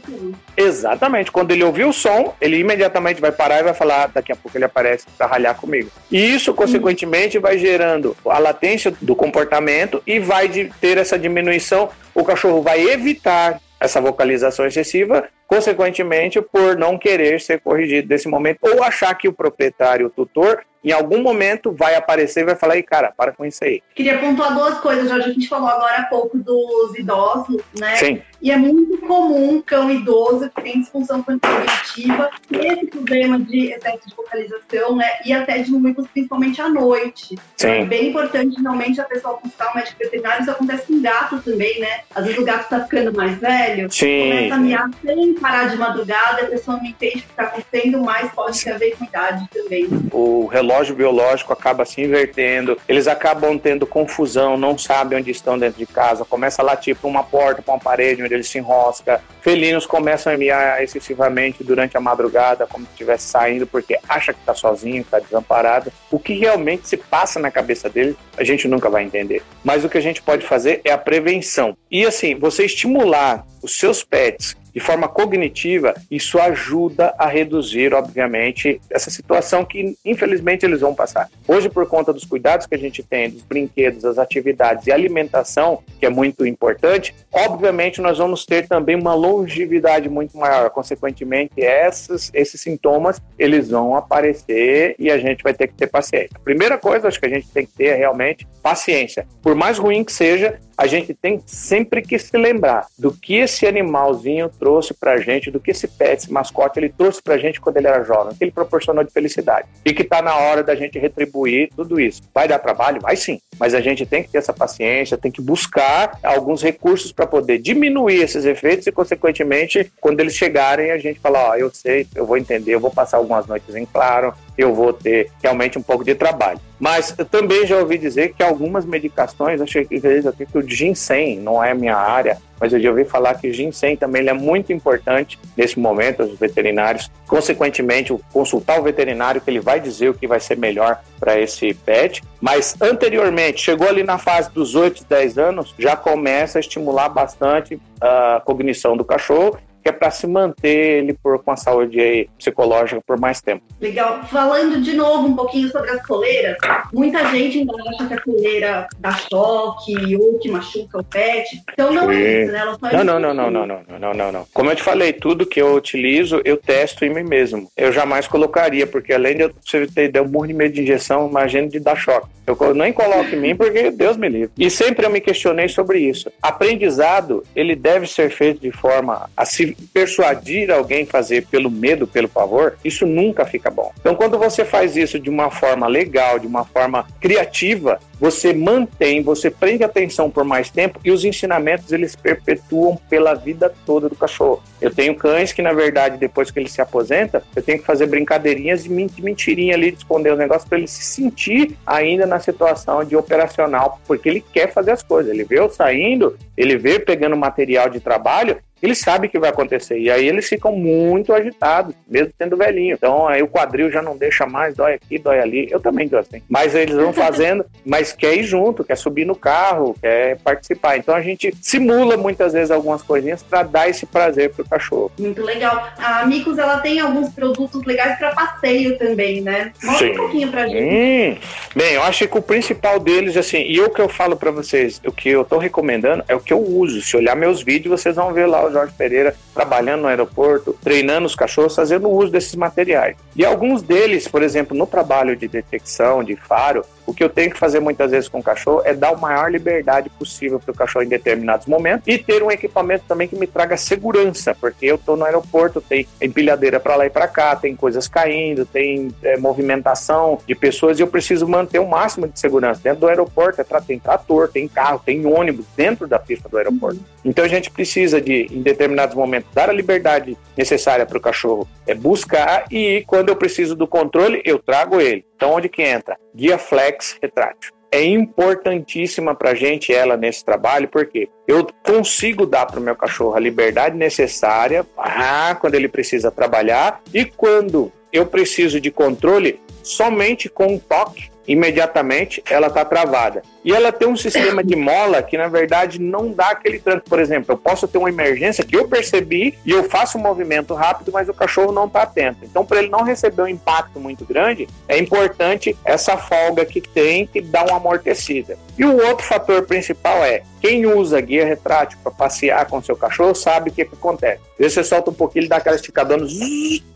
Exatamente, 0.56 1.32
quando 1.32 1.50
ele 1.50 1.64
ouvir 1.64 1.86
o 1.86 1.92
som, 1.92 2.36
ele 2.40 2.60
imediatamente 2.60 3.20
vai 3.20 3.32
parar 3.32 3.60
e 3.60 3.64
vai 3.64 3.74
falar, 3.74 4.08
daqui 4.14 4.32
a 4.32 4.36
pouco 4.36 4.56
ele 4.56 4.66
aparece 4.66 5.06
para 5.18 5.26
ralhar 5.26 5.56
comigo. 5.56 5.90
E 6.12 6.36
isso, 6.36 6.54
consequentemente, 6.54 7.40
vai 7.40 7.58
gerando 7.58 8.16
a 8.24 8.38
latência 8.38 8.94
do 9.02 9.16
comportamento 9.16 10.02
e 10.06 10.20
vai 10.20 10.48
ter 10.80 11.00
essa 11.00 11.18
diminuição. 11.18 11.90
O 12.14 12.24
cachorro 12.24 12.62
vai 12.62 12.88
evitar 12.88 13.60
essa 13.80 14.00
vocalização 14.00 14.66
excessiva 14.66 15.28
consequentemente 15.54 16.42
por 16.42 16.76
não 16.76 16.98
querer 16.98 17.40
ser 17.40 17.62
corrigido 17.62 18.10
nesse 18.10 18.28
momento 18.28 18.58
ou 18.64 18.84
achar 18.84 19.14
que 19.14 19.28
o 19.28 19.34
proprietário, 19.34 20.08
o 20.08 20.10
tutor, 20.10 20.66
em 20.84 20.92
algum 20.92 21.22
momento 21.22 21.72
vai 21.72 21.96
aparecer 21.96 22.42
e 22.42 22.46
vai 22.46 22.56
falar, 22.56 22.74
aí, 22.74 22.84
cara, 22.84 23.14
para 23.16 23.32
com 23.32 23.46
isso 23.46 23.64
aí. 23.64 23.82
Queria 23.96 24.18
pontuar 24.18 24.54
duas 24.54 24.78
coisas, 24.80 25.10
Jorge. 25.10 25.30
A 25.30 25.34
gente 25.34 25.48
falou 25.48 25.70
agora 25.70 26.02
há 26.02 26.06
pouco 26.06 26.38
dos 26.38 26.98
idosos, 26.98 27.62
né? 27.80 27.96
Sim. 27.96 28.22
E 28.42 28.52
é 28.52 28.58
muito 28.58 28.98
comum 28.98 29.62
cão 29.62 29.90
idoso 29.90 30.50
que 30.50 30.62
tem 30.62 30.82
disfunção 30.82 31.24
cognitiva 31.24 32.30
ter 32.50 32.74
esse 32.74 32.88
problema 32.88 33.40
de 33.40 33.72
excesso 33.72 34.10
de 34.10 34.14
focalização, 34.14 34.98
né? 34.98 35.08
E 35.26 35.32
até 35.32 35.60
de 35.60 35.72
números, 35.72 36.06
principalmente 36.12 36.62
à 36.62 36.68
noite. 36.68 37.38
Sim. 37.56 37.68
É 37.68 37.86
bem 37.86 38.10
importante 38.10 38.62
realmente 38.62 39.00
a 39.00 39.06
pessoa 39.06 39.38
consultar 39.38 39.72
o 39.72 39.76
médico 39.76 39.98
veterinário. 40.00 40.42
Isso 40.42 40.52
acontece 40.52 40.88
com 40.88 41.02
gato 41.02 41.42
também, 41.42 41.80
né? 41.80 42.02
Às 42.14 42.26
vezes 42.26 42.40
o 42.40 42.44
gato 42.44 42.64
está 42.64 42.82
ficando 42.82 43.14
mais 43.14 43.38
velho, 43.38 43.90
Sim. 43.90 44.30
começa 44.30 44.56
a 44.56 44.58
miar 44.58 44.90
sem 45.06 45.34
parar 45.36 45.70
de 45.70 45.78
madrugada, 45.78 46.42
a 46.42 46.48
pessoa 46.48 46.78
não 46.78 46.86
entende 46.86 47.20
o 47.20 47.22
que 47.22 47.30
está 47.30 47.44
acontecendo, 47.44 48.02
mas 48.02 48.32
pode 48.32 48.62
ter 48.62 48.72
a 48.72 48.78
ver 48.78 48.98
com 48.98 49.06
idade 49.06 49.48
também. 49.54 49.88
O 50.12 50.48
relógio 50.48 50.73
biológico 50.96 51.54
acaba 51.54 51.86
se 51.86 52.02
invertendo, 52.02 52.78
eles 52.88 53.08
acabam 53.08 53.58
tendo 53.58 53.86
confusão, 53.86 54.58
não 54.58 54.78
sabem 54.78 55.20
onde 55.20 55.32
estão 55.32 55.58
dentro 55.58 55.80
de 55.80 55.86
casa, 55.86 56.26
começa 56.26 56.62
a 56.62 56.66
latir 56.66 56.96
para 56.96 57.10
uma 57.10 57.24
porta, 57.24 57.62
para 57.62 57.74
uma 57.74 57.80
parede 57.80 58.24
onde 58.24 58.34
ele 58.34 58.44
se 58.44 58.58
enrosca. 58.58 59.22
Felinos 59.42 59.86
começam 59.86 60.34
a 60.34 60.38
miar 60.38 60.82
excessivamente 60.84 61.64
durante 61.64 61.98
a 61.98 62.00
madrugada, 62.00 62.66
como 62.66 62.86
se 62.86 62.92
estivesse 62.92 63.28
saindo, 63.28 63.68
porque 63.68 63.98
acha 64.08 64.34
que 64.34 64.40
está 64.40 64.54
sozinho, 64.54 65.02
está 65.02 65.20
desamparado. 65.20 65.92
O 66.10 66.18
que 66.18 66.34
realmente 66.34 66.88
se 66.88 66.98
passa 66.98 67.40
na 67.40 67.52
cabeça 67.52 67.90
dele, 67.90 68.18
a 68.38 68.44
gente 68.44 68.68
nunca 68.68 68.90
vai 68.90 69.04
entender. 69.04 69.44
Mas 69.64 69.84
o 69.84 69.90
que 69.90 69.98
a 69.98 70.02
gente 70.02 70.22
pode 70.22 70.46
fazer 70.46 70.82
é 70.84 70.92
a 70.92 70.98
prevenção. 70.98 71.78
E 71.92 72.06
assim, 72.06 72.36
você 72.36 72.66
estimular 72.66 73.46
os 73.62 73.78
seus 73.78 74.04
pets 74.04 74.56
de 74.74 74.80
forma 74.80 75.08
cognitiva, 75.08 75.94
isso 76.10 76.40
ajuda 76.40 77.14
a 77.18 77.28
reduzir, 77.28 77.94
obviamente, 77.94 78.82
essa 78.90 79.12
situação 79.12 79.64
que 79.64 79.96
infelizmente 80.04 80.66
eles 80.66 80.82
vão 80.82 80.96
passar. 80.96 81.30
Hoje, 81.48 81.70
por 81.70 81.88
conta 81.88 82.12
dos 82.12 82.26
cuidados 82.26 82.66
que 82.66 82.76
a 82.76 82.78
gente 82.78 83.04
tem, 83.04 83.30
dos 83.30 83.44
brinquedos, 83.44 84.02
das 84.02 84.18
atividades 84.18 84.88
e 84.88 84.92
alimentação, 84.92 85.84
que 86.00 86.06
é 86.06 86.10
muito 86.10 86.46
importante, 86.46 87.14
obviamente 87.32 88.02
nós 88.02 88.18
vamos 88.18 88.46
ter 88.46 88.68
também 88.68 88.96
uma 88.96 89.14
longevidade 89.14 90.10
muito 90.10 90.38
maior. 90.38 90.70
Consequentemente, 90.70 91.62
essas, 91.62 92.32
esses 92.34 92.60
sintomas 92.60 93.22
eles 93.38 93.70
vão 93.70 93.96
aparecer 93.96 94.96
e 94.98 95.12
a 95.12 95.18
gente 95.18 95.44
vai 95.44 95.54
ter 95.54 95.68
que 95.68 95.76
ter 95.76 95.88
paciência. 95.88 96.32
A 96.36 96.40
primeira 96.40 96.78
coisa, 96.78 97.08
acho 97.08 97.20
que 97.20 97.26
a 97.26 97.30
gente 97.30 97.48
tem 97.50 97.66
que 97.66 97.74
ter 97.74 97.86
é 97.86 97.96
realmente 97.96 98.48
paciência. 98.62 99.28
Por 99.42 99.56
mais 99.56 99.78
ruim 99.78 100.04
que 100.04 100.12
seja, 100.12 100.60
a 100.78 100.88
gente 100.88 101.14
tem 101.14 101.42
sempre 101.46 102.02
que 102.02 102.18
se 102.18 102.36
lembrar 102.38 102.88
do 102.98 103.12
que 103.12 103.36
esse 103.36 103.66
animalzinho 103.66 104.50
trouxe 104.50 104.94
pra 104.94 105.18
gente, 105.18 105.52
do 105.52 105.60
que 105.60 105.72
esse 105.72 105.88
pet, 105.88 106.24
esse 106.24 106.32
mascote, 106.32 106.80
ele 106.80 106.90
trouxe 106.90 107.22
pra 107.22 107.38
gente 107.38 107.62
quando 107.62 107.78
ele 107.78 107.88
era 107.88 108.04
jovem, 108.04 108.36
que 108.36 108.44
ele 108.44 108.52
proporcionou 108.52 109.04
de 109.04 109.12
felicidade. 109.12 109.68
E 109.86 109.94
que 109.94 110.04
tá 110.04 110.22
na 110.22 110.36
hora 110.36 110.64
da 110.64 110.76
gente 110.76 110.98
retribuir 111.00 111.70
tudo 111.76 112.00
isso. 112.00 112.22
Vai 112.34 112.48
dar 112.48 112.60
trabalho? 112.60 113.02
Vai 113.02 113.16
sim. 113.16 113.40
Mas 113.60 113.74
a 113.74 113.82
gente 113.82 114.06
tem 114.06 114.24
que 114.24 114.30
ter 114.30 114.38
essa 114.38 114.54
paciência, 114.54 115.18
tem 115.18 115.32
que 115.32 115.42
buscar 115.42 116.20
alguns 116.24 116.62
recursos 116.62 117.12
para 117.12 117.28
poder 117.28 117.60
diminuir 117.60 118.22
esses 118.22 118.46
efeitos 118.46 118.88
e, 118.88 118.92
consequentemente, 118.92 119.92
quando 120.02 120.20
eles 120.20 120.36
chegarem, 120.36 120.92
a 120.92 120.98
gente 120.98 121.20
fala, 121.20 121.50
ó, 121.50 121.56
eu 121.56 121.70
sei, 121.70 122.08
eu 122.16 122.26
vou 122.26 122.38
entender, 122.38 122.74
eu 122.74 122.80
vou 122.80 122.92
passar 122.92 123.18
algumas 123.18 123.46
noites 123.48 123.76
em 123.76 123.86
claro, 123.86 124.34
eu 124.58 124.74
vou 124.74 124.94
ter 124.94 125.32
realmente 125.42 125.78
um 125.78 125.82
pouco 125.82 126.04
de 126.04 126.16
trabalho. 126.16 126.60
Mas 126.80 127.16
eu 127.18 127.24
também 127.24 127.66
já 127.66 127.78
ouvi 127.78 127.98
dizer 127.98 128.34
que 128.34 128.44
algumas 128.44 128.86
medicações, 128.86 129.62
achei 129.62 129.86
que 129.86 130.00
que 130.00 130.58
o 130.58 130.70
ginseng 130.70 131.40
não 131.40 131.64
é 131.64 131.74
minha 131.74 131.96
área, 131.96 132.38
mas 132.60 132.74
eu 132.74 132.80
já 132.80 132.90
ouvi 132.90 133.06
falar 133.06 133.36
que 133.36 133.48
o 133.48 133.54
ginseng 133.54 133.96
também 133.96 134.28
é 134.28 134.34
muito 134.34 134.74
importante 134.74 135.40
nesse 135.56 135.80
momento, 135.80 136.24
os 136.24 136.38
veterinários, 136.38 137.10
consequentemente, 137.26 138.14
consultar 138.32 138.80
o 138.80 138.84
veterinário 138.84 139.40
que 139.40 139.50
ele 139.50 139.62
vai 139.62 139.80
dizer 139.80 140.10
o 140.10 140.14
que 140.14 140.28
vai 140.28 140.40
ser 140.40 140.58
melhor 140.58 141.02
para 141.20 141.40
esse 141.40 141.74
pet. 141.74 142.22
Mas 142.42 142.76
anteriormente, 142.82 143.62
chegou 143.62 143.88
ali 143.88 144.04
na 144.04 144.18
fase 144.18 144.52
dos 144.52 144.76
8, 144.76 145.06
10 145.08 145.38
anos, 145.38 145.74
já 145.80 145.96
começa 145.96 146.60
a 146.60 146.62
estimular 146.62 147.08
bastante 147.08 147.80
a 148.02 148.42
cognição 148.44 148.98
do 148.98 149.06
cachorro 149.06 149.58
que 149.84 149.90
é 149.90 149.92
para 149.92 150.10
se 150.10 150.26
manter 150.26 151.04
ele 151.04 151.14
por, 151.14 151.44
com 151.44 151.52
a 151.52 151.58
saúde 151.58 152.30
psicológica 152.38 153.02
por 153.06 153.20
mais 153.20 153.42
tempo. 153.42 153.64
Legal. 153.82 154.24
Falando 154.26 154.82
de 154.82 154.94
novo 154.94 155.28
um 155.28 155.36
pouquinho 155.36 155.70
sobre 155.70 155.92
as 155.92 156.06
coleiras, 156.08 156.58
muita 156.94 157.26
gente 157.28 157.60
ainda 157.60 157.74
acha 157.90 158.08
que 158.08 158.14
a 158.14 158.22
coleira 158.22 158.88
dá 159.00 159.12
choque 159.12 160.16
ou 160.16 160.40
que 160.40 160.50
machuca 160.50 161.00
o 161.00 161.04
pet. 161.04 161.62
Então 161.74 161.92
não 161.92 162.10
é 162.10 162.44
isso, 162.44 162.52
né? 162.52 162.60
Ela 162.60 163.04
não, 163.04 163.20
não, 163.20 163.34
não, 163.34 163.52
não, 163.52 163.68
não, 163.68 163.84
não, 163.88 164.00
não, 164.00 164.14
não, 164.14 164.32
não. 164.32 164.48
Como 164.54 164.72
eu 164.72 164.76
te 164.76 164.84
falei, 164.84 165.12
tudo 165.12 165.46
que 165.46 165.62
eu 165.62 165.76
utilizo, 165.76 166.42
eu 166.46 166.56
testo 166.56 167.04
em 167.04 167.14
mim 167.14 167.24
mesmo. 167.24 167.70
Eu 167.76 167.92
jamais 167.92 168.28
colocaria, 168.28 168.88
porque 168.88 169.12
além 169.12 169.36
de 169.36 169.44
eu, 169.44 169.54
ter 169.94 170.06
ideia, 170.06 170.24
um 170.24 170.28
burro 170.28 170.48
de 170.48 170.54
medo 170.54 170.74
de 170.74 170.82
injeção, 170.82 171.28
imagina 171.28 171.68
de 171.68 171.80
dar 171.80 171.96
choque. 171.96 172.28
Eu 172.46 172.74
nem 172.74 172.92
coloco 172.92 173.36
em 173.36 173.40
mim 173.40 173.56
porque 173.56 173.92
Deus 173.92 174.18
me 174.18 174.30
livre. 174.30 174.52
E 174.58 174.70
sempre 174.70 175.06
eu 175.06 175.10
me 175.10 175.22
questionei 175.22 175.68
sobre 175.68 176.00
isso. 176.00 176.32
Aprendizado, 176.42 177.44
ele 177.56 177.76
deve 177.76 178.06
ser 178.06 178.30
feito 178.30 178.62
de 178.62 178.72
forma 178.72 179.30
a 179.36 179.46
se 179.46 179.73
persuadir 179.94 180.72
alguém 180.72 181.04
a 181.04 181.08
fazer 181.08 181.46
pelo 181.48 181.70
medo, 181.70 182.08
pelo 182.08 182.28
pavor, 182.28 182.78
isso 182.84 183.06
nunca 183.06 183.46
fica 183.46 183.70
bom. 183.70 183.92
Então, 184.00 184.16
quando 184.16 184.38
você 184.38 184.66
faz 184.66 184.96
isso 184.96 185.20
de 185.20 185.30
uma 185.30 185.50
forma 185.50 185.88
legal, 185.88 186.40
de 186.40 186.48
uma 186.48 186.66
forma 186.66 187.06
criativa, 187.20 188.00
você 188.20 188.54
mantém, 188.54 189.22
você 189.22 189.50
prende 189.50 189.84
atenção 189.84 190.30
por 190.30 190.44
mais 190.44 190.70
tempo 190.70 191.00
e 191.04 191.12
os 191.12 191.26
ensinamentos 191.26 191.92
eles 191.92 192.16
perpetuam 192.16 192.98
pela 193.10 193.34
vida 193.34 193.74
toda 193.86 194.08
do 194.08 194.16
cachorro. 194.16 194.64
Eu 194.80 194.92
tenho 194.92 195.16
cães 195.16 195.52
que, 195.52 195.62
na 195.62 195.74
verdade, 195.74 196.18
depois 196.18 196.50
que 196.50 196.60
ele 196.60 196.70
se 196.70 196.82
aposenta, 196.82 197.44
eu 197.56 197.62
tenho 197.62 197.80
que 197.80 197.86
fazer 197.86 198.06
brincadeirinhas 198.06 198.84
de 198.84 198.90
mentirinha 198.90 199.76
ali, 199.76 199.92
de 199.92 199.98
esconder 199.98 200.32
os 200.32 200.38
negócios 200.38 200.68
para 200.68 200.78
ele 200.78 200.88
se 200.88 201.04
sentir 201.04 201.78
ainda 201.86 202.26
na 202.26 202.40
situação 202.40 203.04
de 203.04 203.16
operacional, 203.16 204.00
porque 204.08 204.30
ele 204.30 204.46
quer 204.54 204.72
fazer 204.72 204.92
as 204.92 205.04
coisas. 205.04 205.32
Ele 205.34 205.44
vê 205.44 205.60
eu 205.60 205.70
saindo, 205.70 206.38
ele 206.56 206.78
vê 206.78 207.00
pegando 207.00 207.36
material 207.36 207.90
de 207.90 208.00
trabalho, 208.00 208.58
ele 208.84 208.94
sabe 208.94 209.30
que 209.30 209.40
vai 209.40 209.50
acontecer. 209.50 209.98
E 209.98 210.12
aí 210.12 210.28
eles 210.28 210.50
ficam 210.50 210.74
muito 210.74 211.32
agitados, 211.34 211.96
mesmo 212.06 212.34
sendo 212.38 212.58
velhinho. 212.58 212.96
Então 212.96 213.26
aí 213.26 213.42
o 213.42 213.48
quadril 213.48 213.90
já 213.90 214.02
não 214.02 214.18
deixa 214.18 214.46
mais, 214.46 214.76
dói 214.76 214.96
aqui, 214.96 215.18
dói 215.18 215.40
ali. 215.40 215.70
Eu 215.72 215.80
também 215.80 216.06
gosto, 216.10 216.36
hein? 216.36 216.44
Mas 216.50 216.76
eles 216.76 216.94
vão 216.94 217.14
fazendo, 217.14 217.66
mas 217.86 218.12
quer 218.12 218.36
ir 218.36 218.44
junto, 218.44 218.84
quer 218.84 218.98
subir 218.98 219.26
no 219.26 219.36
carro, 219.36 219.96
quer 220.02 220.38
participar. 220.40 220.98
Então 220.98 221.16
a 221.16 221.22
gente 221.22 221.56
simula 221.62 222.18
muitas 222.18 222.52
vezes 222.52 222.72
algumas 222.72 223.02
coisinhas 223.02 223.42
para 223.42 223.64
dar 223.64 223.88
esse 223.88 224.06
prazer 224.06 224.52
pro 224.52 224.68
cachorro. 224.68 225.10
Muito 225.18 225.42
legal. 225.42 225.88
A 225.98 226.26
Micos, 226.26 226.58
ela 226.58 226.80
tem 226.80 227.00
alguns 227.00 227.30
produtos 227.30 227.86
legais 227.86 228.18
para 228.18 228.36
passeio 228.36 228.98
também, 228.98 229.40
né? 229.40 229.72
Mostra 229.82 230.08
Sim. 230.08 230.14
um 230.14 230.18
pouquinho 230.18 230.52
pra 230.52 230.68
gente. 230.68 230.84
Hum. 230.84 231.38
Bem, 231.74 231.94
eu 231.94 232.04
acho 232.04 232.28
que 232.28 232.38
o 232.38 232.42
principal 232.42 233.00
deles, 233.00 233.38
assim, 233.38 233.62
e 233.62 233.80
o 233.80 233.90
que 233.90 234.02
eu 234.02 234.10
falo 234.10 234.36
para 234.36 234.52
vocês, 234.52 235.00
o 235.06 235.12
que 235.12 235.30
eu 235.30 235.46
tô 235.46 235.58
recomendando 235.58 236.24
é 236.28 236.36
o 236.36 236.40
que 236.42 236.52
eu 236.52 236.60
uso. 236.60 237.02
Se 237.02 237.16
olhar 237.16 237.36
meus 237.36 237.64
vídeos, 237.64 238.02
vocês 238.02 238.18
vão 238.18 238.34
ver 238.34 238.46
lá 238.46 238.66
os 238.66 238.73
Jorge 238.74 238.94
Pereira 238.98 239.36
trabalhando 239.54 240.02
no 240.02 240.08
aeroporto, 240.08 240.76
treinando 240.82 241.26
os 241.26 241.36
cachorros, 241.36 241.76
fazendo 241.76 242.10
uso 242.10 242.32
desses 242.32 242.56
materiais. 242.56 243.16
E 243.36 243.46
alguns 243.46 243.82
deles, 243.82 244.28
por 244.28 244.42
exemplo, 244.42 244.76
no 244.76 244.86
trabalho 244.86 245.36
de 245.36 245.48
detecção, 245.48 246.24
de 246.24 246.36
faro, 246.36 246.84
o 247.06 247.14
que 247.14 247.24
eu 247.24 247.30
tenho 247.30 247.52
que 247.52 247.58
fazer 247.58 247.80
muitas 247.80 248.12
vezes 248.12 248.30
com 248.30 248.40
o 248.40 248.44
cachorro 248.44 248.82
é 248.86 248.94
dar 248.94 249.10
a 249.10 249.18
maior 249.18 249.52
liberdade 249.52 250.10
possível 250.10 250.60
para 250.60 250.72
o 250.72 250.76
cachorro 250.76 251.04
em 251.04 251.10
determinados 251.10 251.68
momentos 251.68 252.08
e 252.08 252.18
ter 252.18 252.42
um 252.42 252.52
equipamento 252.52 253.06
também 253.08 253.28
que 253.28 253.36
me 253.36 253.46
traga 253.46 253.76
segurança, 253.76 254.56
porque 254.60 254.86
eu 254.86 254.96
estou 254.96 255.16
no 255.16 255.26
aeroporto, 255.26 255.82
tem 255.82 256.08
empilhadeira 256.22 256.80
para 256.80 256.96
lá 256.96 257.06
e 257.06 257.10
para 257.10 257.28
cá, 257.28 257.56
tem 257.56 257.76
coisas 257.76 258.08
caindo, 258.08 258.66
tem 258.66 259.14
é, 259.22 259.38
movimentação 259.38 260.40
de 260.46 260.56
pessoas 260.56 260.98
e 260.98 261.02
eu 261.02 261.08
preciso 261.08 261.48
manter 261.48 261.80
o 261.80 261.88
máximo 261.88 262.28
de 262.28 262.40
segurança. 262.40 262.82
Dentro 262.82 263.02
do 263.02 263.08
aeroporto 263.08 263.62
é 263.62 263.66
tem 263.82 264.00
trator, 264.00 264.48
tem 264.48 264.68
carro, 264.68 265.02
tem 265.04 265.26
ônibus 265.26 265.66
dentro 265.76 266.08
da 266.08 266.20
pista 266.20 266.48
do 266.48 266.58
aeroporto. 266.58 267.00
Então 267.26 267.44
a 267.44 267.48
gente 267.48 267.72
precisa 267.72 268.22
de, 268.22 268.48
determinados 268.64 269.16
momentos, 269.16 269.50
dar 269.54 269.70
a 269.70 269.74
liberdade 269.74 270.38
necessária 270.58 271.06
para 271.06 271.18
o 271.18 271.22
cachorro 271.22 271.68
é 271.86 271.94
buscar 271.94 272.66
e 272.72 273.04
quando 273.06 273.30
eu 273.30 273.36
preciso 273.36 273.76
do 273.76 273.88
controle, 273.88 274.42
eu 274.46 274.58
trago 274.58 275.00
ele. 275.00 275.26
Então 275.36 275.52
onde 275.52 275.70
que 275.70 275.82
entra? 275.82 276.18
Guia 276.34 276.58
Flex 276.58 277.18
retrátil 277.22 277.72
é 277.94 278.04
importantíssima 278.04 279.36
para 279.36 279.52
a 279.52 279.56
gente 279.56 279.94
ela 279.94 280.18
nesse 280.18 280.44
trabalho, 280.44 280.88
porque 280.88 281.30
eu 281.48 281.68
consigo 281.86 282.44
dar 282.44 282.66
para 282.66 282.80
o 282.80 282.84
meu 282.84 282.96
cachorro 282.96 283.36
a 283.36 283.40
liberdade 283.40 283.96
necessária 283.96 284.84
ah, 284.98 285.56
quando 285.62 285.76
ele 285.76 285.88
precisa 285.88 286.32
trabalhar 286.32 287.04
e 287.14 287.24
quando 287.24 287.92
eu 288.12 288.26
preciso 288.26 288.82
de 288.82 288.90
controle 288.90 289.62
somente 289.84 290.50
com 290.50 290.74
um 290.74 290.80
toque 290.80 291.30
imediatamente 291.48 292.42
ela 292.50 292.68
está 292.68 292.84
travada. 292.84 293.44
E 293.64 293.72
ela 293.72 293.92
tem 293.92 294.08
um 294.08 294.16
sistema 294.16 294.64
de 294.64 294.76
mola 294.76 295.24
que, 295.24 295.38
na 295.38 295.48
verdade, 295.48 296.00
não 296.00 296.32
dá 296.32 296.50
aquele 296.50 296.80
tranco. 296.80 297.10
Por 297.10 297.20
exemplo, 297.20 297.54
eu 297.54 297.58
posso 297.58 297.88
ter 297.88 297.98
uma 297.98 298.10
emergência 298.10 298.64
que 298.64 298.76
eu 298.76 298.88
percebi 298.88 299.58
e 299.66 299.72
eu 299.72 299.86
faço 299.86 300.18
um 300.18 300.22
movimento 300.22 300.74
rápido, 300.74 301.12
mas 301.14 301.30
o 301.30 301.34
cachorro 301.34 301.72
não 301.72 301.86
está 301.86 302.02
atento. 302.02 302.40
Então, 302.44 302.66
para 302.66 302.80
ele 302.80 302.90
não 302.90 303.04
receber 303.04 303.42
um 303.42 303.48
impacto 303.48 304.00
muito 304.00 304.26
grande, 304.26 304.68
é 304.88 304.98
importante 304.98 305.76
essa 305.86 306.18
folga 306.18 306.66
que 306.66 306.82
tem 306.82 307.26
que 307.26 307.42
dá 307.42 307.64
uma 307.64 307.78
amortecida. 307.78 308.58
E 308.78 308.84
o 308.84 308.98
outro 309.06 309.26
fator 309.26 309.64
principal 309.64 310.24
é 310.26 310.44
quem 310.60 310.86
usa 310.86 311.20
guia 311.22 311.46
retrátil 311.46 311.98
para 312.02 312.12
passear 312.12 312.66
com 312.66 312.82
seu 312.82 312.96
cachorro 312.96 313.36
sabe 313.36 313.70
o 313.70 313.74
que, 313.74 313.86
que 313.86 313.96
acontece. 313.96 314.42
Você 314.60 314.84
solta 314.84 315.12
um 315.12 315.14
pouquinho, 315.14 315.42
ele 315.42 315.50
dá 315.50 315.58
aquela 315.58 315.76
esticadona, 315.76 316.26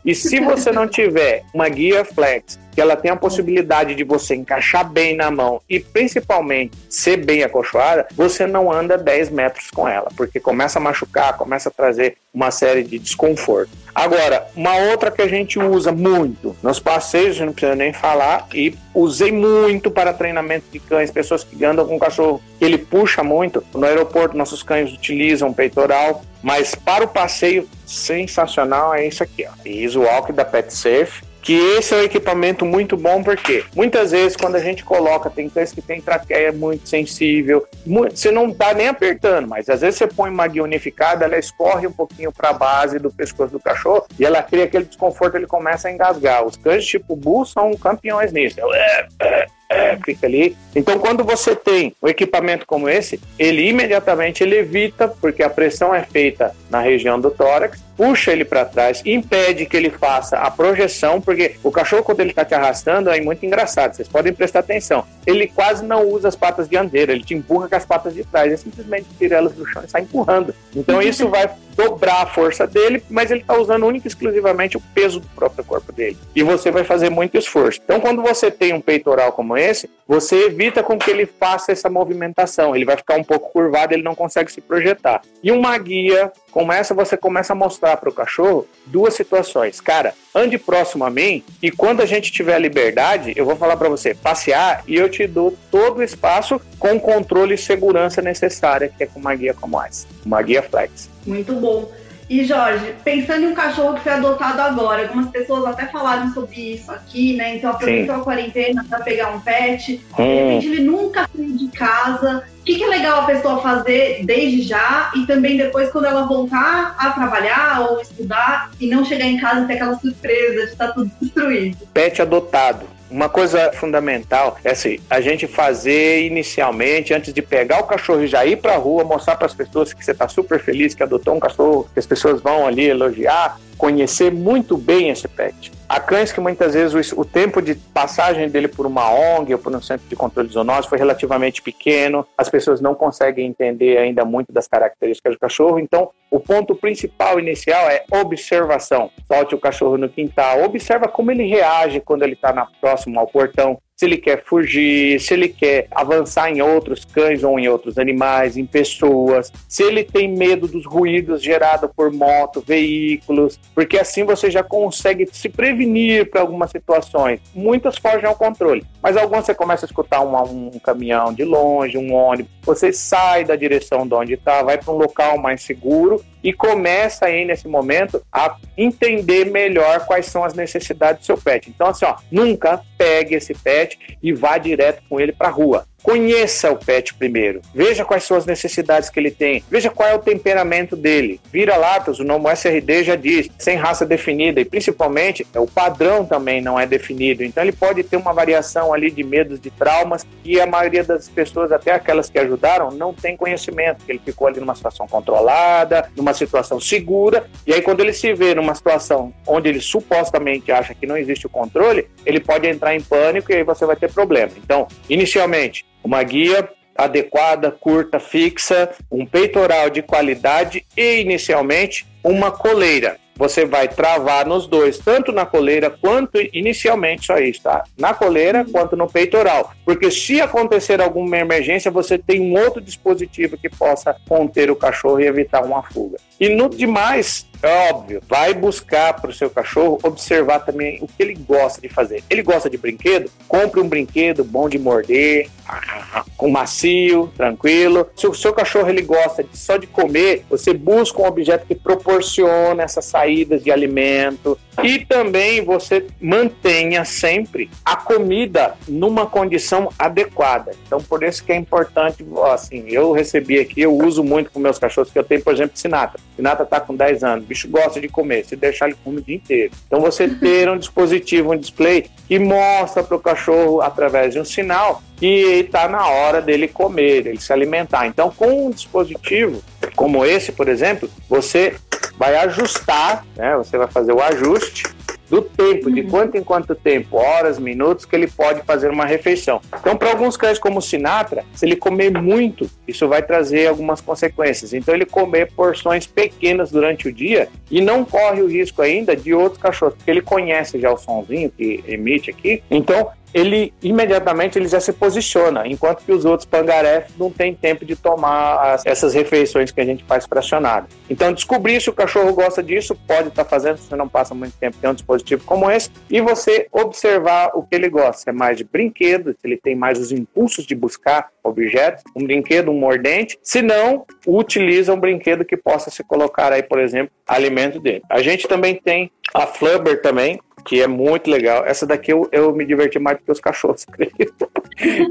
e 0.06 0.16
se 0.16 0.40
você 0.40 0.72
não 0.72 0.88
tiver 0.88 1.44
uma 1.54 1.68
guia 1.68 2.06
flex, 2.06 2.58
que 2.78 2.82
ela 2.82 2.96
tem 2.96 3.10
a 3.10 3.16
possibilidade 3.16 3.96
de 3.96 4.04
você 4.04 4.36
encaixar 4.36 4.88
bem 4.88 5.16
na 5.16 5.32
mão 5.32 5.60
e 5.68 5.80
principalmente 5.80 6.57
ser 6.90 7.18
bem 7.18 7.44
acolchoada, 7.44 8.08
você 8.16 8.46
não 8.48 8.72
anda 8.72 8.98
10 8.98 9.30
metros 9.30 9.70
com 9.70 9.88
ela, 9.88 10.10
porque 10.16 10.40
começa 10.40 10.80
a 10.80 10.82
machucar, 10.82 11.38
começa 11.38 11.70
a 11.70 11.72
trazer 11.72 12.18
uma 12.34 12.52
série 12.52 12.84
de 12.84 13.00
desconforto. 13.00 13.72
Agora, 13.94 14.48
uma 14.56 14.76
outra 14.92 15.10
que 15.10 15.22
a 15.22 15.28
gente 15.28 15.58
usa 15.58 15.92
muito 15.92 16.56
nos 16.62 16.80
passeios, 16.80 17.40
não 17.40 17.52
precisa 17.52 17.76
nem 17.76 17.92
falar, 17.92 18.48
e 18.54 18.76
usei 18.94 19.32
muito 19.32 19.90
para 19.90 20.14
treinamento 20.14 20.66
de 20.72 20.80
cães, 20.80 21.10
pessoas 21.10 21.44
que 21.44 21.66
andam 21.66 21.88
com 21.88 21.96
um 21.96 22.00
cachorro 22.00 22.42
ele 22.62 22.78
puxa 22.78 23.24
muito. 23.24 23.64
No 23.74 23.86
aeroporto, 23.86 24.38
nossos 24.38 24.64
cães 24.64 24.92
utilizam 24.94 25.54
peitoral, 25.54 26.22
mas 26.42 26.76
para 26.76 27.04
o 27.04 27.08
passeio, 27.08 27.68
sensacional 27.86 28.94
é 28.94 29.08
isso 29.08 29.24
aqui, 29.24 29.46
ó. 29.46 29.52
Easy 29.66 29.98
Walk 29.98 30.32
da 30.32 30.46
Pet 30.46 30.74
Safe 30.74 31.27
que 31.48 31.54
esse 31.54 31.94
é 31.94 31.98
um 32.00 32.02
equipamento 32.02 32.66
muito 32.66 32.98
bom 32.98 33.24
porque 33.24 33.64
muitas 33.74 34.12
vezes 34.12 34.36
quando 34.36 34.58
a 34.58 34.60
gente 34.60 34.84
coloca, 34.84 35.30
tem 35.30 35.48
cães 35.48 35.72
que 35.72 35.82
tem 35.82 36.02
traqueia 36.02 36.52
muito 36.52 36.90
sensível, 36.90 37.66
muito, 37.86 38.20
você 38.20 38.30
não 38.30 38.52
tá 38.52 38.74
nem 38.74 38.90
apertando, 38.90 39.48
mas 39.48 39.70
às 39.70 39.80
vezes 39.80 39.98
você 39.98 40.08
põe 40.08 40.30
uma 40.30 40.46
guia 40.46 40.62
unificada, 40.62 41.24
ela 41.24 41.40
escorre 41.40 41.88
um 41.88 41.92
pouquinho 41.94 42.34
para 42.34 42.50
a 42.50 42.54
base 42.54 43.00
do 43.00 43.10
pescoço 43.10 43.54
do 43.54 43.62
cachorro 43.62 44.06
e 44.20 44.26
ela 44.26 44.44
cria 44.44 44.66
aquele 44.66 44.84
desconforto, 44.84 45.36
ele 45.36 45.48
começa 45.48 45.88
a 45.88 45.92
engasgar. 45.92 46.46
Os 46.46 46.58
cães 46.58 46.86
tipo 46.86 47.16
Bull 47.16 47.46
são 47.46 47.72
campeões 47.78 48.34
nisso. 48.34 48.60
É, 48.74 49.08
é, 49.22 49.48
é, 49.70 49.98
fica 50.04 50.28
ali. 50.28 50.56
Então, 50.76 51.00
quando 51.00 51.24
você 51.24 51.56
tem 51.56 51.96
um 52.04 52.10
equipamento 52.10 52.66
como 52.66 52.90
esse, 52.90 53.22
ele 53.40 53.70
imediatamente 53.70 54.44
ele 54.44 54.58
evita, 54.58 55.08
porque 55.08 55.44
a 55.44 55.50
pressão 55.50 55.96
é 55.96 56.04
feita 56.04 56.54
na 56.70 56.82
região 56.82 57.18
do 57.20 57.32
tórax, 57.32 57.87
puxa 57.98 58.32
ele 58.32 58.46
para 58.46 58.64
trás, 58.64 59.02
impede 59.06 59.66
que 59.66 59.76
ele 59.76 59.90
faça 59.90 60.38
a 60.38 60.50
projeção, 60.52 61.20
porque 61.20 61.56
o 61.64 61.72
cachorro, 61.72 62.04
quando 62.04 62.20
ele 62.20 62.30
está 62.30 62.46
te 62.46 62.54
arrastando, 62.54 63.10
é 63.10 63.20
muito 63.20 63.46
engraçado, 63.46 63.96
vocês 63.96 64.08
podem 64.08 64.32
prestar 64.32 64.60
atenção. 64.60 65.04
Ele 65.26 65.48
quase 65.48 65.84
não 65.84 66.08
usa 66.08 66.28
as 66.28 66.36
patas 66.36 66.70
dianteiras, 66.70 67.16
ele 67.16 67.26
te 67.26 67.34
empurra 67.34 67.68
com 67.68 67.76
as 67.76 67.86
patas 67.86 68.14
de 68.14 68.24
trás, 68.24 68.48
ele 68.48 68.58
simplesmente 68.58 69.08
tira 69.18 69.38
elas 69.38 69.54
do 69.54 69.66
chão 69.66 69.84
e 69.84 69.90
sai 69.90 70.04
empurrando. 70.04 70.54
Então 70.76 71.02
isso 71.02 71.28
vai 71.30 71.50
dobrar 71.78 72.24
a 72.24 72.26
força 72.26 72.66
dele, 72.66 73.04
mas 73.08 73.30
ele 73.30 73.42
está 73.42 73.56
usando 73.56 73.86
única 73.86 74.08
e 74.08 74.10
exclusivamente 74.10 74.76
o 74.76 74.82
peso 74.96 75.20
do 75.20 75.28
próprio 75.28 75.64
corpo 75.64 75.92
dele. 75.94 76.18
E 76.36 76.42
você 76.42 76.72
vai 76.72 76.84
fazer 76.84 77.12
muito 77.12 77.38
esforço. 77.38 77.80
Então, 77.84 78.02
quando 78.02 78.22
você 78.24 78.50
tem 78.50 78.74
um 78.74 78.82
peitoral 78.82 79.32
como 79.32 79.56
esse, 79.56 79.88
você 80.08 80.48
evita 80.48 80.82
com 80.82 80.98
que 80.98 81.12
ele 81.12 81.28
faça 81.28 81.72
essa 81.72 81.88
movimentação. 81.88 82.76
Ele 82.76 82.84
vai 82.84 82.98
ficar 82.98 83.16
um 83.16 83.24
pouco 83.24 83.52
curvado, 83.52 83.94
ele 83.94 84.02
não 84.02 84.16
consegue 84.16 84.52
se 84.52 84.60
projetar. 84.60 85.22
E 85.44 85.52
uma 85.52 85.78
guia 85.78 86.32
como 86.58 86.72
essa, 86.72 86.92
você 86.92 87.16
começa 87.16 87.54
a 87.54 87.56
mostrar 87.56 87.98
para 87.98 88.10
o 88.10 88.12
cachorro 88.12 88.68
duas 88.88 89.14
situações. 89.14 89.80
Cara, 89.80 90.16
ande 90.34 90.58
próximo 90.58 91.06
a 91.06 91.10
mim 91.12 91.44
e 91.62 91.70
quando 91.70 92.02
a 92.02 92.06
gente 92.08 92.32
tiver 92.32 92.58
liberdade, 92.58 93.32
eu 93.36 93.46
vou 93.46 93.56
falar 93.56 93.78
para 93.78 93.88
você 93.88 94.16
passear 94.16 94.84
e 94.88 94.96
eu 94.96 95.08
te 95.08 95.28
dou 95.28 95.56
todo 95.70 96.00
o 96.00 96.04
espaço 96.04 96.60
com 96.80 97.00
controle 97.00 97.54
e 97.54 97.58
segurança 97.60 98.24
necessária, 98.24 98.92
que 98.98 99.04
é 99.04 99.06
com 99.06 99.20
uma 99.20 99.36
guia 99.36 99.54
como 99.54 99.80
essa, 99.80 100.08
uma 100.26 100.42
guia 100.42 100.64
flex. 100.64 101.08
Muito 101.28 101.54
bom. 101.54 101.92
E 102.30 102.44
Jorge, 102.44 102.94
pensando 103.06 103.44
em 103.44 103.48
um 103.48 103.54
cachorro 103.54 103.96
que 103.96 104.02
foi 104.02 104.12
adotado 104.12 104.62
agora, 104.62 105.04
algumas 105.04 105.30
pessoas 105.30 105.66
até 105.66 105.86
falaram 105.86 106.34
sobre 106.34 106.74
isso 106.74 106.92
aqui, 106.92 107.38
né? 107.38 107.56
Então 107.56 107.72
aproveitou 107.72 108.16
Sim. 108.16 108.22
a 108.22 108.24
quarentena 108.24 108.86
para 108.88 109.00
pegar 109.00 109.30
um 109.30 109.40
pet. 109.40 110.02
Hum. 110.20 110.24
De 110.24 110.24
repente 110.24 110.68
ele 110.68 110.82
nunca 110.82 111.30
saiu 111.34 111.56
de 111.56 111.68
casa. 111.70 112.44
O 112.60 112.64
que, 112.68 112.76
que, 112.76 112.84
é 112.84 112.88
legal 112.88 113.22
a 113.22 113.26
pessoa 113.26 113.62
fazer 113.62 114.26
desde 114.26 114.64
já 114.64 115.10
e 115.16 115.26
também 115.26 115.56
depois 115.56 115.90
quando 115.90 116.04
ela 116.04 116.28
voltar 116.28 116.98
a 117.00 117.12
trabalhar 117.12 117.88
ou 117.90 118.02
estudar 118.02 118.72
e 118.78 118.88
não 118.88 119.06
chegar 119.06 119.26
em 119.26 119.40
casa 119.40 119.62
e 119.62 119.68
ter 119.68 119.74
aquela 119.76 119.98
surpresa 119.98 120.66
de 120.66 120.72
estar 120.74 120.88
tá 120.88 120.94
tudo 120.94 121.10
destruído? 121.22 121.78
Pet 121.94 122.22
adotado 122.22 122.97
uma 123.10 123.30
coisa 123.30 123.72
fundamental 123.74 124.58
é 124.64 124.72
assim, 124.72 125.00
a 125.10 125.22
gente 125.22 125.48
fazer 125.48 126.26
inicialmente, 126.26 127.14
antes 127.14 127.34
de 127.34 127.42
pegar 127.42 127.80
o 127.80 127.84
cachorro 127.84 128.24
e 128.24 128.28
já 128.28 128.46
ir 128.46 128.58
para 128.58 128.74
a 128.74 128.78
rua, 128.78 129.04
mostrar 129.04 129.36
para 129.36 129.46
as 129.46 129.54
pessoas 129.54 129.94
que 129.94 130.04
você 130.04 130.12
está 130.12 130.28
super 130.28 130.60
feliz 130.60 130.94
que 130.94 131.04
adotou 131.04 131.36
um 131.36 131.40
cachorro, 131.40 131.88
que 131.94 132.00
as 132.00 132.06
pessoas 132.06 132.42
vão 132.42 132.68
ali 132.68 132.86
elogiar, 132.86 133.60
conhecer 133.78 134.32
muito 134.32 134.78
bem 134.78 135.10
esse 135.10 135.28
pet. 135.28 135.72
Há 135.90 136.02
cães 136.02 136.34
que 136.34 136.42
muitas 136.42 136.74
vezes 136.74 137.14
o, 137.14 137.22
o, 137.22 137.26
tempo 137.26 137.62
de 137.62 137.74
passagem 137.74 138.50
dele 138.50 138.68
por 138.68 138.86
uma 138.86 139.10
ONG 139.10 139.54
ou 139.54 139.60
por 139.60 139.74
um 139.74 139.82
centro 139.82 140.06
de 140.08 140.18
controle 140.18 140.50
de 140.50 140.54
zoonose 140.54 140.88
foi 140.88 140.98
relativamente 140.98 141.62
pequeno, 141.62 142.28
as 142.38 142.50
pessoas 142.50 142.82
não 142.82 142.94
conseguem 142.94 143.48
entender 143.48 143.98
ainda 143.98 144.26
muito 144.26 144.52
das 144.52 144.68
características 144.68 145.36
do 145.36 145.40
cachorro, 145.40 145.80
então 145.80 146.10
o 146.30 146.42
ponto 146.42 146.76
principal 146.76 147.40
inicial 147.40 147.90
é 147.90 148.04
observação. 148.12 149.10
Solte 149.32 149.56
o 149.56 149.60
cachorro 149.60 149.98
no 149.98 150.10
quintal, 150.10 150.64
observa 150.64 151.08
como 151.08 151.32
ele 151.32 151.48
reage 151.48 152.02
quando 152.02 152.24
ele 152.24 152.34
está 152.34 152.68
próximo 152.82 153.18
ao 153.18 153.28
portão, 153.28 153.80
se 153.98 154.06
ele 154.06 154.18
quer 154.18 154.44
fugir, 154.44 155.20
se 155.20 155.34
ele 155.34 155.50
quer 155.50 155.88
avançar 155.90 156.52
em 156.52 156.62
outros 156.62 157.04
cães 157.04 157.44
ou 157.44 157.60
em 157.60 157.68
outros 157.68 157.98
animais, 157.98 158.56
em 158.56 158.64
pessoas, 158.64 159.52
se 159.68 159.82
ele 159.82 160.04
tem 160.04 160.28
medo 160.28 160.68
dos 160.68 160.86
ruídos 160.86 161.42
gerados 161.42 161.90
por 161.96 162.12
moto, 162.12 162.64
veículos, 162.66 163.60
porque 163.74 163.98
assim 163.98 164.24
você 164.24 164.52
já 164.52 164.62
consegue 164.62 165.28
se 165.32 165.50
prevenir 165.50 166.30
para 166.30 166.42
algumas 166.42 166.70
situações. 166.70 167.40
Muitas 167.56 167.98
fogem 167.98 168.26
ao 168.26 168.36
controle, 168.36 168.86
mas 169.02 169.18
algumas 169.18 169.48
você 169.48 169.56
começa 169.56 169.86
a 169.86 169.88
escutar 169.88 170.22
um, 170.22 170.68
um 170.76 170.80
caminhão 170.80 171.34
de 171.34 171.44
longe, 171.44 171.98
um 171.98 172.14
ônibus, 172.14 172.52
você 172.62 172.94
sai 172.94 173.46
da 173.46 173.56
direção 173.56 174.08
de 174.08 174.14
onde 174.14 174.34
está, 174.34 174.62
vai 174.62 174.78
para 174.78 174.94
um 174.94 174.98
local 174.98 175.40
mais 175.40 175.64
seguro 175.64 176.24
e 176.44 176.54
começa 176.54 177.26
aí 177.26 177.46
nesse 177.46 177.68
momento 177.68 178.22
a 178.32 178.56
entender 178.78 179.46
melhor 179.46 180.06
quais 180.06 180.28
são 180.28 180.44
as 180.44 180.54
necessidades 180.54 181.22
do 181.22 181.26
seu 181.26 181.38
pet. 181.38 181.70
Então, 181.70 181.88
assim, 181.88 182.06
ó, 182.06 182.16
nunca 182.32 182.82
pegue 182.98 183.36
esse 183.36 183.54
pet 183.54 184.18
e 184.22 184.34
vá 184.34 184.58
direto 184.58 185.02
com 185.10 185.20
ele 185.20 185.32
para 185.32 185.50
rua. 185.50 185.86
Conheça 186.04 186.72
o 186.72 186.78
pet 186.78 187.14
primeiro. 187.16 187.62
Veja 187.74 188.06
quais 188.06 188.24
são 188.24 188.38
as 188.38 188.46
necessidades 188.46 189.10
que 189.10 189.20
ele 189.20 189.32
tem. 189.32 189.64
Veja 189.70 189.90
qual 189.90 190.08
é 190.08 190.16
o 190.16 190.20
temperamento 190.20 190.96
dele. 190.96 191.42
Vira-latas, 191.52 192.20
o 192.20 192.24
nome 192.24 192.52
SRD 192.54 193.04
já 193.04 193.16
diz, 193.16 193.50
sem 193.58 193.76
raça 193.76 194.06
definida. 194.06 194.62
E 194.62 194.66
principalmente, 194.66 195.46
o 195.56 195.68
padrão 195.68 196.24
também 196.24 196.62
não 196.62 196.80
é 196.80 196.86
definido. 196.86 197.44
Então 197.44 197.64
ele 197.64 197.72
pode 197.72 198.04
ter 198.04 198.16
uma 198.16 198.32
variação 198.34 198.94
ali 198.94 199.12
de 199.12 199.24
medos, 199.24 199.60
de 199.60 199.70
traumas, 199.70 200.26
e 200.46 200.62
a 200.62 200.66
maioria 200.66 201.04
das 201.04 201.28
pessoas, 201.28 201.72
até 201.72 201.92
aquelas 201.92 202.30
que 202.30 202.40
ajudaram, 202.40 202.92
não 202.92 203.14
tem 203.14 203.36
conhecimento. 203.36 204.04
Ele 204.08 204.22
ficou 204.24 204.48
ali 204.48 204.60
numa 204.60 204.76
situação 204.76 205.08
controlada, 205.08 206.10
numa 206.16 206.34
situação 206.34 206.80
segura. 206.80 207.48
E 207.66 207.74
aí, 207.74 207.82
quando 207.82 208.00
ele 208.00 208.14
se 208.14 208.34
vê 208.34 208.54
numa 208.56 208.76
situação 208.76 209.34
onde 209.46 209.68
ele 209.68 209.82
supostamente 209.82 210.72
acha 210.72 210.94
que 210.94 211.06
não 211.06 211.18
existe 211.18 211.48
o 211.48 211.50
controle, 211.50 212.08
ele 212.26 212.40
pode 212.40 212.68
entrar 212.68 212.96
em 212.96 213.02
pânico 213.02 213.52
e 213.52 213.56
aí 213.56 213.64
você 213.64 213.86
vai 213.86 213.96
ter 213.96 214.12
problema. 214.12 214.52
Então, 214.58 214.88
inicialmente, 215.10 215.86
uma 216.08 216.24
guia 216.24 216.70
adequada, 216.96 217.70
curta, 217.70 218.18
fixa, 218.18 218.90
um 219.12 219.26
peitoral 219.26 219.90
de 219.90 220.02
qualidade 220.02 220.86
e, 220.96 221.20
inicialmente, 221.20 222.08
uma 222.24 222.50
coleira. 222.50 223.18
Você 223.36 223.66
vai 223.66 223.88
travar 223.88 224.48
nos 224.48 224.66
dois, 224.66 224.98
tanto 224.98 225.32
na 225.32 225.46
coleira 225.46 225.92
quanto 225.92 226.40
inicialmente 226.52 227.28
só 227.28 227.38
isso, 227.38 227.62
tá? 227.62 227.84
Na 227.96 228.14
coleira 228.14 228.66
quanto 228.72 228.96
no 228.96 229.06
peitoral. 229.06 229.74
Porque 229.86 230.10
se 230.10 230.42
acontecer 230.42 231.00
alguma 231.00 231.38
emergência, 231.38 231.92
você 231.92 232.18
tem 232.18 232.42
um 232.42 232.58
outro 232.58 232.82
dispositivo 232.82 233.56
que 233.58 233.70
possa 233.70 234.16
conter 234.28 234.72
o 234.72 234.76
cachorro 234.76 235.20
e 235.20 235.28
evitar 235.28 235.64
uma 235.64 235.84
fuga. 235.84 236.18
E 236.40 236.50
no 236.50 236.68
demais, 236.68 237.48
é 237.62 237.90
óbvio, 237.92 238.22
vai 238.28 238.54
buscar 238.54 239.14
para 239.14 239.30
o 239.30 239.34
seu 239.34 239.50
cachorro 239.50 240.00
observar 240.04 240.60
também 240.60 241.00
o 241.02 241.08
que 241.08 241.22
ele 241.22 241.34
gosta 241.34 241.82
de 241.82 241.90
fazer. 241.90 242.24
Ele 242.30 242.44
gosta 242.44 242.70
de 242.70 242.78
brinquedo? 242.78 243.32
Compre 243.48 243.80
um 243.80 243.88
brinquedo 243.88 244.44
bom 244.44 244.70
de 244.70 244.78
morder, 244.78 245.50
com 246.38 246.50
macio, 246.50 247.32
tranquilo. 247.36 248.08
Se 248.16 248.28
o 248.28 248.34
seu 248.34 248.54
cachorro 248.54 248.90
ele 248.90 249.02
gosta 249.02 249.44
de, 249.44 249.58
só 249.58 249.78
de 249.78 249.88
comer, 249.88 250.46
você 250.50 250.74
busca 250.74 251.22
um 251.22 251.26
objeto 251.26 251.66
que 251.66 251.76
proporciona 251.76 252.84
essas 252.84 253.06
saídas 253.06 253.64
de 253.64 253.72
alimento, 253.72 254.58
e 254.84 255.00
também 255.06 255.64
você 255.64 256.06
mantenha 256.22 257.04
sempre 257.04 257.70
a 257.84 257.96
comida 257.96 258.76
numa 258.88 259.26
condição 259.26 259.90
adequada. 259.98 260.72
Então, 260.86 261.00
por 261.00 261.24
isso 261.24 261.44
que 261.44 261.52
é 261.52 261.56
importante, 261.56 262.26
assim, 262.52 262.86
eu 262.88 263.12
recebi 263.12 263.60
aqui, 263.60 263.82
eu 263.82 263.96
uso 263.96 264.24
muito 264.24 264.52
com 264.52 264.60
meus 264.60 264.78
cachorros, 264.78 265.12
que 265.12 265.18
eu 265.18 265.24
tenho, 265.24 265.42
por 265.42 265.54
exemplo, 265.54 265.72
Sinatra. 265.76 266.20
Sinatra 266.36 266.64
está 266.64 266.80
com 266.80 266.96
10 266.96 267.24
anos, 267.24 267.46
o 267.46 267.48
bicho 267.48 267.68
gosta 267.68 268.00
de 268.00 268.08
comer, 268.08 268.46
se 268.46 268.56
deixar 268.56 268.88
ele 268.88 268.98
come 269.04 269.18
o 269.18 269.22
dia 269.22 269.36
inteiro. 269.36 269.72
Então, 269.88 270.00
você 270.00 270.28
ter 270.40 270.70
um 270.70 270.78
dispositivo, 270.78 271.54
um 271.54 271.58
display, 271.58 272.06
que 272.28 272.38
mostra 272.38 273.04
para 273.04 273.16
o 273.16 273.20
cachorro, 273.20 273.82
através 273.82 274.34
de 274.34 274.40
um 274.40 274.46
sinal, 274.46 275.02
que 275.18 275.26
está 275.26 275.88
na 275.88 276.08
hora 276.08 276.42
dele 276.42 276.68
comer, 276.68 277.24
dele 277.24 277.42
se 277.42 277.52
alimentar. 277.52 278.06
Então, 278.06 278.30
com 278.30 278.68
um 278.68 278.70
dispositivo 278.70 279.64
como 279.96 280.24
esse, 280.24 280.52
por 280.52 280.70
exemplo, 280.70 281.10
você 281.28 281.76
vai 282.18 282.36
ajustar, 282.38 283.26
né? 283.36 283.56
Você 283.58 283.78
vai 283.78 283.88
fazer 283.88 284.12
o 284.12 284.22
ajuste 284.22 284.84
do 285.30 285.42
tempo, 285.42 285.92
de 285.92 286.02
uhum. 286.02 286.10
quanto 286.10 286.38
em 286.38 286.44
quanto 286.44 286.74
tempo, 286.74 287.18
horas, 287.18 287.60
minutos, 287.60 288.06
que 288.06 288.16
ele 288.16 288.28
pode 288.28 288.62
fazer 288.64 288.90
uma 288.90 289.06
refeição. 289.06 289.62
Então, 289.80 289.96
para 289.96 290.10
alguns 290.10 290.38
cães 290.38 290.58
como 290.58 290.80
o 290.80 290.82
Sinatra, 290.82 291.44
se 291.54 291.66
ele 291.66 291.76
comer 291.76 292.12
muito, 292.12 292.70
isso 292.88 293.08
vai 293.08 293.22
trazer 293.22 293.68
algumas 293.68 294.00
consequências. 294.00 294.74
Então, 294.74 294.96
ele 294.96 295.06
comer 295.06 295.52
porções 295.52 296.08
pequenas 296.08 296.72
durante 296.72 297.08
o 297.08 297.14
dia 297.14 297.50
e 297.70 297.82
não 297.82 298.06
corre 298.06 298.42
o 298.42 298.48
risco 298.48 298.82
ainda 298.82 299.16
de 299.16 299.34
outros 299.34 299.62
cachorros, 299.62 299.96
porque 299.96 300.10
ele 300.10 300.22
conhece 300.22 300.80
já 300.80 300.92
o 300.92 300.98
sonzinho 300.98 301.52
que 301.52 301.84
emite 301.88 302.30
aqui. 302.30 302.64
Então, 302.72 303.10
ele 303.34 303.74
imediatamente 303.82 304.58
ele 304.58 304.68
já 304.68 304.80
se 304.80 304.94
posiciona, 304.94 305.68
enquanto 305.68 306.04
que 306.04 306.12
os 306.12 306.26
outros 306.26 306.46
pangarés 306.46 307.06
não 307.18 307.30
têm 307.30 307.54
tempo 307.54 307.86
de 307.86 307.96
tomar 307.96 308.74
as, 308.74 308.86
essas 308.86 309.14
refeições 309.14 309.72
que 309.72 309.82
a 309.82 309.86
gente 309.86 310.04
faz 310.04 310.26
fracionado. 310.26 310.88
Então, 311.10 311.34
descobrir 311.34 311.82
se 311.82 311.90
o 311.90 311.94
cachorro 311.94 312.34
gosta 312.34 312.64
disso, 312.64 312.98
pode 313.08 313.30
estar 313.30 313.44
tá 313.44 313.50
fazendo, 313.50 313.78
se 313.78 313.88
você 313.88 313.96
não 313.96 314.08
passa 314.08 314.34
muito 314.34 314.58
tempo 314.58 314.78
tem 314.78 314.90
um 314.90 314.94
dispositivo 314.94 315.44
como 315.46 315.70
esse, 315.70 315.90
e 316.10 316.22
você 316.22 316.68
observar 316.72 317.52
o 317.54 317.64
que 317.64 317.76
ele 317.76 317.90
gosta, 317.90 318.24
se 318.24 318.30
é 318.30 318.34
mais 318.34 318.58
de 318.58 318.64
brinquedo, 318.64 319.32
se 319.32 319.46
ele 319.46 319.58
tem 319.58 319.76
mais 319.76 320.00
os 320.00 320.12
impulsos 320.12 320.66
de 320.66 320.76
buscar 320.76 321.30
objetos, 321.44 322.04
um 322.16 322.24
brinquedo, 322.24 322.72
um 322.72 322.80
mordente, 322.80 323.38
se 323.42 323.62
não, 323.62 324.06
utiliza 324.26 324.94
um 324.94 325.00
brinquedo 325.00 325.46
que 325.46 325.58
possa 325.58 325.90
se 325.90 326.04
colocar 326.04 326.52
aí, 326.52 326.64
por 326.64 326.80
exemplo, 326.80 327.12
alimento 327.28 327.80
dele. 327.80 328.04
A 328.10 328.22
gente 328.22 328.48
também 328.48 328.76
tem 328.76 329.12
a 329.34 329.46
Flubber 329.46 330.02
também, 330.02 330.40
que 330.68 330.82
é 330.82 330.88
muito 330.88 331.32
legal. 331.32 331.66
Essa 331.66 331.88
daqui 331.88 332.12
eu, 332.12 332.28
eu 332.30 332.54
me 332.54 332.66
diverti 332.66 333.00
mais 333.00 333.18
do 333.18 333.24
que 333.24 333.32
os 333.32 333.40
cachorros. 333.40 333.86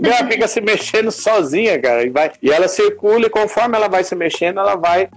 ela 0.04 0.30
fica 0.30 0.46
se 0.46 0.60
mexendo 0.60 1.10
sozinha, 1.10 1.80
cara. 1.80 2.04
E, 2.04 2.10
vai, 2.10 2.30
e 2.42 2.52
ela 2.52 2.68
circula 2.68 3.26
e 3.26 3.30
conforme 3.30 3.74
ela 3.74 3.88
vai 3.88 4.04
se 4.04 4.14
mexendo, 4.14 4.60
ela 4.60 4.76
vai, 4.76 5.08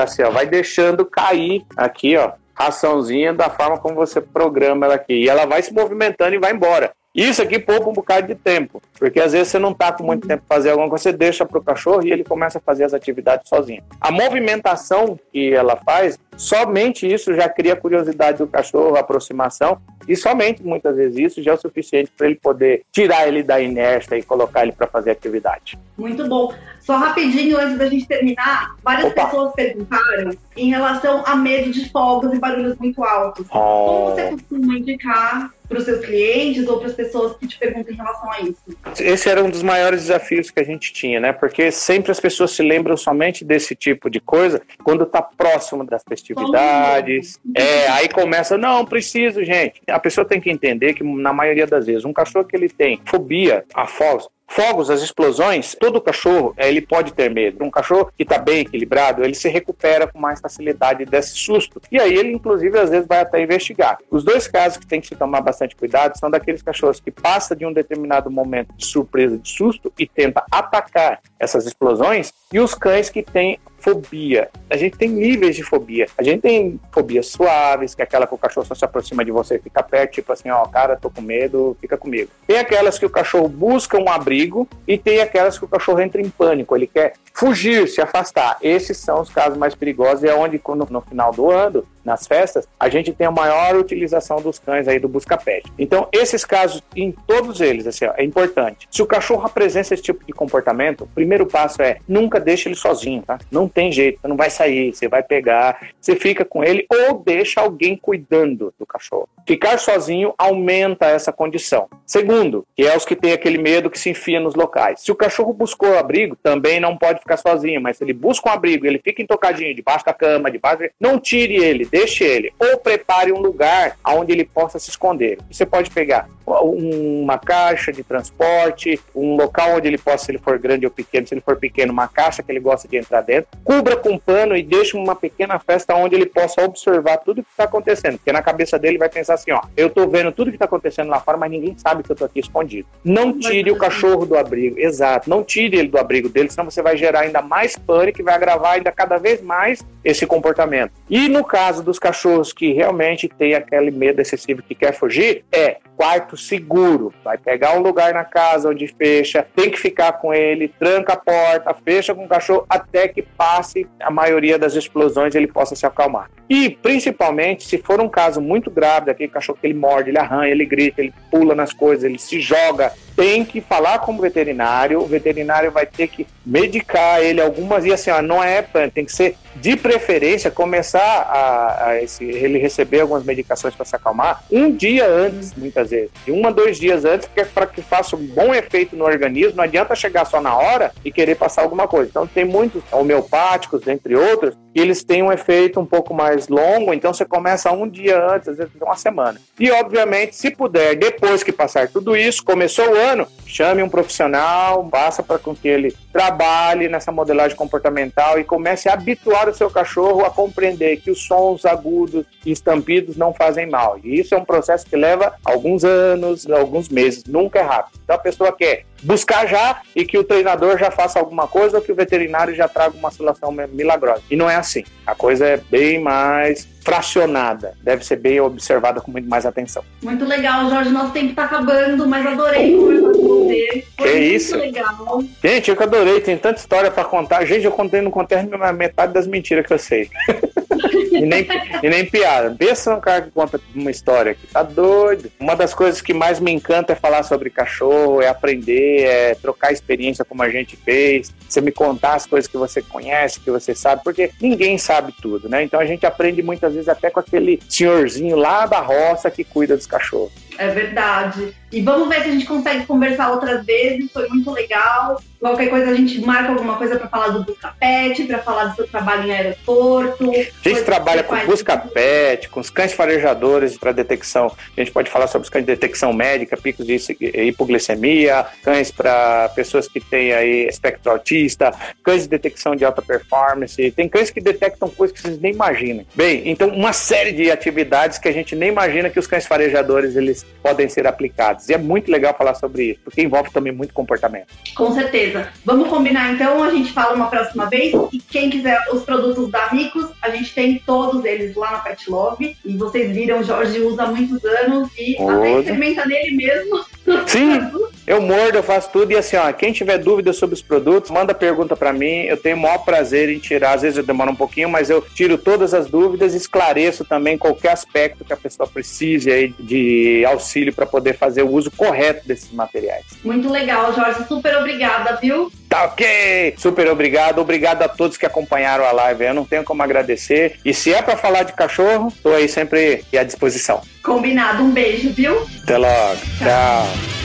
assim, 0.00 0.22
ó, 0.22 0.30
vai 0.30 0.46
deixando 0.46 1.04
cair 1.04 1.64
aqui, 1.76 2.16
ó, 2.16 2.30
raçãozinha 2.54 3.34
da 3.34 3.50
forma 3.50 3.78
como 3.78 3.96
você 3.96 4.20
programa 4.20 4.86
ela 4.86 4.94
aqui. 4.94 5.14
E 5.14 5.28
ela 5.28 5.46
vai 5.46 5.60
se 5.62 5.74
movimentando 5.74 6.32
e 6.32 6.38
vai 6.38 6.52
embora. 6.52 6.92
Isso 7.14 7.42
aqui 7.42 7.58
poupa 7.58 7.88
um 7.88 7.92
bocado 7.92 8.26
de 8.26 8.34
tempo, 8.34 8.82
porque 8.98 9.18
às 9.18 9.32
vezes 9.32 9.48
você 9.48 9.58
não 9.58 9.72
está 9.72 9.90
com 9.92 10.04
muito 10.04 10.28
tempo 10.28 10.42
para 10.46 10.56
fazer 10.56 10.70
alguma 10.70 10.88
coisa, 10.88 11.04
você 11.04 11.12
deixa 11.12 11.44
para 11.44 11.58
o 11.58 11.62
cachorro 11.62 12.06
e 12.06 12.12
ele 12.12 12.22
começa 12.22 12.58
a 12.58 12.60
fazer 12.60 12.84
as 12.84 12.94
atividades 12.94 13.48
sozinho. 13.48 13.82
A 14.00 14.12
movimentação 14.12 15.18
que 15.32 15.52
ela 15.52 15.76
faz, 15.76 16.18
somente 16.36 17.12
isso 17.12 17.34
já 17.34 17.48
cria 17.48 17.74
curiosidade 17.74 18.38
do 18.38 18.46
cachorro, 18.46 18.96
aproximação, 18.96 19.80
e 20.06 20.16
somente 20.16 20.62
muitas 20.62 20.96
vezes 20.96 21.18
isso 21.18 21.42
já 21.42 21.52
é 21.52 21.54
o 21.54 21.60
suficiente 21.60 22.10
para 22.16 22.26
ele 22.26 22.36
poder 22.36 22.82
tirar 22.90 23.28
ele 23.28 23.42
da 23.42 23.60
inércia 23.60 24.16
e 24.16 24.22
colocar 24.22 24.62
ele 24.62 24.72
para 24.72 24.86
fazer 24.86 25.10
atividade. 25.10 25.78
Muito 25.98 26.26
bom. 26.26 26.52
Só 26.80 26.96
rapidinho, 26.96 27.58
antes 27.58 27.76
da 27.76 27.86
gente 27.86 28.06
terminar, 28.06 28.74
várias 28.82 29.12
Opa. 29.12 29.26
pessoas 29.26 29.52
perguntaram 29.52 30.30
em 30.56 30.70
relação 30.70 31.22
a 31.26 31.36
medo 31.36 31.70
de 31.70 31.90
fogos 31.90 32.32
e 32.32 32.38
barulhos 32.38 32.76
muito 32.78 33.04
altos. 33.04 33.46
Oh. 33.50 33.58
Como 33.58 34.10
você 34.10 34.30
costuma 34.30 34.78
indicar 34.78 35.50
para 35.68 35.78
os 35.78 35.84
seus 35.84 36.04
clientes 36.04 36.66
ou 36.66 36.78
para 36.78 36.88
as 36.88 36.94
pessoas 36.94 37.36
que 37.36 37.46
te 37.46 37.58
perguntam 37.58 37.92
em 37.92 37.96
relação 37.96 38.32
a 38.32 38.40
isso? 38.40 38.62
Esse 38.98 39.28
era 39.28 39.44
um 39.44 39.50
dos 39.50 39.62
maiores 39.62 40.02
desafios 40.02 40.50
que 40.50 40.60
a 40.60 40.64
gente 40.64 40.92
tinha, 40.92 41.20
né? 41.20 41.32
Porque 41.32 41.70
sempre 41.70 42.10
as 42.10 42.18
pessoas 42.18 42.52
se 42.52 42.62
lembram 42.62 42.96
somente 42.96 43.44
desse 43.44 43.74
tipo 43.74 44.08
de 44.08 44.20
coisa 44.20 44.62
quando 44.82 45.04
está 45.04 45.20
próximo 45.20 45.84
das 45.84 46.02
festividades. 46.08 47.38
É, 47.54 47.88
aí 47.88 48.08
começa, 48.08 48.56
não, 48.56 48.84
preciso, 48.84 49.44
gente. 49.44 49.82
A 49.86 49.98
pessoa 49.98 50.24
tem 50.24 50.40
que 50.40 50.50
entender 50.50 50.94
que 50.94 51.04
na 51.04 51.32
maioria 51.32 51.66
das 51.66 51.86
vezes 51.86 52.04
um 52.04 52.12
cachorro 52.12 52.46
que 52.46 52.56
ele 52.56 52.68
tem 52.68 53.00
fobia 53.04 53.64
a 53.74 53.86
fogos, 53.86 54.28
fogos, 54.48 54.90
as 54.90 55.02
explosões, 55.02 55.76
todo 55.78 56.00
cachorro 56.00 56.54
eh, 56.56 56.68
ele 56.68 56.80
pode 56.80 57.12
ter 57.12 57.30
medo. 57.30 57.62
Um 57.62 57.70
cachorro 57.70 58.10
que 58.16 58.22
está 58.22 58.38
bem 58.38 58.60
equilibrado, 58.60 59.22
ele 59.22 59.34
se 59.34 59.48
recupera 59.48 60.06
com 60.06 60.18
mais 60.18 60.40
facilidade 60.40 61.04
desse 61.04 61.36
susto. 61.36 61.80
E 61.92 62.00
aí 62.00 62.14
ele, 62.14 62.32
inclusive, 62.32 62.76
às 62.78 62.90
vezes 62.90 63.06
vai 63.06 63.20
até 63.20 63.42
investigar. 63.42 63.98
Os 64.10 64.24
dois 64.24 64.48
casos 64.48 64.78
que 64.78 64.86
tem 64.86 65.00
que 65.00 65.06
se 65.06 65.14
tomar 65.14 65.42
bastante 65.42 65.76
cuidado 65.76 66.18
são 66.18 66.30
daqueles 66.30 66.62
cachorros 66.62 66.98
que 66.98 67.10
passa 67.10 67.54
de 67.54 67.66
um 67.66 67.72
determinado 67.72 68.30
momento 68.30 68.74
de 68.74 68.86
surpresa, 68.86 69.38
de 69.38 69.48
susto 69.48 69.92
e 69.98 70.06
tenta 70.06 70.44
atacar 70.50 71.20
essas 71.38 71.66
explosões, 71.66 72.32
e 72.52 72.58
os 72.58 72.74
cães 72.74 73.10
que 73.10 73.22
têm 73.22 73.60
fobia. 73.88 74.48
A 74.68 74.76
gente 74.76 74.98
tem 74.98 75.08
níveis 75.08 75.56
de 75.56 75.62
fobia. 75.62 76.06
A 76.16 76.22
gente 76.22 76.42
tem 76.42 76.78
fobias 76.92 77.28
suaves, 77.28 77.94
que 77.94 78.02
é 78.02 78.04
aquela 78.04 78.26
que 78.26 78.34
o 78.34 78.38
cachorro 78.38 78.66
só 78.66 78.74
se 78.74 78.84
aproxima 78.84 79.24
de 79.24 79.30
você 79.30 79.58
fica 79.58 79.82
perto, 79.82 80.12
tipo 80.12 80.32
assim, 80.32 80.50
ó, 80.50 80.64
cara, 80.66 80.96
tô 80.96 81.08
com 81.10 81.22
medo, 81.22 81.76
fica 81.80 81.96
comigo. 81.96 82.30
Tem 82.46 82.58
aquelas 82.58 82.98
que 82.98 83.06
o 83.06 83.10
cachorro 83.10 83.48
busca 83.48 83.98
um 83.98 84.08
abrigo 84.08 84.68
e 84.86 84.98
tem 84.98 85.20
aquelas 85.20 85.58
que 85.58 85.64
o 85.64 85.68
cachorro 85.68 86.00
entra 86.00 86.20
em 86.20 86.28
pânico, 86.28 86.76
ele 86.76 86.86
quer 86.86 87.14
fugir, 87.32 87.88
se 87.88 88.00
afastar. 88.00 88.58
Esses 88.60 88.98
são 88.98 89.20
os 89.20 89.30
casos 89.30 89.56
mais 89.56 89.74
perigosos 89.74 90.24
e 90.24 90.28
é 90.28 90.34
onde, 90.34 90.60
no 90.90 91.00
final 91.00 91.32
do 91.32 91.50
ano, 91.50 91.84
nas 92.08 92.26
festas, 92.26 92.66
a 92.80 92.88
gente 92.88 93.12
tem 93.12 93.26
a 93.26 93.30
maior 93.30 93.76
utilização 93.76 94.40
dos 94.40 94.58
cães 94.58 94.88
aí 94.88 94.98
do 94.98 95.08
busca-pet. 95.08 95.70
Então, 95.78 96.08
esses 96.12 96.44
casos, 96.44 96.82
em 96.96 97.12
todos 97.12 97.60
eles, 97.60 97.86
assim, 97.86 98.06
ó, 98.06 98.14
é 98.16 98.24
importante. 98.24 98.88
Se 98.90 99.02
o 99.02 99.06
cachorro 99.06 99.46
apresenta 99.46 99.94
esse 99.94 100.02
tipo 100.02 100.24
de 100.24 100.32
comportamento, 100.32 101.02
o 101.02 101.06
primeiro 101.06 101.46
passo 101.46 101.80
é 101.82 101.98
nunca 102.08 102.40
deixe 102.40 102.68
ele 102.68 102.74
sozinho, 102.74 103.22
tá? 103.22 103.38
Não 103.50 103.68
tem 103.68 103.92
jeito, 103.92 104.20
você 104.20 104.28
não 104.28 104.36
vai 104.36 104.50
sair, 104.50 104.94
você 104.94 105.08
vai 105.08 105.22
pegar, 105.22 105.90
você 106.00 106.16
fica 106.16 106.44
com 106.44 106.64
ele 106.64 106.86
ou 106.90 107.22
deixa 107.22 107.60
alguém 107.60 107.96
cuidando 107.96 108.72
do 108.78 108.86
cachorro. 108.86 109.28
Ficar 109.46 109.78
sozinho 109.78 110.34
aumenta 110.38 111.06
essa 111.06 111.32
condição. 111.32 111.88
Segundo, 112.06 112.66
que 112.74 112.86
é 112.86 112.96
os 112.96 113.04
que 113.04 113.14
têm 113.14 113.32
aquele 113.32 113.58
medo 113.58 113.90
que 113.90 113.98
se 113.98 114.10
enfia 114.10 114.40
nos 114.40 114.54
locais. 114.54 115.00
Se 115.00 115.12
o 115.12 115.16
cachorro 115.16 115.52
buscou 115.52 115.98
abrigo, 115.98 116.36
também 116.36 116.80
não 116.80 116.96
pode 116.96 117.20
ficar 117.20 117.36
sozinho, 117.36 117.80
mas 117.80 117.96
se 117.96 118.04
ele 118.04 118.12
busca 118.12 118.48
um 118.48 118.52
abrigo, 118.52 118.86
ele 118.86 119.00
fica 119.02 119.22
entocadinho 119.22 119.74
debaixo 119.74 120.04
da 120.04 120.12
cama, 120.12 120.50
debaixo, 120.50 120.84
não 120.98 121.18
tire 121.18 121.56
ele, 121.56 121.88
deixe 121.98 122.22
ele, 122.22 122.52
ou 122.60 122.78
prepare 122.78 123.32
um 123.32 123.40
lugar 123.40 123.96
onde 124.06 124.30
ele 124.32 124.44
possa 124.44 124.78
se 124.78 124.88
esconder. 124.88 125.38
Você 125.50 125.66
pode 125.66 125.90
pegar 125.90 126.28
uma 126.46 127.38
caixa 127.38 127.92
de 127.92 128.02
transporte, 128.02 128.98
um 129.14 129.36
local 129.36 129.76
onde 129.76 129.88
ele 129.88 129.98
possa, 129.98 130.24
se 130.24 130.30
ele 130.30 130.38
for 130.38 130.58
grande 130.58 130.86
ou 130.86 130.90
pequeno, 130.90 131.26
se 131.26 131.34
ele 131.34 131.42
for 131.42 131.56
pequeno, 131.56 131.92
uma 131.92 132.08
caixa 132.08 132.42
que 132.42 132.50
ele 132.50 132.60
gosta 132.60 132.88
de 132.88 132.96
entrar 132.96 133.20
dentro, 133.20 133.50
cubra 133.64 133.96
com 133.96 134.16
pano 134.16 134.56
e 134.56 134.62
deixe 134.62 134.96
uma 134.96 135.14
pequena 135.14 135.58
festa 135.58 135.94
onde 135.94 136.14
ele 136.14 136.24
possa 136.24 136.64
observar 136.64 137.18
tudo 137.18 137.42
que 137.42 137.50
está 137.50 137.64
acontecendo, 137.64 138.16
porque 138.16 138.32
na 138.32 138.40
cabeça 138.40 138.78
dele 138.78 138.96
vai 138.96 139.08
pensar 139.08 139.34
assim, 139.34 139.50
ó, 139.50 139.60
eu 139.76 139.88
estou 139.88 140.08
vendo 140.08 140.32
tudo 140.32 140.50
que 140.50 140.56
está 140.56 140.64
acontecendo 140.64 141.08
lá 141.08 141.20
fora, 141.20 141.36
mas 141.36 141.50
ninguém 141.50 141.76
sabe 141.76 142.02
que 142.02 142.10
eu 142.10 142.14
estou 142.14 142.26
aqui 142.26 142.40
escondido. 142.40 142.88
Não 143.04 143.38
tire 143.38 143.70
o 143.70 143.76
cachorro 143.76 144.24
do 144.24 144.38
abrigo, 144.38 144.78
exato, 144.78 145.28
não 145.28 145.42
tire 145.44 145.76
ele 145.76 145.88
do 145.88 145.98
abrigo 145.98 146.28
dele, 146.28 146.50
senão 146.50 146.70
você 146.70 146.80
vai 146.80 146.96
gerar 146.96 147.20
ainda 147.20 147.42
mais 147.42 147.76
pânico 147.76 148.20
e 148.20 148.24
vai 148.24 148.34
agravar 148.34 148.74
ainda 148.74 148.92
cada 148.92 149.18
vez 149.18 149.42
mais 149.42 149.84
esse 150.02 150.26
comportamento. 150.26 150.92
E 151.10 151.28
no 151.28 151.44
caso 151.44 151.82
dos 151.88 151.98
cachorros 151.98 152.52
que 152.52 152.72
realmente 152.72 153.28
têm 153.28 153.54
aquele 153.54 153.90
medo 153.90 154.20
excessivo 154.20 154.62
que 154.62 154.74
quer 154.74 154.92
fugir, 154.92 155.44
é 155.50 155.78
quarto 155.98 156.36
seguro. 156.36 157.12
Vai 157.24 157.36
pegar 157.36 157.76
um 157.76 157.80
lugar 157.80 158.14
na 158.14 158.24
casa 158.24 158.70
onde 158.70 158.86
fecha, 158.86 159.44
tem 159.56 159.68
que 159.68 159.76
ficar 159.76 160.12
com 160.12 160.32
ele, 160.32 160.68
tranca 160.78 161.14
a 161.14 161.16
porta, 161.16 161.74
fecha 161.74 162.14
com 162.14 162.24
o 162.24 162.28
cachorro 162.28 162.64
até 162.68 163.08
que 163.08 163.20
passe 163.20 163.84
a 164.00 164.08
maioria 164.08 164.56
das 164.56 164.74
explosões 164.74 165.34
ele 165.34 165.48
possa 165.48 165.74
se 165.74 165.84
acalmar. 165.84 166.30
E 166.48 166.70
principalmente 166.70 167.66
se 167.66 167.78
for 167.78 168.00
um 168.00 168.08
caso 168.08 168.40
muito 168.40 168.70
grave, 168.70 169.06
daquele 169.06 169.30
cachorro 169.30 169.58
que 169.60 169.66
ele 169.66 169.74
morde, 169.74 170.10
ele 170.10 170.18
arranha, 170.18 170.52
ele 170.52 170.64
grita, 170.64 171.02
ele 171.02 171.12
pula 171.30 171.54
nas 171.54 171.72
coisas, 171.72 172.04
ele 172.04 172.18
se 172.18 172.40
joga, 172.40 172.92
tem 173.16 173.44
que 173.44 173.60
falar 173.60 173.98
com 173.98 174.14
o 174.14 174.20
veterinário, 174.20 175.00
o 175.00 175.06
veterinário 175.06 175.72
vai 175.72 175.84
ter 175.84 176.06
que 176.06 176.26
medicar 176.46 177.20
ele 177.20 177.40
algumas 177.40 177.84
e 177.84 177.92
assim, 177.92 178.10
ó, 178.10 178.22
não 178.22 178.42
é, 178.42 178.62
tem 178.94 179.04
que 179.04 179.12
ser 179.12 179.36
de 179.56 179.76
preferência 179.76 180.50
começar 180.50 181.00
a, 181.00 181.88
a 181.88 182.02
esse, 182.02 182.24
ele 182.24 182.58
receber 182.58 183.00
algumas 183.00 183.24
medicações 183.24 183.74
para 183.74 183.84
se 183.84 183.96
acalmar 183.96 184.44
um 184.50 184.70
dia 184.70 185.06
antes, 185.06 185.52
muitas 185.54 185.87
vezes, 185.90 186.10
de 186.24 186.32
um 186.32 186.46
a 186.46 186.50
dois 186.50 186.78
dias 186.78 187.04
antes, 187.04 187.26
porque 187.26 187.40
é 187.40 187.44
para 187.44 187.66
que 187.66 187.82
faça 187.82 188.16
um 188.16 188.26
bom 188.26 188.54
efeito 188.54 188.96
no 188.96 189.04
organismo, 189.04 189.56
não 189.56 189.64
adianta 189.64 189.94
chegar 189.94 190.24
só 190.24 190.40
na 190.40 190.56
hora 190.56 190.92
e 191.04 191.12
querer 191.12 191.36
passar 191.36 191.62
alguma 191.62 191.86
coisa. 191.86 192.10
Então 192.10 192.26
tem 192.26 192.44
muitos 192.44 192.82
homeopáticos, 192.92 193.86
entre 193.86 194.16
outros, 194.16 194.54
que 194.78 194.82
eles 194.82 195.02
têm 195.02 195.24
um 195.24 195.32
efeito 195.32 195.80
um 195.80 195.84
pouco 195.84 196.14
mais 196.14 196.46
longo, 196.46 196.94
então 196.94 197.12
você 197.12 197.24
começa 197.24 197.72
um 197.72 197.88
dia 197.88 198.24
antes, 198.32 198.46
às 198.46 198.58
vezes 198.58 198.72
uma 198.80 198.94
semana. 198.96 199.40
E 199.58 199.72
obviamente, 199.72 200.36
se 200.36 200.52
puder, 200.52 200.94
depois 200.94 201.42
que 201.42 201.50
passar 201.50 201.88
tudo 201.88 202.16
isso, 202.16 202.44
começou 202.44 202.88
o 202.88 202.94
ano, 202.94 203.26
chame 203.44 203.82
um 203.82 203.88
profissional, 203.88 204.88
passa 204.88 205.20
para 205.20 205.36
com 205.36 205.52
que 205.52 205.66
ele 205.66 205.96
trabalhe 206.12 206.88
nessa 206.88 207.10
modelagem 207.10 207.56
comportamental 207.56 208.38
e 208.38 208.44
comece 208.44 208.88
a 208.88 208.92
habituar 208.92 209.48
o 209.48 209.54
seu 209.54 209.68
cachorro 209.68 210.24
a 210.24 210.30
compreender 210.30 211.00
que 211.00 211.10
os 211.10 211.26
sons 211.26 211.66
agudos 211.66 212.24
e 212.46 212.52
estampidos 212.52 213.16
não 213.16 213.34
fazem 213.34 213.68
mal. 213.68 213.98
E 214.04 214.20
isso 214.20 214.32
é 214.32 214.38
um 214.38 214.44
processo 214.44 214.86
que 214.86 214.96
leva 214.96 215.34
alguns 215.44 215.84
anos, 215.84 216.48
alguns 216.48 216.88
meses, 216.88 217.24
nunca 217.24 217.58
é 217.58 217.62
rápido. 217.62 217.98
Então 218.04 218.14
a 218.14 218.20
pessoa 218.20 218.52
quer 218.52 218.84
buscar 219.02 219.46
já 219.46 219.80
e 219.94 220.04
que 220.04 220.18
o 220.18 220.24
treinador 220.24 220.78
já 220.78 220.90
faça 220.90 221.18
alguma 221.18 221.46
coisa 221.46 221.78
ou 221.78 221.82
que 221.82 221.92
o 221.92 221.94
veterinário 221.94 222.54
já 222.54 222.68
traga 222.68 222.96
uma 222.96 223.10
solução 223.10 223.52
milagrosa. 223.52 224.22
E 224.30 224.36
não 224.36 224.48
é 224.48 224.56
assim. 224.56 224.84
A 225.06 225.14
coisa 225.14 225.46
é 225.46 225.56
bem 225.56 226.00
mais 226.00 226.68
fracionada, 226.82 227.74
deve 227.82 228.04
ser 228.04 228.16
bem 228.16 228.40
observada 228.40 229.00
com 229.00 229.10
muito 229.10 229.28
mais 229.28 229.44
atenção. 229.44 229.84
Muito 230.02 230.24
legal, 230.24 230.70
Jorge. 230.70 230.90
Nosso 230.90 231.12
tempo 231.12 231.30
está 231.30 231.44
acabando, 231.44 232.06
mas 232.06 232.26
adorei 232.26 232.76
conversar 232.76 233.12
com 233.12 233.44
você. 233.44 233.84
Foi 233.96 234.10
que 234.10 234.18
isso? 234.18 234.56
legal. 234.56 235.22
Gente, 235.42 235.70
eu 235.70 235.76
que 235.76 235.82
adorei. 235.82 236.20
Tem 236.20 236.38
tanta 236.38 236.58
história 236.58 236.90
para 236.90 237.04
contar. 237.04 237.44
Gente, 237.44 237.64
eu 237.64 237.72
contei, 237.72 238.00
não 238.00 238.10
contei 238.10 238.38
metade 238.74 239.12
das 239.12 239.26
mentiras 239.26 239.66
que 239.66 239.72
eu 239.72 239.78
sei. 239.78 240.10
e, 241.12 241.20
nem, 241.20 241.46
e 241.82 241.88
nem 241.88 242.04
piada. 242.04 242.54
Pensa 242.56 242.94
um 242.94 243.00
cara 243.00 243.22
que 243.22 243.30
conta 243.30 243.60
uma 243.74 243.90
história 243.90 244.34
que 244.34 244.46
tá 244.46 244.62
doido. 244.62 245.30
Uma 245.38 245.54
das 245.54 245.74
coisas 245.74 246.00
que 246.00 246.14
mais 246.14 246.40
me 246.40 246.52
encanta 246.52 246.92
é 246.92 246.96
falar 246.96 247.22
sobre 247.22 247.50
cachorro, 247.50 248.22
é 248.22 248.28
aprender, 248.28 249.02
é 249.02 249.34
trocar 249.34 249.72
experiência 249.72 250.24
como 250.24 250.42
a 250.42 250.48
gente 250.48 250.76
fez, 250.76 251.32
você 251.48 251.60
me 251.60 251.72
contar 251.72 252.14
as 252.14 252.26
coisas 252.26 252.48
que 252.50 252.56
você 252.56 252.82
conhece, 252.82 253.40
que 253.40 253.50
você 253.50 253.74
sabe, 253.74 254.02
porque 254.04 254.30
ninguém 254.40 254.78
sabe 254.78 255.12
tudo, 255.20 255.48
né? 255.48 255.62
Então 255.62 255.80
a 255.80 255.86
gente 255.86 256.06
aprende 256.06 256.42
muitas 256.42 256.74
vezes 256.74 256.88
até 256.88 257.10
com 257.10 257.20
aquele 257.20 257.60
senhorzinho 257.68 258.36
lá 258.36 258.66
da 258.66 258.80
roça 258.80 259.30
que 259.30 259.44
cuida 259.44 259.76
dos 259.76 259.86
cachorros. 259.86 260.48
É 260.58 260.68
verdade. 260.68 261.54
E 261.70 261.82
vamos 261.82 262.08
ver 262.08 262.22
se 262.22 262.28
a 262.28 262.32
gente 262.32 262.46
consegue 262.46 262.86
conversar 262.86 263.30
outras 263.30 263.64
vezes. 263.64 264.10
Foi 264.12 264.26
muito 264.28 264.50
legal. 264.50 265.20
Qualquer 265.40 265.68
coisa 265.70 265.90
a 265.90 265.94
gente 265.94 266.20
marca 266.20 266.50
alguma 266.50 266.76
coisa 266.76 266.96
para 266.96 267.08
falar 267.08 267.28
do 267.28 267.44
Busca 267.44 267.72
Pet, 267.78 268.24
para 268.24 268.38
falar 268.38 268.64
do 268.64 268.76
seu 268.76 268.88
trabalho 268.88 269.28
em 269.28 269.32
aeroporto. 269.32 270.30
A 270.30 270.68
gente 270.68 270.82
trabalha 270.82 271.22
com 271.22 271.36
Busca 271.46 271.76
Pet, 271.76 272.48
com 272.48 272.58
os 272.58 272.70
cães 272.70 272.92
farejadores 272.92 273.78
para 273.78 273.92
detecção. 273.92 274.52
A 274.76 274.80
gente 274.80 274.90
pode 274.90 275.08
falar 275.10 275.28
sobre 275.28 275.44
os 275.44 275.50
cães 275.50 275.64
de 275.64 275.72
detecção 275.72 276.12
médica, 276.12 276.56
picos 276.56 276.84
de 276.84 276.96
hipoglicemia, 277.22 278.46
cães 278.64 278.90
para 278.90 279.48
pessoas 279.50 279.86
que 279.86 280.00
têm 280.00 280.32
aí 280.32 280.66
espectro 280.66 281.12
autista, 281.12 281.72
cães 282.02 282.22
de 282.22 282.28
detecção 282.28 282.74
de 282.74 282.84
alta 282.84 283.00
performance. 283.00 283.90
Tem 283.92 284.08
cães 284.08 284.30
que 284.30 284.40
detectam 284.40 284.88
coisas 284.88 285.16
que 285.16 285.22
vocês 285.22 285.40
nem 285.40 285.52
imaginam. 285.52 286.04
Bem, 286.14 286.42
então 286.46 286.68
uma 286.68 286.92
série 286.92 287.30
de 287.30 287.48
atividades 287.48 288.18
que 288.18 288.28
a 288.28 288.32
gente 288.32 288.56
nem 288.56 288.70
imagina 288.70 289.08
que 289.08 289.20
os 289.20 289.26
cães 289.26 289.46
farejadores 289.46 290.16
eles 290.16 290.44
podem 290.60 290.88
ser 290.88 291.06
aplicados. 291.06 291.57
Dados. 291.58 291.68
E 291.68 291.74
é 291.74 291.78
muito 291.78 292.10
legal 292.10 292.34
falar 292.36 292.54
sobre 292.54 292.90
isso, 292.90 293.00
porque 293.04 293.22
envolve 293.22 293.50
também 293.50 293.72
muito 293.72 293.92
comportamento. 293.92 294.46
Com 294.74 294.92
certeza. 294.92 295.48
Vamos 295.64 295.88
combinar 295.88 296.32
então, 296.32 296.62
a 296.62 296.70
gente 296.70 296.92
fala 296.92 297.14
uma 297.14 297.28
próxima 297.28 297.66
vez. 297.66 297.94
E 298.12 298.18
quem 298.18 298.50
quiser 298.50 298.78
os 298.92 299.02
produtos 299.02 299.50
da 299.50 299.72
Micos, 299.72 300.06
a 300.22 300.30
gente 300.30 300.54
tem 300.54 300.82
todos 300.84 301.24
eles 301.24 301.54
lá 301.56 301.72
na 301.72 301.78
Pet 301.78 302.10
Love. 302.10 302.56
E 302.64 302.76
vocês 302.76 303.12
viram, 303.12 303.40
o 303.40 303.44
Jorge 303.44 303.80
usa 303.80 304.04
há 304.04 304.06
muitos 304.06 304.44
anos 304.44 304.88
e 304.96 305.16
até 305.20 305.58
experimenta 305.58 306.06
nele 306.06 306.36
mesmo. 306.36 306.84
Sim, 307.26 307.60
eu 308.06 308.20
mordo, 308.20 308.58
eu 308.58 308.62
faço 308.62 308.90
tudo. 308.90 309.12
E 309.12 309.16
assim, 309.16 309.36
ó, 309.36 309.52
quem 309.52 309.72
tiver 309.72 309.98
dúvidas 309.98 310.36
sobre 310.36 310.54
os 310.54 310.62
produtos, 310.62 311.10
manda 311.10 311.34
pergunta 311.34 311.76
para 311.76 311.92
mim. 311.92 312.24
Eu 312.24 312.36
tenho 312.36 312.56
o 312.56 312.60
maior 312.60 312.78
prazer 312.78 313.28
em 313.28 313.38
tirar. 313.38 313.74
Às 313.74 313.82
vezes 313.82 313.98
eu 313.98 314.04
demoro 314.04 314.30
um 314.30 314.36
pouquinho, 314.36 314.68
mas 314.68 314.90
eu 314.90 315.00
tiro 315.00 315.38
todas 315.38 315.74
as 315.74 315.88
dúvidas 315.88 316.34
e 316.34 316.36
esclareço 316.36 317.04
também 317.04 317.38
qualquer 317.38 317.72
aspecto 317.72 318.24
que 318.24 318.32
a 318.32 318.36
pessoa 318.36 318.68
precise 318.68 319.30
aí 319.30 319.54
de 319.58 320.24
auxílio 320.26 320.72
para 320.72 320.86
poder 320.86 321.14
fazer 321.16 321.42
o 321.48 321.52
uso 321.52 321.70
correto 321.70 322.26
desses 322.26 322.52
materiais. 322.52 323.04
Muito 323.24 323.50
legal, 323.50 323.92
Jorge. 323.94 324.26
Super 324.26 324.56
obrigada, 324.56 325.16
viu? 325.20 325.50
Tá 325.68 325.84
ok! 325.84 326.54
Super 326.56 326.88
obrigado. 326.88 327.40
Obrigado 327.40 327.82
a 327.82 327.88
todos 327.88 328.16
que 328.16 328.26
acompanharam 328.26 328.84
a 328.84 328.92
live. 328.92 329.24
Eu 329.24 329.34
não 329.34 329.44
tenho 329.44 329.64
como 329.64 329.82
agradecer. 329.82 330.58
E 330.64 330.72
se 330.72 330.92
é 330.92 331.02
para 331.02 331.16
falar 331.16 331.42
de 331.42 331.52
cachorro, 331.52 332.12
tô 332.22 332.30
aí 332.30 332.48
sempre 332.48 333.04
à 333.18 333.22
disposição. 333.22 333.80
Combinado. 334.02 334.62
Um 334.62 334.70
beijo, 334.70 335.10
viu? 335.10 335.46
Até 335.62 335.76
logo. 335.76 336.16
Tchau. 336.38 336.46
Tchau. 336.48 337.18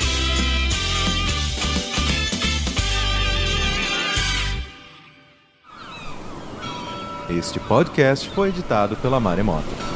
Este 7.30 7.60
podcast 7.60 8.30
foi 8.30 8.50
editado 8.50 8.96
pela 8.98 9.20
Maremoto. 9.20 9.93